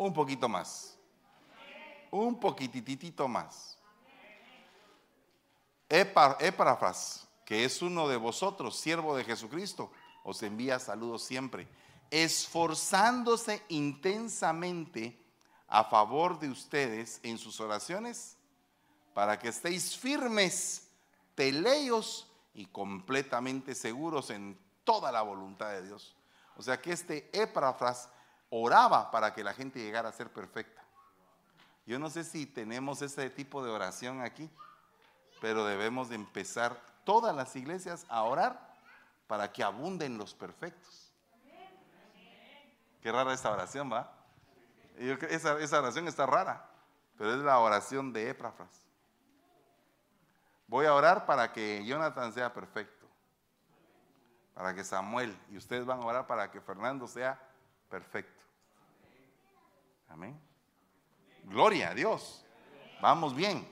un 0.00 0.14
poquito 0.14 0.48
más. 0.48 0.96
Un 2.10 2.40
poquititito 2.40 3.28
más. 3.28 3.76
Epafras, 5.90 7.28
que 7.44 7.64
es 7.64 7.82
uno 7.82 8.08
de 8.08 8.16
vosotros, 8.16 8.78
siervo 8.78 9.14
de 9.14 9.24
Jesucristo, 9.24 9.92
os 10.24 10.42
envía 10.42 10.78
saludos 10.78 11.22
siempre, 11.24 11.68
esforzándose 12.10 13.62
intensamente 13.68 15.22
a 15.68 15.84
favor 15.84 16.38
de 16.38 16.48
ustedes 16.48 17.20
en 17.22 17.36
sus 17.36 17.60
oraciones, 17.60 18.38
para 19.12 19.38
que 19.38 19.48
estéis 19.48 19.98
firmes, 19.98 20.88
teleios 21.34 22.26
y 22.54 22.64
completamente 22.66 23.74
seguros 23.74 24.30
en 24.30 24.58
toda 24.82 25.12
la 25.12 25.20
voluntad 25.20 25.72
de 25.72 25.82
Dios. 25.82 26.16
O 26.56 26.62
sea 26.62 26.80
que 26.80 26.92
este 26.92 27.28
Epafras 27.34 28.08
oraba 28.50 29.10
para 29.10 29.32
que 29.32 29.42
la 29.42 29.54
gente 29.54 29.78
llegara 29.78 30.08
a 30.08 30.12
ser 30.12 30.30
perfecta. 30.30 30.82
Yo 31.86 31.98
no 31.98 32.10
sé 32.10 32.24
si 32.24 32.46
tenemos 32.46 33.02
ese 33.02 33.30
tipo 33.30 33.64
de 33.64 33.70
oración 33.70 34.20
aquí 34.20 34.50
pero 35.40 35.64
debemos 35.64 36.10
de 36.10 36.16
empezar 36.16 36.78
todas 37.04 37.34
las 37.34 37.56
iglesias 37.56 38.06
a 38.08 38.22
orar 38.22 38.74
para 39.26 39.50
que 39.50 39.64
abunden 39.64 40.18
los 40.18 40.34
perfectos. 40.34 41.12
Qué 43.00 43.10
rara 43.10 43.32
esta 43.32 43.50
oración, 43.50 43.90
¿va? 43.90 44.12
Esa, 44.96 45.58
esa 45.58 45.78
oración 45.78 46.06
está 46.06 46.26
rara, 46.26 46.68
pero 47.16 47.34
es 47.34 47.40
la 47.40 47.58
oración 47.58 48.12
de 48.12 48.28
Éprafras. 48.28 48.82
Voy 50.66 50.84
a 50.84 50.94
orar 50.94 51.24
para 51.24 51.52
que 51.52 51.84
Jonathan 51.86 52.32
sea 52.32 52.52
perfecto. 52.52 53.06
Para 54.54 54.74
que 54.74 54.84
Samuel 54.84 55.34
y 55.50 55.56
ustedes 55.56 55.86
van 55.86 56.02
a 56.02 56.04
orar 56.04 56.26
para 56.26 56.50
que 56.50 56.60
Fernando 56.60 57.08
sea 57.08 57.40
perfecto. 57.88 58.39
Amén. 60.10 60.38
Gloria 61.44 61.90
a 61.90 61.94
Dios. 61.94 62.44
Vamos 63.00 63.34
bien. 63.34 63.66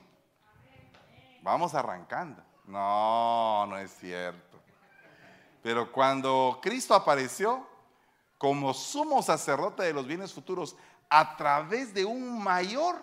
Vamos 1.43 1.75
arrancando. 1.75 2.41
No, 2.65 3.65
no 3.67 3.77
es 3.77 3.91
cierto. 3.91 4.61
Pero 5.61 5.91
cuando 5.91 6.59
Cristo 6.61 6.95
apareció 6.95 7.67
como 8.37 8.73
sumo 8.73 9.21
sacerdote 9.21 9.83
de 9.83 9.93
los 9.93 10.07
bienes 10.07 10.33
futuros 10.33 10.75
a 11.09 11.35
través 11.35 11.93
de 11.93 12.05
un 12.05 12.41
mayor 12.41 12.95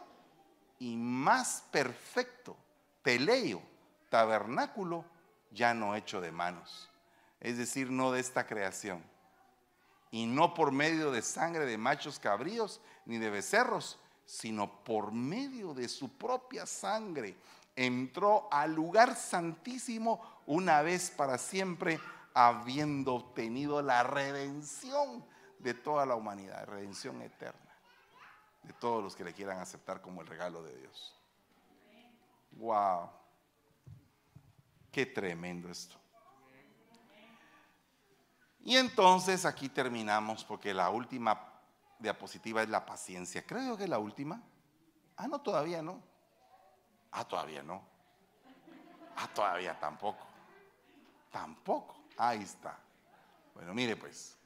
y 0.79 0.97
más 0.97 1.65
perfecto 1.71 2.57
teleo, 3.03 3.63
tabernáculo, 4.09 5.05
ya 5.51 5.75
no 5.75 5.95
hecho 5.95 6.21
de 6.21 6.33
manos. 6.33 6.91
Es 7.41 7.59
decir, 7.59 7.91
no 7.91 8.13
de 8.13 8.21
esta 8.21 8.47
creación. 8.47 9.05
Y 10.11 10.27
no 10.27 10.55
por 10.55 10.73
medio 10.73 11.11
de 11.11 11.21
sangre 11.21 11.67
de 11.67 11.77
machos 11.77 12.19
cabríos 12.19 12.81
ni 13.07 13.19
de 13.19 13.31
becerros, 13.31 13.99
sino 14.25 14.85
por 14.85 15.13
medio 15.13 15.73
de 15.75 15.89
su 15.89 16.11
propia 16.17 16.67
sangre. 16.67 17.37
Entró 17.75 18.49
al 18.51 18.75
lugar 18.75 19.17
santísimo 19.17 20.43
una 20.47 20.83
vez 20.83 21.11
para 21.11 21.39
siempre, 21.39 22.01
habiendo 22.35 23.15
obtenido 23.15 23.81
la 23.83 24.03
redención 24.03 25.25
de 25.59 25.75
toda 25.75 26.05
la 26.05 26.15
humanidad, 26.15 26.67
redención 26.67 27.23
eterna 27.23 27.67
de 28.67 28.73
todos 28.75 29.03
los 29.03 29.15
que 29.15 29.25
le 29.25 29.33
quieran 29.33 29.59
aceptar 29.61 30.01
como 30.01 30.21
el 30.21 30.27
regalo 30.27 30.63
de 30.63 30.77
Dios. 30.77 31.15
Wow. 32.53 33.11
Qué 34.91 35.07
tremendo 35.07 35.71
esto. 35.71 35.97
Y 38.65 38.77
entonces 38.77 39.45
aquí 39.45 39.69
terminamos 39.69 40.45
porque 40.45 40.75
la 40.75 40.91
última 40.91 41.56
diapositiva 41.99 42.63
es 42.63 42.69
la 42.69 42.85
paciencia. 42.85 43.45
Creo 43.47 43.77
que 43.77 43.85
es 43.85 43.91
la 43.91 43.99
última. 43.99 44.43
Ah, 45.17 45.29
no, 45.29 45.41
todavía 45.41 45.83
no. 45.83 46.03
Ah, 47.13 47.25
todavía 47.25 47.63
no. 47.63 47.83
Ah, 49.17 49.29
todavía 49.35 49.79
tampoco. 49.79 50.27
Tampoco. 51.31 51.97
Ahí 52.19 52.43
está. 52.43 52.77
Bueno, 53.55 53.73
mire 53.73 53.97
pues. 53.97 54.37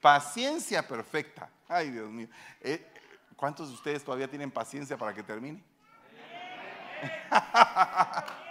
Paciencia 0.00 0.86
perfecta. 0.86 1.48
Ay, 1.66 1.90
Dios 1.90 2.10
mío. 2.10 2.28
Eh, 2.60 2.92
¿Cuántos 3.36 3.68
de 3.68 3.74
ustedes 3.74 4.04
todavía 4.04 4.28
tienen 4.28 4.50
paciencia 4.50 4.98
para 4.98 5.14
que 5.14 5.22
termine? 5.22 5.64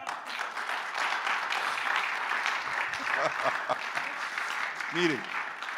Mire, 4.94 5.20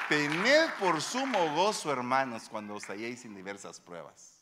tened 0.10 0.70
por 0.80 1.01
sumo 1.01 1.56
gozo, 1.56 1.91
hermanos, 1.91 2.47
cuando 2.49 2.76
os 2.76 2.89
halléis 2.89 3.26
en 3.26 3.36
diversas 3.36 3.80
pruebas. 3.80 4.34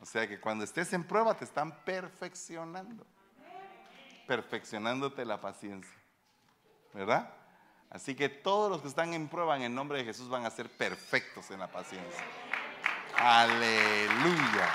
O 0.00 0.06
sea 0.06 0.28
que 0.28 0.40
cuando 0.40 0.64
estés 0.64 0.92
en 0.92 1.04
prueba 1.04 1.34
te 1.34 1.44
están 1.44 1.72
perfeccionando. 1.84 3.06
Perfeccionándote 4.26 5.24
la 5.24 5.40
paciencia. 5.40 5.98
¿Verdad? 6.92 7.30
Así 7.90 8.14
que 8.14 8.28
todos 8.28 8.70
los 8.70 8.82
que 8.82 8.88
están 8.88 9.14
en 9.14 9.28
prueba 9.28 9.56
en 9.56 9.62
el 9.62 9.74
nombre 9.74 9.98
de 9.98 10.04
Jesús 10.04 10.28
van 10.28 10.44
a 10.44 10.50
ser 10.50 10.68
perfectos 10.68 11.50
en 11.50 11.60
la 11.60 11.68
paciencia. 11.68 12.24
Aleluya. 13.16 14.68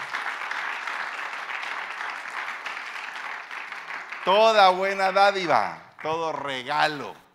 Toda 4.26 4.70
buena 4.70 5.12
dádiva, 5.12 5.96
todo 6.02 6.32
regalo 6.34 7.29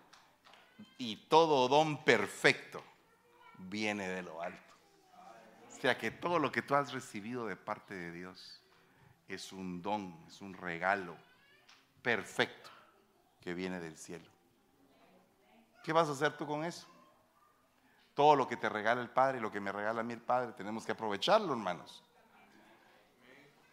y 0.99 1.17
todo 1.29 1.69
don 1.69 2.05
perfecto 2.05 2.83
viene 3.59 4.09
de 4.09 4.23
lo 4.23 4.41
alto. 4.43 4.75
O 5.77 5.81
sea 5.81 5.99
que 5.99 6.11
todo 6.11 6.39
lo 6.39 6.51
que 6.51 6.63
tú 6.63 6.75
has 6.75 6.93
recibido 6.93 7.47
de 7.47 7.57
parte 7.57 7.95
de 7.95 8.11
Dios 8.11 8.63
es 9.29 9.53
un 9.53 9.83
don, 9.83 10.25
es 10.27 10.41
un 10.41 10.55
regalo 10.55 11.17
perfecto 12.03 12.71
que 13.41 13.55
viene 13.55 13.81
del 13.81 13.97
cielo. 13.97 14.31
¿Qué 15.83 15.93
vas 15.93 16.09
a 16.09 16.13
hacer 16.13 16.37
tú 16.37 16.47
con 16.47 16.65
eso? 16.65 16.87
Todo 18.15 18.37
lo 18.37 18.49
que 18.49 18.57
te 18.57 18.69
regala 18.69 19.03
el 19.03 19.11
Padre 19.11 19.41
lo 19.41 19.51
que 19.51 19.61
me 19.61 19.73
regala 19.73 20.01
a 20.01 20.05
mí 20.05 20.15
el 20.15 20.21
Padre, 20.21 20.53
tenemos 20.53 20.87
que 20.87 20.93
aprovecharlo, 20.93 21.53
hermanos. 21.53 22.03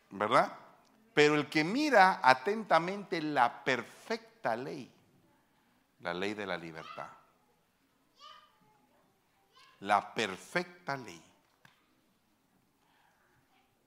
¿Verdad? 0.09 0.53
Pero 1.13 1.35
el 1.35 1.47
que 1.47 1.63
mira 1.63 2.19
atentamente 2.21 3.21
la 3.21 3.63
perfecta 3.63 4.55
ley, 4.55 4.91
la 6.01 6.13
ley 6.13 6.33
de 6.33 6.45
la 6.45 6.57
libertad, 6.57 7.09
la 9.79 10.13
perfecta 10.13 10.97
ley. 10.97 11.21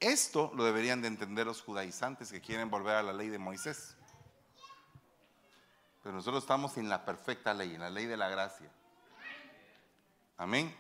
Esto 0.01 0.53
lo 0.55 0.65
deberían 0.65 1.01
de 1.01 1.09
entender 1.09 1.47
los 1.47 1.63
judaizantes 1.63 2.31
que 2.31 2.41
quieren 2.41 2.71
volver 2.71 2.97
a 2.97 3.03
la 3.03 3.13
ley 3.13 3.29
de 3.29 3.39
Moisés. 3.39 3.97
Pero 6.03 6.15
nosotros 6.15 6.43
estamos 6.43 6.77
en 6.77 6.89
la 6.91 7.05
perfecta 7.05 7.55
ley, 7.55 7.75
en 7.75 7.81
la 7.81 7.89
ley 7.89 8.05
de 8.05 8.17
la 8.17 8.29
gracia. 8.29 8.71
Amén. 10.37 10.77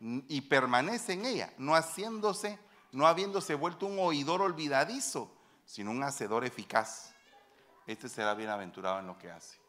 Y 0.00 0.40
permanece 0.42 1.12
en 1.12 1.24
ella, 1.24 1.54
no 1.58 1.74
haciéndose, 1.74 2.58
no 2.90 3.06
habiéndose 3.06 3.54
vuelto 3.54 3.86
un 3.86 3.98
oidor 4.00 4.42
olvidadizo, 4.42 5.32
sino 5.64 5.92
un 5.92 6.02
hacedor 6.02 6.44
eficaz. 6.44 7.14
Este 7.86 8.08
será 8.08 8.34
bienaventurado 8.34 8.98
en 8.98 9.06
lo 9.06 9.16
que 9.16 9.30
hace. 9.30 9.65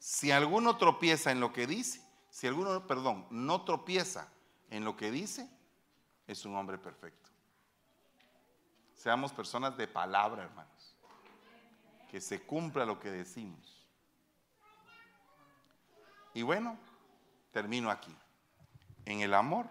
Si 0.00 0.32
alguno 0.32 0.78
tropieza 0.78 1.30
en 1.30 1.40
lo 1.40 1.52
que 1.52 1.66
dice, 1.66 2.02
si 2.30 2.46
alguno, 2.46 2.86
perdón, 2.86 3.26
no 3.30 3.64
tropieza 3.64 4.32
en 4.70 4.82
lo 4.82 4.96
que 4.96 5.10
dice, 5.10 5.46
es 6.26 6.46
un 6.46 6.56
hombre 6.56 6.78
perfecto. 6.78 7.28
Seamos 8.94 9.30
personas 9.30 9.76
de 9.76 9.86
palabra, 9.86 10.44
hermanos. 10.44 10.96
Que 12.10 12.18
se 12.18 12.40
cumpla 12.40 12.86
lo 12.86 12.98
que 12.98 13.10
decimos. 13.10 13.86
Y 16.32 16.42
bueno, 16.42 16.78
termino 17.52 17.90
aquí. 17.90 18.16
En 19.04 19.20
el 19.20 19.34
amor. 19.34 19.66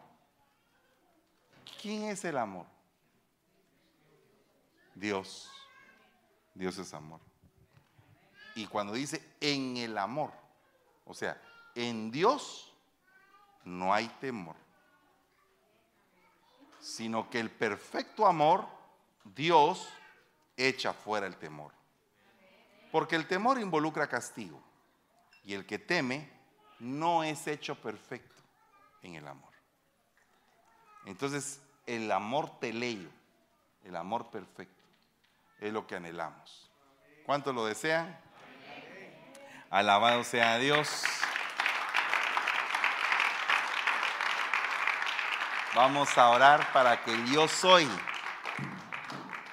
¿Quién 1.81 2.03
es 2.03 2.23
el 2.23 2.37
amor? 2.37 2.67
Dios. 4.93 5.49
Dios 6.53 6.77
es 6.77 6.93
amor. 6.93 7.28
Y 8.59 8.67
cuando 8.67 8.91
dice 8.91 9.37
en 9.39 9.77
el 9.77 9.97
amor, 9.97 10.33
o 11.05 11.13
sea, 11.13 11.41
en 11.75 12.11
Dios 12.11 12.73
no 13.63 13.93
hay 13.93 14.09
temor, 14.19 14.57
sino 16.81 17.29
que 17.29 17.39
el 17.39 17.49
perfecto 17.49 18.27
amor 18.27 18.67
Dios 19.23 19.87
echa 20.57 20.91
fuera 20.91 21.25
el 21.25 21.37
temor. 21.37 21.71
Porque 22.91 23.15
el 23.15 23.29
temor 23.29 23.61
involucra 23.61 24.09
castigo. 24.09 24.61
Y 25.45 25.53
el 25.53 25.65
que 25.65 25.79
teme 25.79 26.29
no 26.79 27.23
es 27.23 27.47
hecho 27.47 27.75
perfecto 27.75 28.43
en 29.03 29.15
el 29.15 29.25
amor. 29.25 29.53
Entonces, 31.05 31.61
el 31.85 32.11
amor 32.11 32.59
teleio, 32.59 33.09
el 33.85 33.95
amor 33.95 34.29
perfecto, 34.29 34.83
es 35.61 35.71
lo 35.71 35.87
que 35.87 35.95
anhelamos. 35.95 36.69
¿Cuántos 37.25 37.55
lo 37.55 37.65
desean? 37.65 38.27
Alabado 39.69 40.23
sea 40.23 40.57
Dios. 40.57 41.03
Vamos 45.75 46.17
a 46.17 46.29
orar 46.29 46.73
para 46.73 47.03
que 47.03 47.15
yo 47.27 47.47
soy 47.47 47.87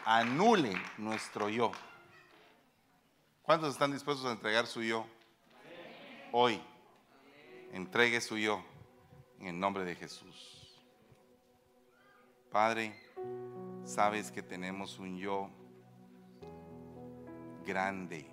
anule 0.07 0.73
nuestro 0.97 1.51
yo. 1.51 1.71
¿Cuántos 3.43 3.75
están 3.75 3.93
dispuestos 3.93 4.25
a 4.25 4.33
entregar 4.33 4.67
su 4.67 4.83
yo? 4.83 5.07
Hoy, 6.33 6.63
entregue 7.73 8.23
su 8.23 8.39
yo 8.39 8.65
en 9.39 9.49
el 9.49 9.61
nombre 9.61 9.85
de 9.85 9.97
Jesús. 9.97 10.83
Padre, 12.51 12.99
sabes 13.85 14.31
que 14.31 14.43
tenemos 14.43 14.99
un 14.99 15.19
yo 15.19 15.51
grande 17.67 18.27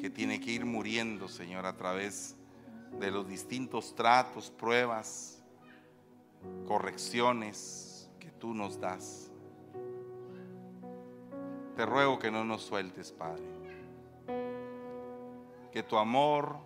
que 0.00 0.10
tiene 0.10 0.40
que 0.40 0.50
ir 0.50 0.64
muriendo, 0.64 1.28
Señor, 1.28 1.66
a 1.66 1.76
través 1.76 2.36
de 2.98 3.10
los 3.10 3.28
distintos 3.28 3.94
tratos, 3.94 4.50
pruebas, 4.50 5.42
correcciones 6.66 8.10
que 8.18 8.30
tú 8.30 8.54
nos 8.54 8.80
das. 8.80 9.30
Te 11.76 11.86
ruego 11.86 12.18
que 12.18 12.30
no 12.30 12.44
nos 12.44 12.62
sueltes, 12.62 13.12
Padre. 13.12 13.44
Que 15.72 15.82
tu 15.82 15.96
amor 15.96 16.56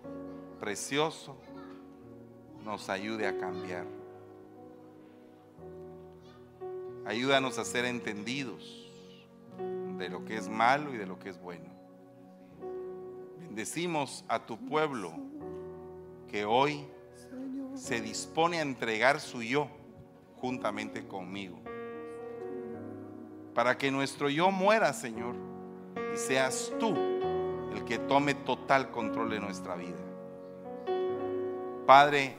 precioso 0.61 1.37
nos 2.65 2.89
ayude 2.89 3.27
a 3.27 3.37
cambiar. 3.39 3.87
Ayúdanos 7.05 7.59
a 7.59 7.65
ser 7.65 7.85
entendidos 7.85 8.91
de 9.99 10.09
lo 10.09 10.25
que 10.25 10.37
es 10.37 10.49
malo 10.49 10.95
y 10.95 10.97
de 10.97 11.07
lo 11.07 11.19
que 11.19 11.29
es 11.29 11.41
bueno. 11.41 11.67
Bendecimos 13.55 14.25
a 14.27 14.45
tu 14.45 14.59
pueblo 14.59 15.13
que 16.29 16.45
hoy 16.45 16.85
se 17.77 18.01
dispone 18.01 18.59
a 18.59 18.63
entregar 18.63 19.21
su 19.21 19.45
yo 19.45 19.69
juntamente 20.41 21.07
conmigo. 21.07 21.63
Para 23.55 23.79
que 23.79 23.93
nuestro 23.93 24.29
yo 24.29 24.51
muera, 24.51 24.93
Señor, 24.93 25.37
y 26.13 26.17
seas 26.17 26.73
tú 26.81 26.97
el 27.73 27.85
que 27.85 28.01
tome 28.01 28.35
total 28.35 28.91
control 28.91 29.31
de 29.31 29.39
nuestra 29.39 29.77
vida. 29.77 30.03
Padre, 31.87 32.37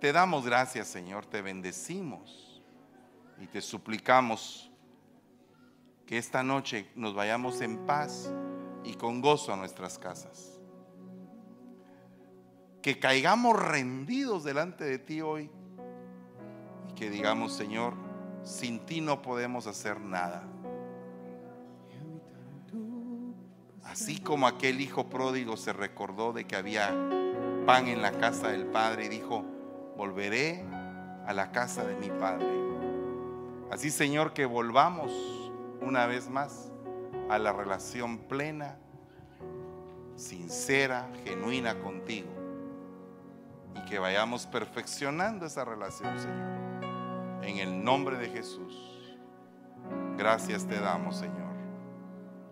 te 0.00 0.12
damos 0.12 0.46
gracias, 0.46 0.86
Señor, 0.86 1.26
te 1.26 1.42
bendecimos 1.42 2.62
y 3.40 3.48
te 3.48 3.60
suplicamos 3.60 4.70
que 6.06 6.16
esta 6.16 6.44
noche 6.44 6.88
nos 6.94 7.12
vayamos 7.12 7.60
en 7.60 7.76
paz 7.86 8.30
y 8.84 8.94
con 8.94 9.20
gozo 9.20 9.52
a 9.52 9.56
nuestras 9.56 9.98
casas. 9.98 10.60
Que 12.82 12.98
caigamos 12.98 13.60
rendidos 13.60 14.44
delante 14.44 14.84
de 14.84 14.98
ti 14.98 15.22
hoy 15.22 15.50
y 16.90 16.92
que 16.94 17.10
digamos, 17.10 17.54
Señor, 17.54 17.94
sin 18.42 18.80
ti 18.80 19.00
no 19.00 19.22
podemos 19.22 19.66
hacer 19.66 20.00
nada. 20.00 20.44
Así 23.84 24.18
como 24.20 24.46
aquel 24.46 24.80
hijo 24.80 25.08
pródigo 25.08 25.56
se 25.56 25.72
recordó 25.72 26.32
de 26.32 26.46
que 26.46 26.56
había 26.56 26.88
pan 27.66 27.88
en 27.88 28.02
la 28.02 28.12
casa 28.12 28.48
del 28.48 28.66
Padre 28.66 29.06
y 29.06 29.08
dijo, 29.08 29.44
volveré 29.96 30.64
a 31.26 31.32
la 31.32 31.52
casa 31.52 31.84
de 31.84 31.96
mi 31.96 32.08
Padre. 32.08 32.52
Así, 33.70 33.90
Señor, 33.90 34.34
que 34.34 34.44
volvamos 34.44 35.10
una 35.80 36.06
vez 36.06 36.28
más 36.28 36.73
a 37.28 37.38
la 37.38 37.52
relación 37.52 38.18
plena, 38.18 38.76
sincera, 40.16 41.08
genuina 41.24 41.78
contigo. 41.80 42.28
Y 43.74 43.84
que 43.88 43.98
vayamos 43.98 44.46
perfeccionando 44.46 45.46
esa 45.46 45.64
relación, 45.64 46.18
Señor. 46.18 47.42
En 47.42 47.58
el 47.58 47.82
nombre 47.84 48.16
de 48.16 48.28
Jesús. 48.28 49.16
Gracias 50.16 50.66
te 50.66 50.78
damos, 50.78 51.16
Señor. 51.16 51.54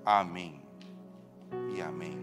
Amén. 0.04 0.60
Y 1.74 1.80
amén. 1.80 2.22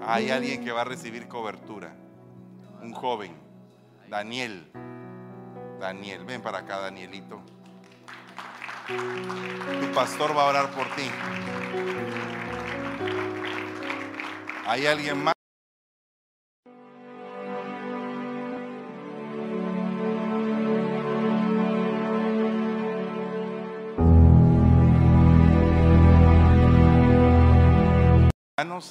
Hay 0.00 0.30
alguien 0.30 0.64
que 0.64 0.72
va 0.72 0.82
a 0.82 0.84
recibir 0.84 1.28
cobertura. 1.28 1.94
Un 2.82 2.92
joven. 2.92 3.36
Daniel. 4.08 4.70
Daniel, 5.78 6.24
ven 6.24 6.42
para 6.42 6.58
acá, 6.58 6.78
Danielito. 6.78 7.42
Tu 8.88 9.92
pastor 9.94 10.36
va 10.36 10.42
a 10.42 10.46
orar 10.46 10.70
por 10.70 10.86
ti. 10.96 11.10
¿Hay 14.66 14.86
alguien 14.86 15.22
más? 15.24 15.34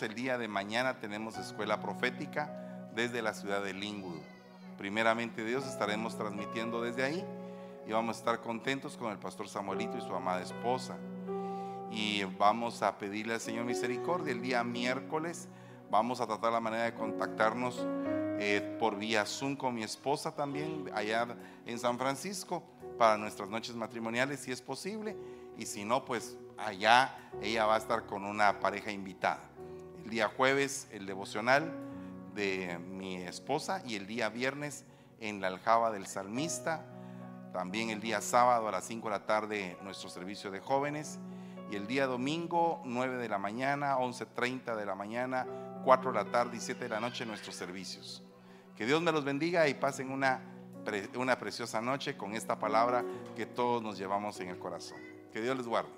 El 0.01 0.13
día 0.13 0.37
de 0.37 0.47
mañana 0.47 0.99
tenemos 0.99 1.37
escuela 1.37 1.79
profética 1.79 2.89
desde 2.93 3.21
la 3.21 3.33
ciudad 3.33 3.63
de 3.63 3.73
Linwood. 3.73 4.19
Primeramente 4.77 5.45
Dios 5.45 5.65
estaremos 5.65 6.17
transmitiendo 6.17 6.81
desde 6.81 7.03
ahí 7.03 7.25
y 7.87 7.93
vamos 7.93 8.17
a 8.17 8.19
estar 8.19 8.41
contentos 8.41 8.97
con 8.97 9.11
el 9.11 9.17
pastor 9.17 9.47
Samuelito 9.47 9.97
y 9.97 10.01
su 10.01 10.13
amada 10.13 10.41
esposa. 10.41 10.97
Y 11.89 12.23
vamos 12.37 12.83
a 12.83 12.97
pedirle 12.97 13.35
al 13.35 13.39
Señor 13.39 13.63
misericordia. 13.63 14.33
El 14.33 14.41
día 14.41 14.61
miércoles 14.65 15.47
vamos 15.89 16.19
a 16.19 16.27
tratar 16.27 16.51
la 16.51 16.59
manera 16.59 16.83
de 16.83 16.93
contactarnos 16.93 17.85
eh, 18.39 18.75
por 18.77 18.97
vía 18.97 19.25
Zoom 19.25 19.55
con 19.55 19.73
mi 19.73 19.83
esposa 19.83 20.35
también 20.35 20.91
allá 20.93 21.27
en 21.65 21.79
San 21.79 21.97
Francisco 21.97 22.61
para 22.97 23.17
nuestras 23.17 23.49
noches 23.49 23.73
matrimoniales 23.73 24.41
si 24.41 24.51
es 24.51 24.61
posible. 24.61 25.15
Y 25.57 25.65
si 25.65 25.85
no, 25.85 26.03
pues 26.03 26.37
allá 26.57 27.15
ella 27.41 27.65
va 27.65 27.75
a 27.75 27.77
estar 27.77 28.05
con 28.05 28.25
una 28.25 28.59
pareja 28.59 28.91
invitada. 28.91 29.43
El 30.03 30.09
día 30.09 30.27
jueves 30.27 30.89
el 30.91 31.05
devocional 31.05 31.71
de 32.35 32.79
mi 32.79 33.15
esposa 33.15 33.81
y 33.85 33.95
el 33.95 34.07
día 34.07 34.27
viernes 34.27 34.83
en 35.21 35.39
la 35.39 35.47
aljaba 35.47 35.89
del 35.89 36.05
salmista 36.05 36.85
también 37.51 37.89
el 37.89 37.99
día 37.99 38.21
sábado 38.21 38.67
a 38.67 38.71
las 38.71 38.85
5 38.85 39.07
de 39.07 39.11
la 39.11 39.25
tarde 39.25 39.77
nuestro 39.83 40.09
servicio 40.09 40.51
de 40.51 40.59
jóvenes. 40.59 41.19
Y 41.69 41.75
el 41.75 41.85
día 41.87 42.07
domingo 42.07 42.81
9 42.85 43.17
de 43.17 43.27
la 43.27 43.37
mañana, 43.37 43.97
11.30 43.97 44.75
de 44.75 44.85
la 44.85 44.95
mañana, 44.95 45.45
4 45.83 46.11
de 46.11 46.17
la 46.17 46.31
tarde 46.31 46.57
y 46.57 46.59
7 46.59 46.83
de 46.83 46.89
la 46.89 46.99
noche 46.99 47.25
nuestros 47.25 47.55
servicios. 47.55 48.23
Que 48.75 48.85
Dios 48.85 49.01
me 49.01 49.11
los 49.11 49.25
bendiga 49.25 49.67
y 49.67 49.73
pasen 49.73 50.11
una, 50.11 50.41
una 51.15 51.37
preciosa 51.37 51.81
noche 51.81 52.15
con 52.15 52.35
esta 52.35 52.57
palabra 52.57 53.03
que 53.35 53.45
todos 53.45 53.83
nos 53.83 53.97
llevamos 53.97 54.39
en 54.39 54.49
el 54.49 54.59
corazón. 54.59 54.99
Que 55.33 55.41
Dios 55.41 55.57
les 55.57 55.67
guarde. 55.67 55.91